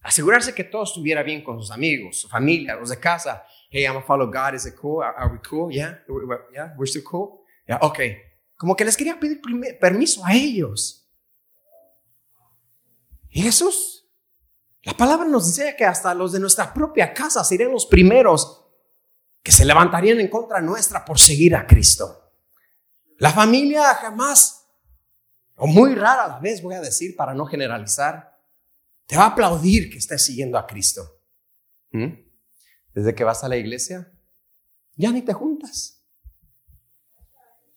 asegurarse 0.02 0.54
que 0.54 0.64
todo 0.64 0.84
estuviera 0.84 1.24
bien 1.24 1.44
con 1.44 1.60
sus 1.60 1.72
amigos, 1.72 2.22
su 2.22 2.30
familia, 2.30 2.76
los 2.76 2.90
de 2.90 3.00
casa. 3.00 3.44
Hey, 3.70 3.84
I'm 3.84 3.94
gonna 3.94 4.06
follow 4.06 4.28
God. 4.28 4.54
Is 4.54 4.66
it 4.66 4.76
cool? 4.76 5.04
Are, 5.04 5.32
we 5.32 5.40
cool? 5.48 5.72
Yeah? 5.72 6.00
Yeah? 6.54 6.74
We're 6.78 6.88
still 6.88 7.04
cool? 7.04 7.42
Yeah, 7.68 7.80
okay. 7.82 8.18
Como 8.56 8.76
que 8.76 8.86
les 8.86 8.96
quería 8.96 9.20
pedir 9.20 9.42
permiso 9.80 10.26
a 10.26 10.34
ellos. 10.34 11.08
Y 13.30 13.42
Jesús, 13.42 14.10
la 14.84 14.94
palabra 14.94 15.28
nos 15.28 15.48
dice 15.48 15.76
que 15.78 15.86
hasta 15.86 16.14
los 16.14 16.32
de 16.32 16.40
nuestra 16.40 16.74
propia 16.74 17.14
casa 17.14 17.44
serían 17.44 17.72
los 17.72 17.86
primeros 17.86 18.66
que 19.44 19.52
se 19.52 19.66
levantarían 19.66 20.20
en 20.20 20.30
contra 20.30 20.62
nuestra 20.62 21.06
por 21.06 21.20
seguir 21.20 21.56
a 21.56 21.68
Cristo. 21.68 22.34
La 23.18 23.32
familia 23.32 23.94
jamás, 23.96 24.68
o 25.56 25.68
muy 25.68 25.94
rara 25.96 26.26
a 26.26 26.28
la 26.28 26.40
vez 26.40 26.62
voy 26.62 26.76
a 26.76 26.82
decir 26.82 27.16
para 27.16 27.34
no 27.34 27.46
generalizar, 27.46 28.37
te 29.08 29.18
va 29.18 29.24
a 29.24 29.28
aplaudir 29.28 29.90
que 29.90 29.98
estés 29.98 30.24
siguiendo 30.24 30.58
a 30.58 30.68
Cristo. 30.68 31.02
¿Mm? 31.92 32.14
Desde 32.94 33.16
que 33.16 33.24
vas 33.24 33.44
a 33.44 33.50
la 33.50 33.58
iglesia, 33.58 34.12
ya 34.96 35.12
ni 35.12 35.22
te 35.22 35.34
juntas. 35.34 36.04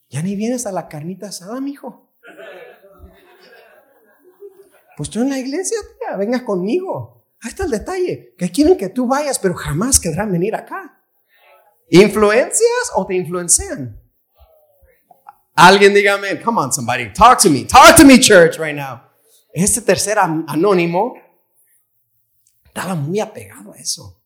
Ya 0.09 0.21
ni 0.21 0.35
vienes 0.35 0.65
a 0.65 0.71
la 0.71 0.89
carnita 0.89 1.27
asada, 1.27 1.59
mijo. 1.61 2.13
Pues 4.97 5.09
tú 5.09 5.21
en 5.21 5.29
la 5.29 5.39
iglesia, 5.39 5.77
tía, 5.97 6.17
venga 6.17 6.43
conmigo. 6.43 7.25
Ahí 7.41 7.49
está 7.49 7.63
el 7.63 7.71
detalle, 7.71 8.35
que 8.37 8.51
quieren 8.51 8.77
que 8.77 8.89
tú 8.89 9.07
vayas, 9.07 9.39
pero 9.39 9.55
jamás 9.55 9.99
querrán 9.99 10.31
venir 10.31 10.53
acá. 10.53 11.01
¿Influencias 11.89 12.91
o 12.95 13.05
te 13.07 13.15
influencian? 13.15 13.99
Alguien 15.55 15.93
dígame, 15.93 16.41
come 16.41 16.59
on 16.59 16.71
somebody, 16.71 17.11
talk 17.13 17.41
to 17.41 17.49
me, 17.49 17.63
talk 17.63 17.95
to 17.95 18.05
me 18.05 18.19
church 18.19 18.57
right 18.59 18.75
now. 18.75 19.10
Este 19.53 19.81
tercer 19.81 20.17
anónimo 20.17 21.15
estaba 22.63 22.95
muy 22.95 23.19
apegado 23.19 23.73
a 23.73 23.77
eso, 23.77 24.21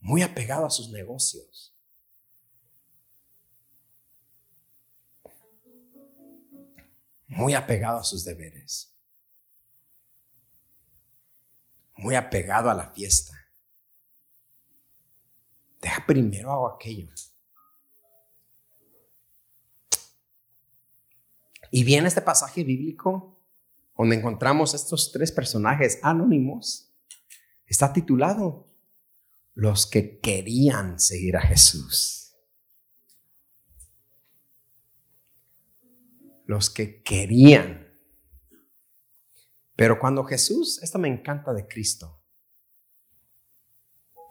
muy 0.00 0.22
apegado 0.22 0.64
a 0.64 0.70
sus 0.70 0.90
negocios. 0.90 1.74
Muy 7.26 7.52
apegado 7.52 7.98
a 7.98 8.04
sus 8.04 8.24
deberes. 8.24 8.90
Muy 11.96 12.14
apegado 12.14 12.70
a 12.70 12.74
la 12.74 12.88
fiesta. 12.90 13.34
Deja 15.80 16.06
primero 16.06 16.50
hago 16.50 16.68
aquello. 16.68 17.12
Y 21.70 21.84
viene 21.84 22.08
este 22.08 22.22
pasaje 22.22 22.64
bíblico 22.64 23.37
donde 23.98 24.14
encontramos 24.14 24.74
estos 24.74 25.10
tres 25.12 25.32
personajes 25.32 25.98
anónimos. 26.02 26.94
Está 27.66 27.92
titulado 27.92 28.72
Los 29.54 29.86
que 29.88 30.20
querían 30.20 31.00
seguir 31.00 31.36
a 31.36 31.42
Jesús. 31.42 32.36
Los 36.46 36.70
que 36.70 37.02
querían. 37.02 37.92
Pero 39.74 39.98
cuando 39.98 40.24
Jesús, 40.24 40.80
esto 40.82 40.98
me 40.98 41.08
encanta 41.08 41.52
de 41.52 41.66
Cristo, 41.66 42.22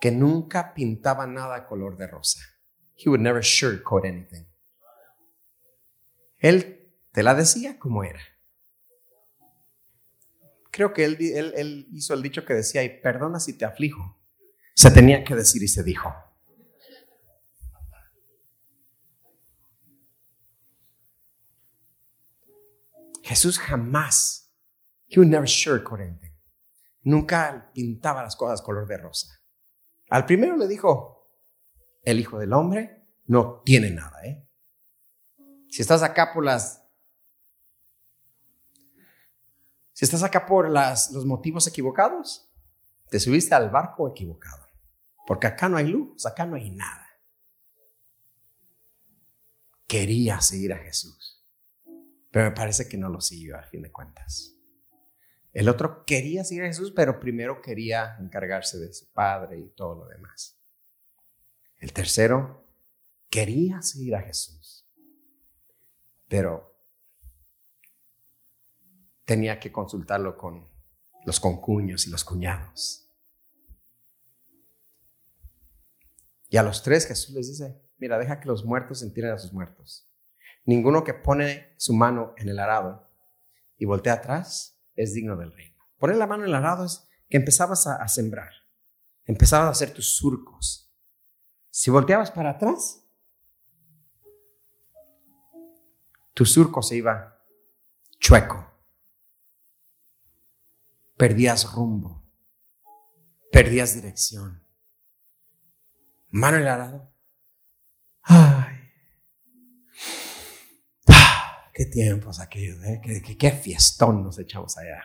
que 0.00 0.10
nunca 0.10 0.72
pintaba 0.74 1.26
nada 1.26 1.66
color 1.66 1.96
de 1.96 2.06
rosa. 2.06 2.40
He 2.96 3.08
would 3.08 3.20
never 3.20 3.44
sugarcoat 3.44 4.04
anything. 4.06 4.46
Él 6.38 6.90
te 7.12 7.22
la 7.22 7.34
decía 7.34 7.78
como 7.78 8.02
era. 8.02 8.37
Creo 10.78 10.92
que 10.92 11.04
él, 11.04 11.16
él 11.56 11.88
hizo 11.90 12.14
el 12.14 12.22
dicho 12.22 12.44
que 12.44 12.54
decía, 12.54 12.84
y 12.84 13.00
perdona 13.00 13.40
si 13.40 13.58
te 13.58 13.64
aflijo. 13.64 14.16
Se 14.76 14.92
tenía 14.92 15.24
que 15.24 15.34
decir 15.34 15.60
y 15.60 15.66
se 15.66 15.82
dijo. 15.82 16.14
Jesús 23.24 23.58
jamás, 23.58 24.54
he 25.08 25.18
never 25.18 25.48
sugarcoat 25.48 26.00
anything. 26.00 26.30
Nunca 27.02 27.72
pintaba 27.74 28.22
las 28.22 28.36
cosas 28.36 28.62
color 28.62 28.86
de 28.86 28.98
rosa. 28.98 29.26
Al 30.10 30.26
primero 30.26 30.56
le 30.56 30.68
dijo, 30.68 31.28
el 32.04 32.20
Hijo 32.20 32.38
del 32.38 32.52
Hombre 32.52 33.04
no 33.26 33.62
tiene 33.64 33.90
nada, 33.90 34.24
¿eh? 34.24 34.48
Si 35.68 35.82
estás 35.82 36.04
acá 36.04 36.32
por 36.32 36.44
las... 36.44 36.87
Si 39.98 40.04
estás 40.04 40.22
acá 40.22 40.46
por 40.46 40.70
las, 40.70 41.10
los 41.10 41.26
motivos 41.26 41.66
equivocados, 41.66 42.48
te 43.10 43.18
subiste 43.18 43.56
al 43.56 43.68
barco 43.68 44.08
equivocado. 44.08 44.64
Porque 45.26 45.48
acá 45.48 45.68
no 45.68 45.76
hay 45.76 45.88
luz, 45.88 46.24
acá 46.24 46.46
no 46.46 46.54
hay 46.54 46.70
nada. 46.70 47.04
Quería 49.88 50.40
seguir 50.40 50.72
a 50.72 50.78
Jesús, 50.78 51.44
pero 52.30 52.44
me 52.44 52.54
parece 52.54 52.88
que 52.88 52.96
no 52.96 53.08
lo 53.08 53.20
siguió 53.20 53.58
a 53.58 53.64
fin 53.64 53.82
de 53.82 53.90
cuentas. 53.90 54.54
El 55.52 55.68
otro 55.68 56.04
quería 56.04 56.44
seguir 56.44 56.62
a 56.62 56.68
Jesús, 56.68 56.92
pero 56.94 57.18
primero 57.18 57.60
quería 57.60 58.18
encargarse 58.20 58.78
de 58.78 58.92
su 58.92 59.12
padre 59.12 59.58
y 59.58 59.68
todo 59.70 60.04
lo 60.04 60.06
demás. 60.06 60.60
El 61.78 61.92
tercero 61.92 62.64
quería 63.28 63.82
seguir 63.82 64.14
a 64.14 64.22
Jesús, 64.22 64.88
pero 66.28 66.67
tenía 69.28 69.60
que 69.60 69.70
consultarlo 69.70 70.38
con 70.38 70.66
los 71.26 71.38
concuños 71.38 72.06
y 72.06 72.10
los 72.10 72.24
cuñados. 72.24 73.12
Y 76.48 76.56
a 76.56 76.62
los 76.62 76.82
tres 76.82 77.06
Jesús 77.06 77.34
les 77.34 77.46
dice, 77.46 77.78
mira, 77.98 78.18
deja 78.18 78.40
que 78.40 78.48
los 78.48 78.64
muertos 78.64 79.02
entierren 79.02 79.34
a 79.34 79.38
sus 79.38 79.52
muertos. 79.52 80.10
Ninguno 80.64 81.04
que 81.04 81.12
pone 81.12 81.74
su 81.76 81.92
mano 81.92 82.32
en 82.38 82.48
el 82.48 82.58
arado 82.58 83.06
y 83.76 83.84
voltea 83.84 84.14
atrás 84.14 84.80
es 84.94 85.12
digno 85.12 85.36
del 85.36 85.52
reino. 85.52 85.76
Poner 85.98 86.16
la 86.16 86.26
mano 86.26 86.44
en 86.44 86.48
el 86.48 86.54
arado 86.54 86.86
es 86.86 87.06
que 87.28 87.36
empezabas 87.36 87.86
a, 87.86 87.96
a 87.96 88.08
sembrar, 88.08 88.52
empezabas 89.26 89.66
a 89.66 89.72
hacer 89.72 89.92
tus 89.92 90.16
surcos. 90.16 90.90
Si 91.68 91.90
volteabas 91.90 92.30
para 92.30 92.52
atrás, 92.52 93.06
tu 96.32 96.46
surco 96.46 96.80
se 96.80 96.96
iba 96.96 97.44
chueco. 98.18 98.67
Perdías 101.18 101.72
rumbo, 101.72 102.24
perdías 103.50 103.94
dirección. 103.94 104.64
Mano 106.28 106.58
en 106.58 106.62
el 106.62 106.68
arado. 106.68 107.12
Ay. 108.22 108.76
Ah, 111.08 111.70
qué 111.74 111.86
tiempos 111.86 112.38
aquellos, 112.38 112.84
¿eh? 112.84 113.00
qué, 113.02 113.36
qué 113.36 113.50
fiestón 113.50 114.22
nos 114.22 114.38
echamos 114.38 114.78
allá. 114.78 115.02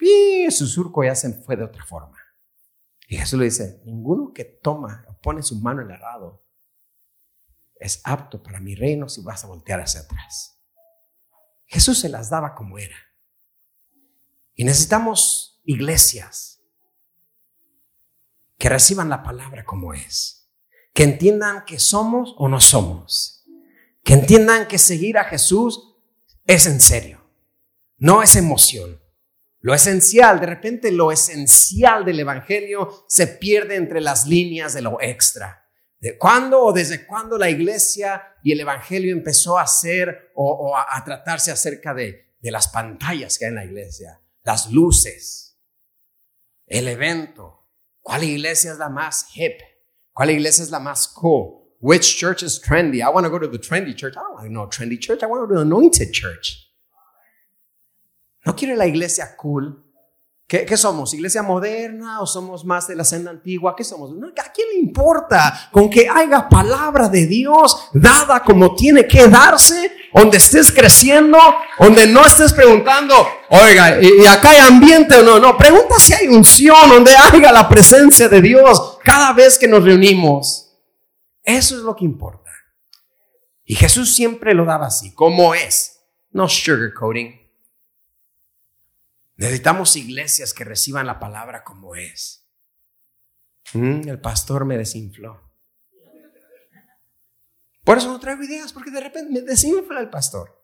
Y 0.00 0.50
su 0.50 0.66
surco 0.66 1.04
ya 1.04 1.14
se 1.14 1.30
fue 1.42 1.56
de 1.56 1.64
otra 1.64 1.84
forma. 1.84 2.18
Y 3.06 3.18
Jesús 3.18 3.38
le 3.38 3.44
dice, 3.44 3.82
ninguno 3.84 4.32
que 4.32 4.46
toma 4.46 5.04
o 5.08 5.20
pone 5.20 5.42
su 5.42 5.60
mano 5.60 5.82
en 5.82 5.90
el 5.90 5.96
arado 5.96 6.42
es 7.74 8.00
apto 8.04 8.42
para 8.42 8.60
mi 8.60 8.74
reino 8.74 9.10
si 9.10 9.20
vas 9.20 9.44
a 9.44 9.48
voltear 9.48 9.80
hacia 9.80 10.00
atrás. 10.00 10.58
Jesús 11.66 12.00
se 12.00 12.08
las 12.08 12.30
daba 12.30 12.54
como 12.54 12.78
era. 12.78 12.96
Y 14.54 14.64
necesitamos 14.64 15.60
iglesias 15.64 16.60
que 18.58 18.68
reciban 18.68 19.08
la 19.08 19.22
palabra 19.22 19.64
como 19.64 19.94
es, 19.94 20.48
que 20.94 21.04
entiendan 21.04 21.64
que 21.64 21.78
somos 21.78 22.34
o 22.36 22.48
no 22.48 22.60
somos, 22.60 23.44
que 24.04 24.14
entiendan 24.14 24.68
que 24.68 24.78
seguir 24.78 25.18
a 25.18 25.24
Jesús 25.24 25.96
es 26.46 26.66
en 26.66 26.80
serio, 26.80 27.28
no 27.96 28.22
es 28.22 28.36
emoción. 28.36 29.00
Lo 29.60 29.74
esencial, 29.74 30.40
de 30.40 30.46
repente 30.46 30.90
lo 30.90 31.12
esencial 31.12 32.04
del 32.04 32.20
Evangelio 32.20 33.04
se 33.08 33.28
pierde 33.28 33.76
entre 33.76 34.00
las 34.00 34.26
líneas 34.26 34.74
de 34.74 34.82
lo 34.82 35.00
extra. 35.00 35.68
¿De 36.00 36.18
cuándo 36.18 36.60
o 36.60 36.72
desde 36.72 37.06
cuándo 37.06 37.38
la 37.38 37.48
iglesia 37.48 38.34
y 38.42 38.50
el 38.52 38.60
Evangelio 38.60 39.12
empezó 39.12 39.56
a 39.56 39.62
hacer 39.62 40.32
o, 40.34 40.76
a, 40.76 41.04
tratarse 41.04 41.52
acerca 41.52 41.94
de 41.94 42.28
las 42.40 42.68
pantallas 42.68 43.38
que 43.38 43.44
hay 43.44 43.50
en 43.50 43.54
la 43.54 43.64
iglesia, 43.64 44.21
las 44.44 44.70
luces, 44.70 45.58
el 46.66 46.88
evento? 46.88 47.68
¿Cuál 48.00 48.24
iglesia 48.24 48.72
es 48.72 48.78
la 48.78 48.88
más 48.88 49.26
hip? 49.34 49.60
¿Cuál 50.12 50.30
iglesia 50.30 50.64
es 50.64 50.70
la 50.70 50.80
más 50.80 51.08
cool? 51.08 51.62
Which 51.80 52.16
church 52.16 52.42
is 52.42 52.60
trendy? 52.60 53.02
I 53.02 53.08
want 53.08 53.24
to 53.24 53.30
go 53.30 53.38
to 53.38 53.48
the 53.48 53.58
trendy 53.58 53.94
church. 53.94 54.14
I 54.16 54.20
don't 54.20 54.34
want 54.34 54.46
to 54.46 54.52
know 54.52 54.66
trendy 54.68 55.00
church. 55.00 55.22
I 55.22 55.26
want 55.26 55.42
to 55.42 55.46
go 55.46 55.54
to 55.54 55.54
the 55.54 55.62
anointed 55.62 56.12
church. 56.12 56.70
No 58.44 58.54
quiere 58.54 58.76
la 58.76 58.86
iglesia 58.86 59.36
cool. 59.36 59.82
¿Qué, 60.46 60.76
somos? 60.76 61.14
¿Iglesia 61.14 61.42
moderna 61.42 62.20
o 62.20 62.26
somos 62.26 62.62
más 62.62 62.86
de 62.86 62.94
la 62.94 63.04
senda 63.04 63.30
antigua? 63.30 63.74
¿Qué 63.74 63.84
somos? 63.84 64.10
¿A 64.10 64.52
quién 64.52 64.68
le 64.74 64.80
importa? 64.80 65.70
Con 65.72 65.88
que 65.88 66.06
haya 66.06 66.46
palabra 66.46 67.08
de 67.08 67.26
Dios 67.26 67.88
dada 67.94 68.42
como 68.44 68.74
tiene 68.74 69.06
que 69.06 69.28
darse, 69.28 69.90
donde 70.12 70.36
estés 70.36 70.70
creciendo, 70.70 71.38
donde 71.78 72.06
no 72.06 72.24
estés 72.24 72.52
preguntando, 72.52 73.14
oiga, 73.48 74.00
¿y, 74.00 74.24
acá 74.26 74.50
hay 74.50 74.58
ambiente 74.58 75.16
o 75.16 75.22
no? 75.22 75.38
No, 75.38 75.56
pregunta 75.56 75.98
si 75.98 76.12
hay 76.12 76.28
unción, 76.28 76.88
donde 76.88 77.12
haya 77.16 77.52
la 77.52 77.68
presencia 77.68 78.28
de 78.28 78.40
Dios 78.40 78.98
cada 79.02 79.32
vez 79.32 79.58
que 79.58 79.68
nos 79.68 79.84
reunimos. 79.84 80.70
Eso 81.42 81.76
es 81.76 81.82
lo 81.82 81.96
que 81.96 82.04
importa. 82.04 82.50
Y 83.64 83.74
Jesús 83.74 84.14
siempre 84.14 84.54
lo 84.54 84.64
daba 84.64 84.86
así, 84.86 85.14
como 85.14 85.54
es, 85.54 86.00
no 86.30 86.48
sugarcoating. 86.48 87.40
Necesitamos 89.36 89.96
iglesias 89.96 90.52
que 90.52 90.64
reciban 90.64 91.06
la 91.06 91.18
palabra 91.18 91.64
como 91.64 91.96
es. 91.96 92.46
Mm, 93.72 94.08
el 94.08 94.20
pastor 94.20 94.64
me 94.64 94.76
desinfló. 94.76 95.51
Por 97.84 97.98
eso 97.98 98.08
no 98.08 98.20
traigo 98.20 98.42
ideas, 98.42 98.72
porque 98.72 98.90
de 98.90 99.00
repente 99.00 99.32
me 99.32 99.40
desinfla 99.40 100.00
el 100.00 100.10
pastor. 100.10 100.62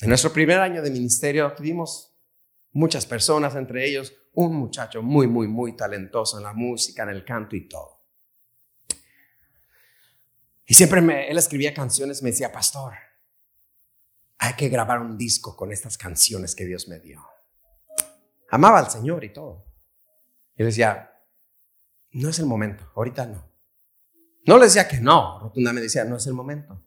En 0.00 0.08
nuestro 0.08 0.32
primer 0.32 0.58
año 0.58 0.82
de 0.82 0.90
ministerio 0.90 1.52
tuvimos 1.54 2.14
muchas 2.72 3.06
personas, 3.06 3.54
entre 3.54 3.86
ellos 3.86 4.14
un 4.32 4.54
muchacho 4.54 5.02
muy, 5.02 5.26
muy, 5.26 5.48
muy 5.48 5.76
talentoso 5.76 6.38
en 6.38 6.44
la 6.44 6.52
música, 6.52 7.02
en 7.02 7.10
el 7.10 7.24
canto 7.24 7.56
y 7.56 7.68
todo. 7.68 8.00
Y 10.64 10.74
siempre 10.74 11.00
me, 11.00 11.28
él 11.28 11.36
escribía 11.36 11.74
canciones, 11.74 12.22
me 12.22 12.30
decía, 12.30 12.52
pastor, 12.52 12.94
hay 14.38 14.54
que 14.54 14.68
grabar 14.68 15.00
un 15.00 15.18
disco 15.18 15.56
con 15.56 15.72
estas 15.72 15.98
canciones 15.98 16.54
que 16.54 16.64
Dios 16.64 16.86
me 16.88 17.00
dio. 17.00 17.26
Amaba 18.50 18.78
al 18.78 18.90
Señor 18.90 19.24
y 19.24 19.32
todo. 19.32 19.66
Y 20.56 20.62
decía, 20.62 21.10
no 22.12 22.28
es 22.28 22.38
el 22.38 22.46
momento, 22.46 22.90
ahorita 22.94 23.26
no. 23.26 23.49
No 24.46 24.58
le 24.58 24.64
decía 24.64 24.88
que 24.88 25.00
no, 25.00 25.38
rotundamente 25.40 25.84
decía, 25.84 26.04
no 26.04 26.16
es 26.16 26.26
el 26.26 26.34
momento. 26.34 26.82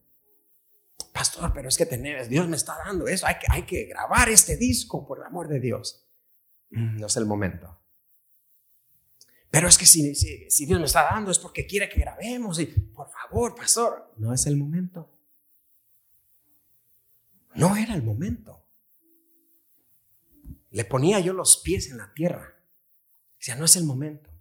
Pastor, 1.11 1.51
pero 1.53 1.69
es 1.69 1.77
que 1.77 1.85
tenés, 1.85 2.27
Dios 2.27 2.47
me 2.47 2.55
está 2.55 2.77
dando 2.85 3.07
eso, 3.07 3.27
hay 3.27 3.35
que, 3.35 3.45
hay 3.49 3.63
que 3.63 3.85
grabar 3.85 4.29
este 4.29 4.57
disco, 4.57 5.05
por 5.05 5.19
el 5.19 5.25
amor 5.25 5.47
de 5.47 5.59
Dios. 5.59 6.07
Mm, 6.71 6.99
no 6.99 7.07
es 7.07 7.17
el 7.17 7.25
momento. 7.25 7.79
Pero 9.49 9.67
es 9.67 9.77
que 9.77 9.85
si, 9.85 10.15
si, 10.15 10.49
si 10.49 10.65
Dios 10.65 10.79
me 10.79 10.87
está 10.87 11.03
dando 11.03 11.29
es 11.29 11.37
porque 11.37 11.67
quiere 11.67 11.87
que 11.87 11.99
grabemos 11.99 12.59
y 12.59 12.65
por 12.65 13.11
favor, 13.11 13.53
pastor, 13.53 14.11
no 14.17 14.33
es 14.33 14.47
el 14.47 14.57
momento. 14.57 15.13
No 17.53 17.75
era 17.75 17.93
el 17.93 18.01
momento. 18.01 18.65
Le 20.71 20.85
ponía 20.85 21.19
yo 21.19 21.33
los 21.33 21.57
pies 21.57 21.91
en 21.91 21.97
la 21.97 22.11
tierra. 22.15 22.55
Decía, 23.37 23.55
no 23.55 23.65
es 23.65 23.75
el 23.75 23.83
momento. 23.83 24.32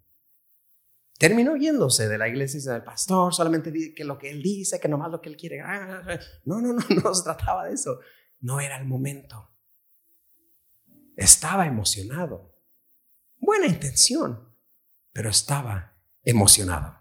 Terminó 1.23 1.55
yéndose 1.55 2.09
de 2.09 2.19
la 2.19 2.27
iglesia 2.27 2.59
y 2.59 2.65
del 2.65 2.83
pastor, 2.83 3.33
solamente 3.33 3.95
que 3.95 4.03
lo 4.03 4.19
que 4.19 4.29
él 4.29 4.43
dice, 4.43 4.81
que 4.81 4.89
nomás 4.89 5.09
lo 5.09 5.21
que 5.21 5.29
él 5.29 5.37
quiere. 5.37 5.63
No, 6.45 6.61
no, 6.61 6.73
no, 6.73 6.83
no 7.05 7.15
se 7.15 7.23
trataba 7.23 7.67
de 7.67 7.75
eso. 7.75 8.01
No 8.41 8.59
era 8.59 8.77
el 8.77 8.87
momento. 8.87 9.55
Estaba 11.17 11.65
emocionado. 11.65 12.59
Buena 13.37 13.67
intención, 13.67 14.53
pero 15.13 15.31
estaba 15.31 15.97
emocionado. 16.25 16.99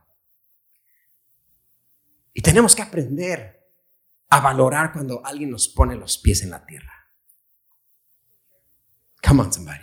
Y 2.32 2.43
tenemos 2.43 2.76
que 2.76 2.84
aprender 2.84 3.74
a 4.30 4.39
valorar 4.39 4.93
cuando 4.93 5.26
alguien 5.26 5.49
nos 5.49 5.67
pone 5.67 5.95
los 5.95 6.19
pies 6.19 6.43
en 6.43 6.51
la 6.51 6.63
tierra. 6.67 6.93
Come 9.28 9.41
on, 9.41 9.51
somebody. 9.51 9.80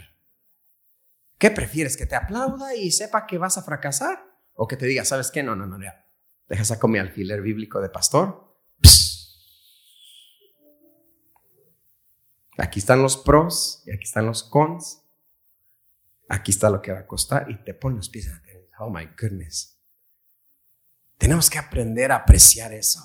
¿Qué 1.38 1.50
prefieres? 1.50 1.96
¿Que 1.96 2.06
te 2.06 2.14
aplauda 2.14 2.76
y 2.76 2.92
sepa 2.92 3.26
que 3.26 3.36
vas 3.36 3.58
a 3.58 3.64
fracasar? 3.64 4.27
¿O 4.60 4.66
que 4.66 4.76
te 4.76 4.86
diga, 4.86 5.04
¿sabes 5.04 5.30
qué? 5.30 5.44
No, 5.44 5.54
no, 5.54 5.66
no, 5.66 5.80
ya. 5.80 6.04
Deja 6.48 6.64
saco 6.64 6.88
mi 6.88 6.98
alfiler 6.98 7.40
bíblico 7.40 7.80
de 7.80 7.90
pastor. 7.90 8.58
Aquí 12.58 12.80
están 12.80 13.00
los 13.00 13.16
pros 13.16 13.84
y 13.86 13.92
aquí 13.92 14.02
están 14.02 14.26
los 14.26 14.42
cons. 14.42 15.04
Aquí 16.28 16.50
está 16.50 16.70
lo 16.70 16.82
que 16.82 16.90
va 16.90 16.98
a 16.98 17.06
costar 17.06 17.48
y 17.48 17.62
te 17.62 17.72
pone 17.72 17.98
los 17.98 18.08
pies 18.08 18.28
Oh 18.80 18.90
my 18.90 19.06
goodness. 19.20 19.78
Tenemos 21.18 21.48
que 21.48 21.58
aprender 21.58 22.10
a 22.10 22.16
apreciar 22.16 22.72
eso. 22.72 23.00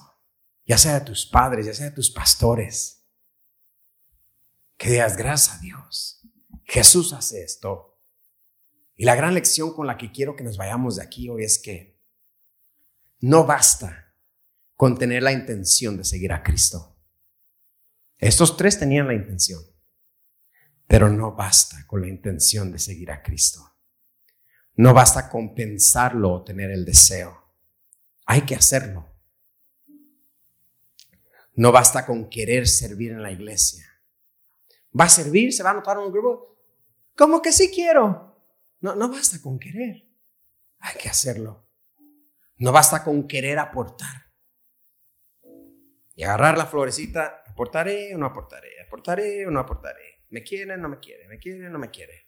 Ya 0.66 0.80
sea 0.80 0.99
de 0.99 1.06
tus 1.06 1.28
padres, 1.28 1.68
ya 1.68 1.74
sea 1.76 1.86
de 1.86 1.95
tus 1.95 2.10
pastores. 2.10 3.06
Que 4.76 4.89
digas 4.89 5.18
gracias 5.18 5.56
a 5.56 5.60
Dios. 5.60 6.28
Jesús 6.64 7.14
hace 7.14 7.43
esto. 7.43 7.92
Y 8.95 9.05
la 9.05 9.15
gran 9.15 9.33
lección 9.33 9.73
con 9.73 9.87
la 9.87 9.97
que 9.97 10.11
quiero 10.11 10.35
que 10.35 10.43
nos 10.43 10.57
vayamos 10.57 10.97
de 10.97 11.03
aquí 11.03 11.29
hoy 11.29 11.43
es 11.43 11.59
que 11.59 11.99
no 13.19 13.45
basta 13.45 14.13
con 14.75 14.97
tener 14.97 15.23
la 15.23 15.31
intención 15.31 15.97
de 15.97 16.03
seguir 16.03 16.33
a 16.33 16.43
Cristo. 16.43 16.95
Estos 18.17 18.55
tres 18.55 18.79
tenían 18.79 19.07
la 19.07 19.13
intención, 19.13 19.61
pero 20.87 21.09
no 21.09 21.33
basta 21.33 21.85
con 21.87 22.01
la 22.01 22.07
intención 22.07 22.71
de 22.71 22.79
seguir 22.79 23.11
a 23.11 23.23
Cristo. 23.23 23.73
No 24.75 24.93
basta 24.93 25.29
con 25.29 25.53
pensarlo 25.53 26.33
o 26.33 26.43
tener 26.43 26.71
el 26.71 26.85
deseo. 26.85 27.43
Hay 28.25 28.41
que 28.41 28.55
hacerlo. 28.55 29.09
No 31.55 31.71
basta 31.71 32.05
con 32.05 32.29
querer 32.29 32.67
servir 32.67 33.11
en 33.11 33.21
la 33.21 33.31
iglesia. 33.31 33.85
¿Va 34.99 35.05
a 35.05 35.09
servir? 35.09 35.53
¿Se 35.53 35.63
va 35.63 35.69
a 35.69 35.73
anotar 35.73 35.97
un 35.97 36.11
grupo? 36.11 36.57
Como 37.15 37.41
que 37.41 37.51
sí 37.51 37.71
quiero. 37.73 38.32
No, 38.84 38.95
no 38.95 39.09
basta 39.09 39.41
con 39.41 39.57
querer. 39.57 40.07
Hay 40.79 40.95
que 41.01 41.09
hacerlo. 41.09 41.67
No 42.57 42.71
basta 42.71 43.03
con 43.03 43.27
querer 43.27 43.57
aportar. 43.57 44.31
Y 46.15 46.23
agarrar 46.23 46.57
la 46.57 46.67
florecita 46.67 47.43
¿Aportaré 47.53 48.15
o 48.15 48.17
no 48.17 48.25
aportaré? 48.25 48.81
¿Aportaré 48.81 49.45
o 49.45 49.51
no 49.51 49.59
aportaré? 49.59 50.25
¿Me 50.31 50.41
quiere 50.41 50.75
no 50.75 50.89
me 50.89 50.99
quiere? 50.99 51.27
¿Me 51.27 51.38
quiere 51.38 51.69
no 51.69 51.77
me 51.77 51.91
quiere? 51.91 52.27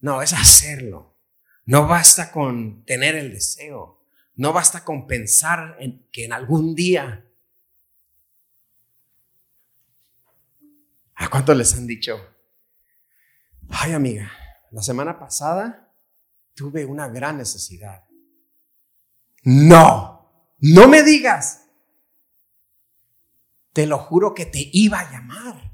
No, 0.00 0.20
es 0.22 0.32
hacerlo. 0.32 1.20
No 1.66 1.86
basta 1.86 2.32
con 2.32 2.84
tener 2.84 3.14
el 3.14 3.32
deseo. 3.32 4.04
No 4.34 4.52
basta 4.52 4.84
con 4.84 5.06
pensar 5.06 5.76
en 5.78 6.08
que 6.10 6.24
en 6.24 6.32
algún 6.32 6.74
día. 6.74 7.30
¿A 11.14 11.30
cuántos 11.30 11.56
les 11.56 11.74
han 11.74 11.86
dicho? 11.86 12.18
Ay, 13.68 13.92
amiga, 13.92 14.32
la 14.72 14.82
semana 14.82 15.16
pasada 15.16 15.85
tuve 16.56 16.84
una 16.84 17.06
gran 17.06 17.36
necesidad. 17.36 18.04
No, 19.44 20.56
no 20.58 20.88
me 20.88 21.04
digas 21.04 21.66
te 23.76 23.86
lo 23.86 23.98
juro 23.98 24.32
que 24.32 24.46
te 24.46 24.70
iba 24.72 25.00
a 25.00 25.12
llamar. 25.12 25.70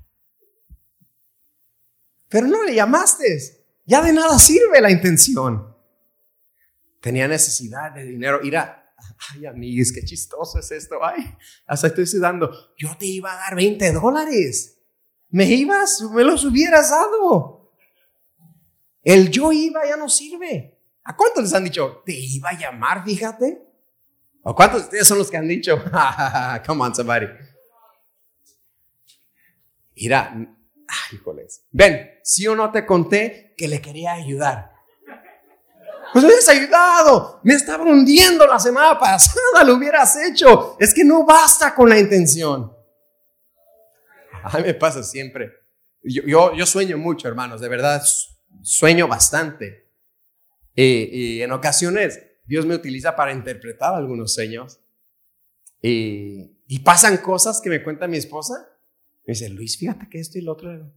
Pero 2.29 2.49
no 2.49 2.65
le 2.65 2.75
llamaste. 2.75 3.65
Ya 3.85 4.03
de 4.03 4.13
nada 4.13 4.41
sirve 4.41 4.81
la 4.81 4.91
intención. 4.91 5.73
Tenía 7.01 7.29
necesidad 7.29 7.93
de 7.93 8.03
dinero. 8.03 8.41
Mira, 8.43 8.93
ay, 9.31 9.47
amigos, 9.47 9.93
qué 9.93 10.05
chistoso 10.05 10.59
es 10.59 10.73
esto. 10.73 10.97
Ay, 11.01 11.33
hasta 11.65 11.87
estoy 11.87 12.05
sudando. 12.09 12.51
Yo 12.77 12.97
te 12.99 13.07
iba 13.07 13.33
a 13.33 13.37
dar 13.37 13.55
20 13.55 13.93
dólares. 13.93 14.81
Me 15.29 15.45
ibas, 15.45 16.03
me 16.13 16.25
los 16.25 16.45
hubieras 16.45 16.91
dado. 16.91 17.73
El 19.05 19.31
yo 19.31 19.53
iba 19.53 19.87
ya 19.87 19.97
no 19.97 20.09
sirve. 20.09 20.72
¿A 21.05 21.17
cuántos 21.17 21.45
les 21.45 21.55
han 21.55 21.65
dicho, 21.65 22.03
te 22.07 22.13
iba 22.13 22.51
a 22.51 22.59
llamar, 22.59 23.05
fíjate? 23.05 23.67
¿O 24.43 24.55
cuántos 24.55 24.81
de 24.81 24.85
ustedes 24.85 25.07
son 25.07 25.19
los 25.19 25.31
que 25.31 25.37
han 25.37 25.49
dicho, 25.49 25.83
come 26.67 26.83
on, 26.83 26.95
somebody? 26.95 27.27
Mira, 29.97 30.33
ay, 30.35 31.17
híjoles. 31.17 31.65
Ven, 31.71 32.11
si 32.23 32.47
o 32.47 32.57
no 32.57 32.71
te 32.71 32.85
conté 32.85 33.55
que 33.57 33.69
le 33.69 33.81
quería 33.81 34.13
ayudar. 34.13 34.73
Pues 36.13 36.25
me 36.25 36.29
hubieras 36.29 36.49
ayudado. 36.49 37.41
Me 37.43 37.55
estaba 37.55 37.85
hundiendo 37.85 38.47
la 38.47 38.59
semana 38.59 38.99
pasada, 38.99 39.65
lo 39.65 39.75
hubieras 39.75 40.17
hecho. 40.17 40.77
Es 40.79 40.93
que 40.93 41.05
no 41.05 41.25
basta 41.25 41.75
con 41.75 41.89
la 41.89 41.99
intención. 41.99 42.73
A 44.45 44.59
mí 44.59 44.65
me 44.65 44.75
pasa 44.75 45.03
siempre. 45.03 45.51
Yo, 46.03 46.23
yo, 46.25 46.55
yo 46.55 46.67
sueño 46.67 46.99
mucho, 46.99 47.29
hermanos, 47.29 47.61
de 47.61 47.69
verdad, 47.69 48.03
sueño 48.63 49.09
bastante. 49.09 49.82
Y, 50.75 50.85
y, 50.85 51.43
en 51.43 51.53
ocasiones 51.53 52.23
Dios 52.45 52.67
me 52.67 52.75
utiliza 52.75 53.15
para 53.15 53.33
interpretar 53.33 53.95
algunos 53.95 54.35
sueños. 54.35 54.81
Y, 55.81 56.57
y 56.67 56.79
pasan 56.81 57.19
cosas 57.19 57.61
que 57.61 57.71
me 57.71 57.83
cuenta 57.83 58.07
mi 58.07 58.17
esposa 58.17 58.69
me 59.27 59.33
dice, 59.33 59.49
Luis, 59.49 59.79
fíjate 59.79 60.09
que 60.09 60.19
esto 60.19 60.39
y 60.39 60.43
lo 60.43 60.53
otro. 60.53 60.93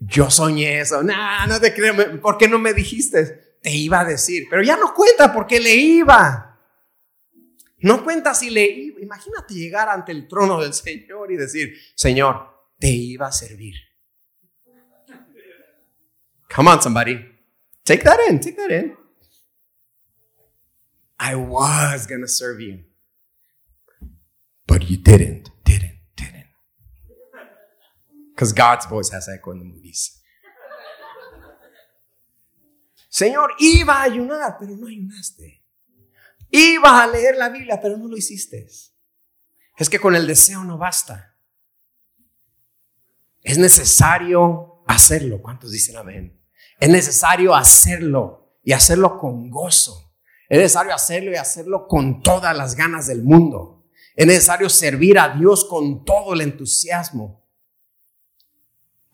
Yo 0.00 0.30
soñé 0.30 0.80
eso. 0.80 1.02
No, 1.02 1.46
no 1.46 1.60
te 1.60 1.72
creo. 1.72 2.20
¿Por 2.20 2.36
qué 2.36 2.48
no 2.48 2.58
me 2.58 2.72
dijiste? 2.72 3.58
Te 3.62 3.70
iba 3.70 4.00
a 4.00 4.04
decir. 4.04 4.46
Pero 4.50 4.62
ya 4.62 4.76
no 4.76 4.92
cuenta 4.92 5.32
porque 5.32 5.60
le 5.60 5.74
iba. 5.74 6.58
No 7.78 8.02
cuenta 8.02 8.34
si 8.34 8.50
le 8.50 8.64
iba. 8.64 9.00
Imagínate 9.00 9.54
llegar 9.54 9.88
ante 9.88 10.10
el 10.10 10.26
trono 10.26 10.60
del 10.60 10.74
Señor 10.74 11.30
y 11.30 11.36
decir, 11.36 11.76
Señor, 11.94 12.72
te 12.78 12.88
iba 12.88 13.28
a 13.28 13.32
servir. 13.32 13.74
Come 16.54 16.70
on, 16.70 16.82
somebody. 16.82 17.37
Take 17.88 18.04
that 18.04 18.20
in. 18.28 18.38
Take 18.38 18.58
that 18.58 18.70
in. 18.70 18.94
I 21.18 21.34
was 21.36 22.06
going 22.06 22.20
to 22.20 22.28
serve 22.28 22.60
you. 22.60 22.84
But 24.66 24.90
you 24.90 24.98
didn't. 24.98 25.50
Because 28.34 28.52
God's 28.52 28.84
voice 28.86 29.08
has 29.10 29.26
echo 29.28 29.52
in 29.52 29.58
the 29.60 29.64
movies. 29.64 30.22
Señor, 33.10 33.54
iba 33.58 33.94
a 33.94 34.02
ayunar, 34.02 34.58
pero 34.60 34.76
no 34.76 34.86
ayunaste. 34.86 35.64
Iba 36.50 37.02
a 37.02 37.06
leer 37.06 37.36
la 37.36 37.48
Biblia, 37.48 37.80
pero 37.80 37.96
no 37.96 38.06
lo 38.06 38.16
hiciste. 38.18 38.68
Es 39.76 39.88
que 39.88 39.98
con 39.98 40.14
el 40.14 40.26
deseo 40.26 40.62
no 40.62 40.76
basta. 40.76 41.36
Es 43.42 43.56
necesario 43.56 44.84
hacerlo. 44.86 45.40
¿Cuántos 45.40 45.72
dicen 45.72 45.96
amén? 45.96 46.37
Es 46.78 46.88
necesario 46.88 47.54
hacerlo 47.54 48.58
y 48.62 48.72
hacerlo 48.72 49.18
con 49.18 49.50
gozo. 49.50 50.12
Es 50.48 50.58
necesario 50.58 50.94
hacerlo 50.94 51.32
y 51.32 51.36
hacerlo 51.36 51.86
con 51.86 52.22
todas 52.22 52.56
las 52.56 52.74
ganas 52.74 53.06
del 53.06 53.22
mundo. 53.22 53.84
Es 54.14 54.26
necesario 54.26 54.68
servir 54.68 55.18
a 55.18 55.30
Dios 55.30 55.64
con 55.64 56.04
todo 56.04 56.34
el 56.34 56.40
entusiasmo 56.40 57.38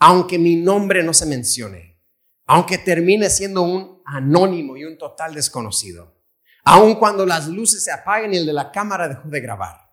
aunque 0.07 0.39
mi 0.39 0.57
nombre 0.57 1.03
no 1.03 1.15
se 1.15 1.25
mencione, 1.25 1.99
aunque 2.45 2.77
termine 2.77 3.31
siendo 3.31 3.63
un 3.63 4.03
anónimo 4.05 4.77
y 4.77 4.85
un 4.85 4.99
total 4.99 5.35
desconocido, 5.35 6.15
aun 6.63 6.97
cuando 6.97 7.25
las 7.25 7.49
luces 7.49 7.85
se 7.85 7.91
apaguen 7.91 8.35
y 8.35 8.37
el 8.37 8.45
de 8.45 8.53
la 8.53 8.71
cámara 8.71 9.09
dejó 9.09 9.27
de 9.31 9.41
grabar. 9.41 9.84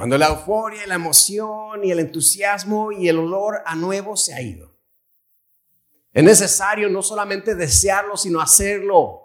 Cuando 0.00 0.16
la 0.16 0.28
euforia, 0.28 0.86
la 0.86 0.94
emoción 0.94 1.84
y 1.84 1.90
el 1.90 1.98
entusiasmo 1.98 2.90
y 2.90 3.06
el 3.10 3.18
olor 3.18 3.56
a 3.66 3.76
nuevo 3.76 4.16
se 4.16 4.32
ha 4.32 4.40
ido. 4.40 4.74
Es 6.10 6.24
necesario 6.24 6.88
no 6.88 7.02
solamente 7.02 7.54
desearlo, 7.54 8.16
sino 8.16 8.40
hacerlo 8.40 9.20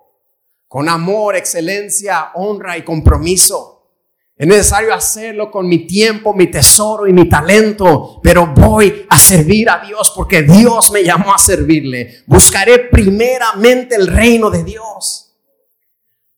con 0.67 0.89
amor, 0.89 1.37
excelencia, 1.37 2.31
honra 2.33 2.77
y 2.77 2.83
compromiso. 2.83 3.89
Es 4.35 4.45
necesario 4.45 4.93
hacerlo 4.93 5.49
con 5.49 5.65
mi 5.65 5.87
tiempo, 5.87 6.33
mi 6.33 6.47
tesoro 6.47 7.07
y 7.07 7.13
mi 7.13 7.29
talento, 7.29 8.19
pero 8.21 8.45
voy 8.45 9.05
a 9.07 9.17
servir 9.17 9.69
a 9.69 9.79
Dios 9.79 10.11
porque 10.13 10.41
Dios 10.41 10.91
me 10.91 11.05
llamó 11.05 11.33
a 11.33 11.37
servirle. 11.37 12.23
Buscaré 12.25 12.79
primeramente 12.79 13.95
el 13.95 14.07
reino 14.07 14.49
de 14.49 14.65
Dios. 14.65 15.37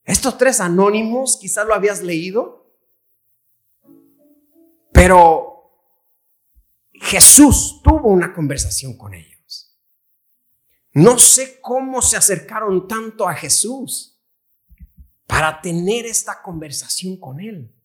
Estos 0.05 0.37
tres 0.37 0.59
anónimos, 0.59 1.37
quizás 1.41 1.65
lo 1.65 1.73
habías 1.73 2.03
leído, 2.03 2.66
pero 4.97 5.79
Jesús 6.91 7.81
tuvo 7.83 8.09
una 8.09 8.33
conversación 8.33 8.97
con 8.97 9.13
ellos. 9.13 9.79
No 10.93 11.19
sé 11.19 11.59
cómo 11.61 12.01
se 12.01 12.17
acercaron 12.17 12.87
tanto 12.87 13.29
a 13.29 13.35
Jesús 13.35 14.19
para 15.27 15.61
tener 15.61 16.07
esta 16.07 16.41
conversación 16.41 17.19
con 17.19 17.39
Él. 17.39 17.75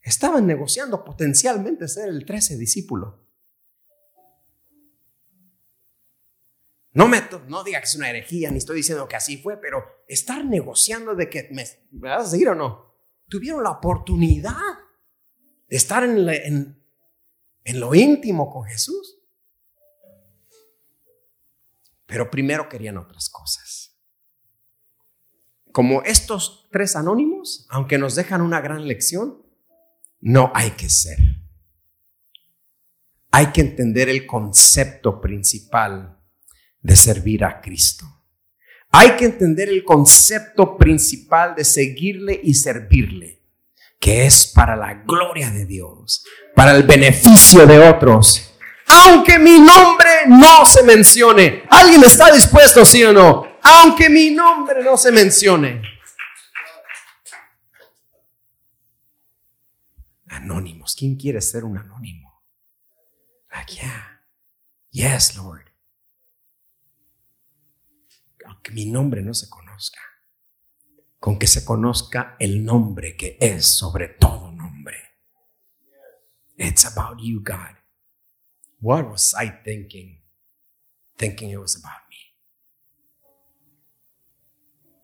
Estaban 0.00 0.46
negociando 0.46 1.04
potencialmente 1.04 1.86
ser 1.86 2.08
el 2.08 2.24
trece 2.24 2.56
discípulo. 2.56 3.28
No, 6.94 7.08
me, 7.08 7.20
no 7.46 7.62
diga 7.62 7.78
que 7.80 7.84
es 7.84 7.94
una 7.94 8.08
herejía, 8.08 8.50
ni 8.50 8.56
estoy 8.56 8.76
diciendo 8.76 9.06
que 9.06 9.16
así 9.16 9.36
fue, 9.36 9.58
pero 9.58 9.84
estar 10.08 10.46
negociando 10.46 11.14
de 11.14 11.28
que 11.28 11.50
me, 11.52 11.66
vas 11.90 12.28
a 12.28 12.30
seguir 12.30 12.48
o 12.48 12.54
no. 12.54 12.90
Tuvieron 13.28 13.62
la 13.62 13.72
oportunidad 13.72 14.81
estar 15.76 16.04
en 16.04 16.76
lo 17.74 17.94
íntimo 17.94 18.50
con 18.50 18.64
Jesús. 18.64 19.22
pero 22.12 22.30
primero 22.30 22.68
querían 22.68 22.98
otras 22.98 23.30
cosas. 23.30 23.96
Como 25.72 26.02
estos 26.02 26.68
tres 26.70 26.94
anónimos, 26.94 27.66
aunque 27.70 27.96
nos 27.96 28.14
dejan 28.14 28.42
una 28.42 28.60
gran 28.60 28.86
lección, 28.86 29.42
no 30.20 30.52
hay 30.54 30.72
que 30.72 30.90
ser. 30.90 31.18
Hay 33.30 33.46
que 33.46 33.62
entender 33.62 34.10
el 34.10 34.26
concepto 34.26 35.22
principal 35.22 36.20
de 36.82 36.96
servir 36.96 37.46
a 37.46 37.62
Cristo. 37.62 38.04
Hay 38.90 39.16
que 39.16 39.24
entender 39.24 39.70
el 39.70 39.82
concepto 39.82 40.76
principal 40.76 41.54
de 41.54 41.64
seguirle 41.64 42.38
y 42.44 42.52
servirle, 42.52 43.41
que 44.02 44.26
es 44.26 44.46
para 44.46 44.76
la 44.76 44.92
gloria 45.06 45.48
de 45.48 45.64
Dios, 45.64 46.26
para 46.54 46.72
el 46.72 46.82
beneficio 46.82 47.66
de 47.66 47.88
otros 47.88 48.52
aunque 48.92 49.38
mi 49.38 49.58
nombre 49.58 50.26
no 50.28 50.66
se 50.66 50.82
mencione. 50.82 51.64
¿Alguien 51.70 52.04
está 52.04 52.32
dispuesto, 52.32 52.84
sí 52.84 53.02
o 53.04 53.12
no? 53.12 53.46
Aunque 53.62 54.08
mi 54.08 54.30
nombre 54.30 54.82
no 54.82 54.96
se 54.96 55.10
mencione. 55.12 55.82
Anónimos. 60.28 60.94
¿Quién 60.94 61.16
quiere 61.16 61.40
ser 61.40 61.64
un 61.64 61.78
anónimo? 61.78 62.42
Like, 63.50 63.74
yeah. 63.74 64.24
Yes, 64.90 65.36
Lord. 65.36 65.70
Aunque 68.46 68.72
mi 68.72 68.86
nombre 68.86 69.22
no 69.22 69.34
se 69.34 69.48
conozca. 69.48 70.00
Con 71.22 71.38
que 71.38 71.46
se 71.46 71.64
conozca 71.64 72.34
el 72.40 72.64
nombre 72.64 73.16
que 73.16 73.38
es 73.40 73.64
sobre 73.64 74.08
todo 74.08 74.50
nombre. 74.50 74.96
It's 76.58 76.84
about 76.84 77.20
you, 77.20 77.38
God. 77.38 77.76
What 78.80 79.08
was 79.08 79.32
I 79.32 79.52
thinking? 79.64 80.18
Thinking 81.16 81.50
it 81.50 81.60
was 81.60 81.76
about 81.76 82.02
me. 82.10 82.16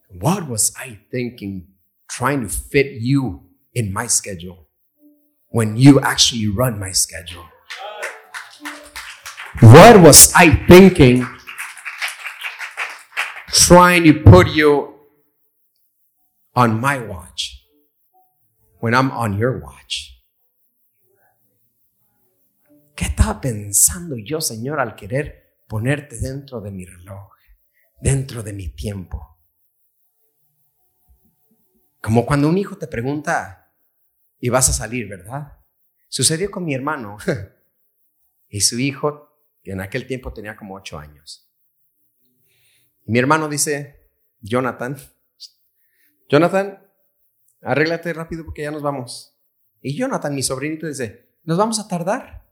What 0.09 0.49
was 0.49 0.75
I 0.77 0.99
thinking 1.09 1.69
trying 2.09 2.43
to 2.43 2.49
fit 2.49 3.01
you 3.01 3.43
in 3.73 3.93
my 3.93 4.09
schedule 4.09 4.67
when 5.51 5.77
you 5.77 6.01
actually 6.01 6.49
run 6.49 6.81
my 6.81 6.91
schedule? 6.91 7.45
What 9.61 10.03
was 10.03 10.33
I 10.35 10.67
thinking 10.67 11.25
trying 13.53 14.03
to 14.03 14.15
put 14.15 14.49
you 14.49 14.98
on 16.59 16.81
my 16.81 16.99
watch 16.99 17.69
when 18.81 18.93
I'm 18.93 19.13
on 19.13 19.39
your 19.39 19.63
watch? 19.63 20.25
¿Qué 22.97 23.05
estaba 23.05 23.41
pensando 23.41 24.17
yo, 24.17 24.41
Señor, 24.41 24.81
al 24.81 24.97
querer 24.97 25.63
ponerte 25.69 26.19
dentro 26.19 26.61
de 26.61 26.73
mi 26.73 26.85
reloj, 26.85 27.31
dentro 28.01 28.43
de 28.43 28.53
mi 28.53 28.71
tiempo? 28.71 29.39
Como 32.01 32.27
cuando 32.27 32.49
un 32.49 32.59
hijo 32.59 32.77
te 32.77 32.89
pregunta 32.89 33.73
y 34.41 34.49
vas 34.49 34.69
a 34.69 34.73
salir, 34.73 35.09
¿verdad? 35.09 35.59
Sucedió 36.09 36.51
con 36.51 36.65
mi 36.65 36.75
hermano 36.75 37.19
y 38.49 38.63
su 38.63 38.81
hijo, 38.81 39.29
que 39.63 39.73
en 39.73 39.81
aquel 39.81 40.09
tiempo 40.09 40.33
tenía 40.33 40.57
como 40.57 40.75
ocho 40.75 40.99
años. 40.99 41.53
mi 43.07 43.21
hermano 43.21 43.49
dice, 43.49 44.11
Jonathan, 44.41 44.97
Jonathan, 46.29 46.79
arréglate 47.63 48.13
rápido 48.13 48.45
porque 48.45 48.63
ya 48.63 48.71
nos 48.71 48.83
vamos. 48.83 49.35
Y 49.81 49.97
Jonathan, 49.97 50.35
mi 50.35 50.43
sobrinito, 50.43 50.87
dice, 50.87 51.31
¿nos 51.45 51.57
vamos 51.57 51.79
a 51.79 51.89
tardar? 51.89 52.47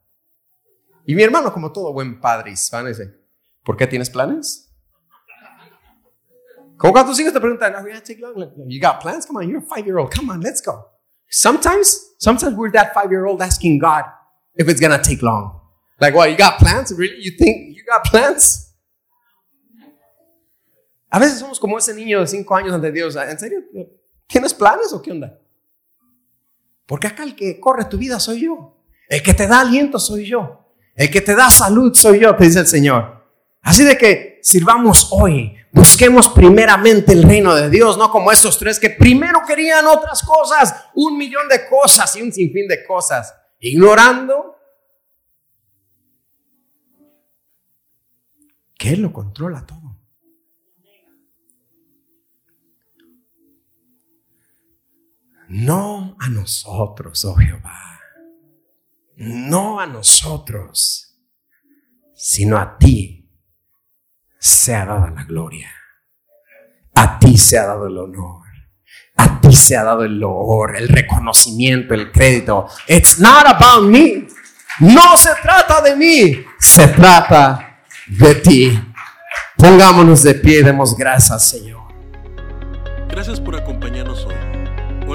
Y 1.05 1.15
mi 1.15 1.23
hermano, 1.23 1.53
como 1.53 1.73
todo 1.73 1.93
buen 1.93 2.21
padre 2.21 2.53
hispano, 2.53 2.89
dice, 2.89 3.15
¿por 3.65 3.77
qué 3.77 3.87
tienes 3.87 4.11
planes? 4.11 4.73
Como 6.77 6.93
cuando 6.93 7.11
tus 7.11 7.21
hijos 7.21 7.33
te 7.33 7.41
preguntan, 7.41 7.75
oh, 7.75 8.39
long. 8.39 8.69
you 8.69 8.81
got 8.81 9.01
plans? 9.01 9.27
Come 9.27 9.39
on, 9.39 9.49
you're 9.49 9.63
a 9.63 9.67
five-year-old. 9.67 10.13
Come 10.15 10.31
on, 10.31 10.41
let's 10.41 10.61
go. 10.61 10.91
Sometimes, 11.29 12.15
sometimes 12.19 12.55
we're 12.55 12.71
that 12.73 12.93
five-year-old 12.93 13.41
asking 13.41 13.79
God 13.79 14.05
if 14.55 14.69
it's 14.69 14.81
gonna 14.81 15.03
take 15.03 15.23
long. 15.23 15.61
Like, 16.01 16.15
what, 16.15 16.31
you 16.31 16.37
got 16.37 16.59
plans? 16.59 16.93
Really? 16.93 17.17
You 17.19 17.33
think 17.39 17.77
you 17.77 17.83
got 17.87 18.05
plans? 18.05 18.66
A 21.11 21.19
veces 21.19 21.39
somos 21.39 21.61
como 21.61 21.79
ese 21.79 21.95
niño 21.95 22.21
de 22.21 22.27
cinco 22.27 22.55
años 22.57 22.75
ante 22.75 22.91
Dios. 22.93 23.17
¿En 23.17 23.39
serio? 23.39 23.61
¿Tienes 24.27 24.55
planes 24.55 24.93
o 24.93 25.01
qué 25.01 25.13
onda? 25.13 25.39
Porque 26.87 27.07
acá 27.07 27.25
el 27.25 27.35
que 27.35 27.61
corre 27.61 27.85
tu 27.85 27.99
vida 27.99 28.19
soy 28.21 28.43
yo. 28.43 28.77
El 29.09 29.23
que 29.23 29.35
te 29.35 29.47
da 29.47 29.61
aliento 29.61 29.99
soy 29.99 30.27
yo. 30.27 30.67
El 30.95 31.11
que 31.11 31.21
te 31.21 31.35
da 31.35 31.51
salud 31.51 31.95
soy 31.95 32.21
yo, 32.21 32.35
te 32.35 32.45
dice 32.45 32.61
el 32.61 32.67
Señor. 32.67 33.25
Así 33.63 33.85
de 33.85 33.99
que 33.99 34.39
sirvamos 34.43 35.09
hoy, 35.11 35.57
busquemos 35.73 36.29
primeramente 36.29 37.13
el 37.13 37.25
reino 37.25 37.55
de 37.55 37.69
Dios, 37.69 37.99
no 37.99 38.11
como 38.11 38.31
estos 38.31 38.59
tres 38.59 38.79
que 38.79 38.91
primero 38.91 39.41
querían 39.47 39.87
otras 39.87 40.23
cosas, 40.23 40.87
un 40.95 41.19
millón 41.19 41.49
de 41.49 41.69
cosas 41.69 42.15
y 42.17 42.23
un 42.23 42.33
sinfín 42.33 42.69
de 42.69 42.85
cosas, 42.85 43.35
ignorando 43.59 44.57
que 48.79 48.91
Él 48.91 49.03
lo 49.03 49.13
controla 49.13 49.67
todo. 49.67 49.86
No 55.49 56.17
a 56.21 56.29
nosotros, 56.29 57.25
oh 57.25 57.35
Jehová 57.37 57.87
no 59.17 59.81
a 59.81 59.87
nosotros, 59.87 61.15
sino 62.15 62.59
a 62.59 62.77
ti 62.79 63.31
sea 64.39 64.85
dada 64.85 65.11
la 65.11 65.25
gloria. 65.25 65.71
A 66.95 67.19
ti 67.19 67.37
se 67.37 67.59
ha 67.59 67.67
dado 67.67 67.87
el 67.87 67.97
honor. 67.97 68.45
A 69.17 69.41
ti 69.41 69.55
se 69.55 69.77
ha 69.77 69.83
dado 69.83 70.05
el 70.05 70.19
loor, 70.19 70.77
el 70.77 70.89
reconocimiento, 70.89 71.95
el 71.95 72.13
crédito. 72.13 72.67
It's 72.87 73.19
not 73.19 73.47
about 73.47 73.85
me. 73.85 74.29
No 74.81 75.17
se 75.17 75.31
trata 75.43 75.81
de 75.81 75.97
mí. 75.97 76.45
Se 76.59 76.89
trata 76.89 77.81
de 78.07 78.35
ti. 78.37 78.95
Pongámonos 79.57 80.23
de 80.23 80.35
pie 80.35 80.61
y 80.61 80.63
demos 80.63 80.95
gracias, 80.95 81.49
Señor. 81.49 81.83
Gracias 83.09 83.41
por 83.41 83.57
acompañarnos 83.57 84.25
hoy. 84.27 84.46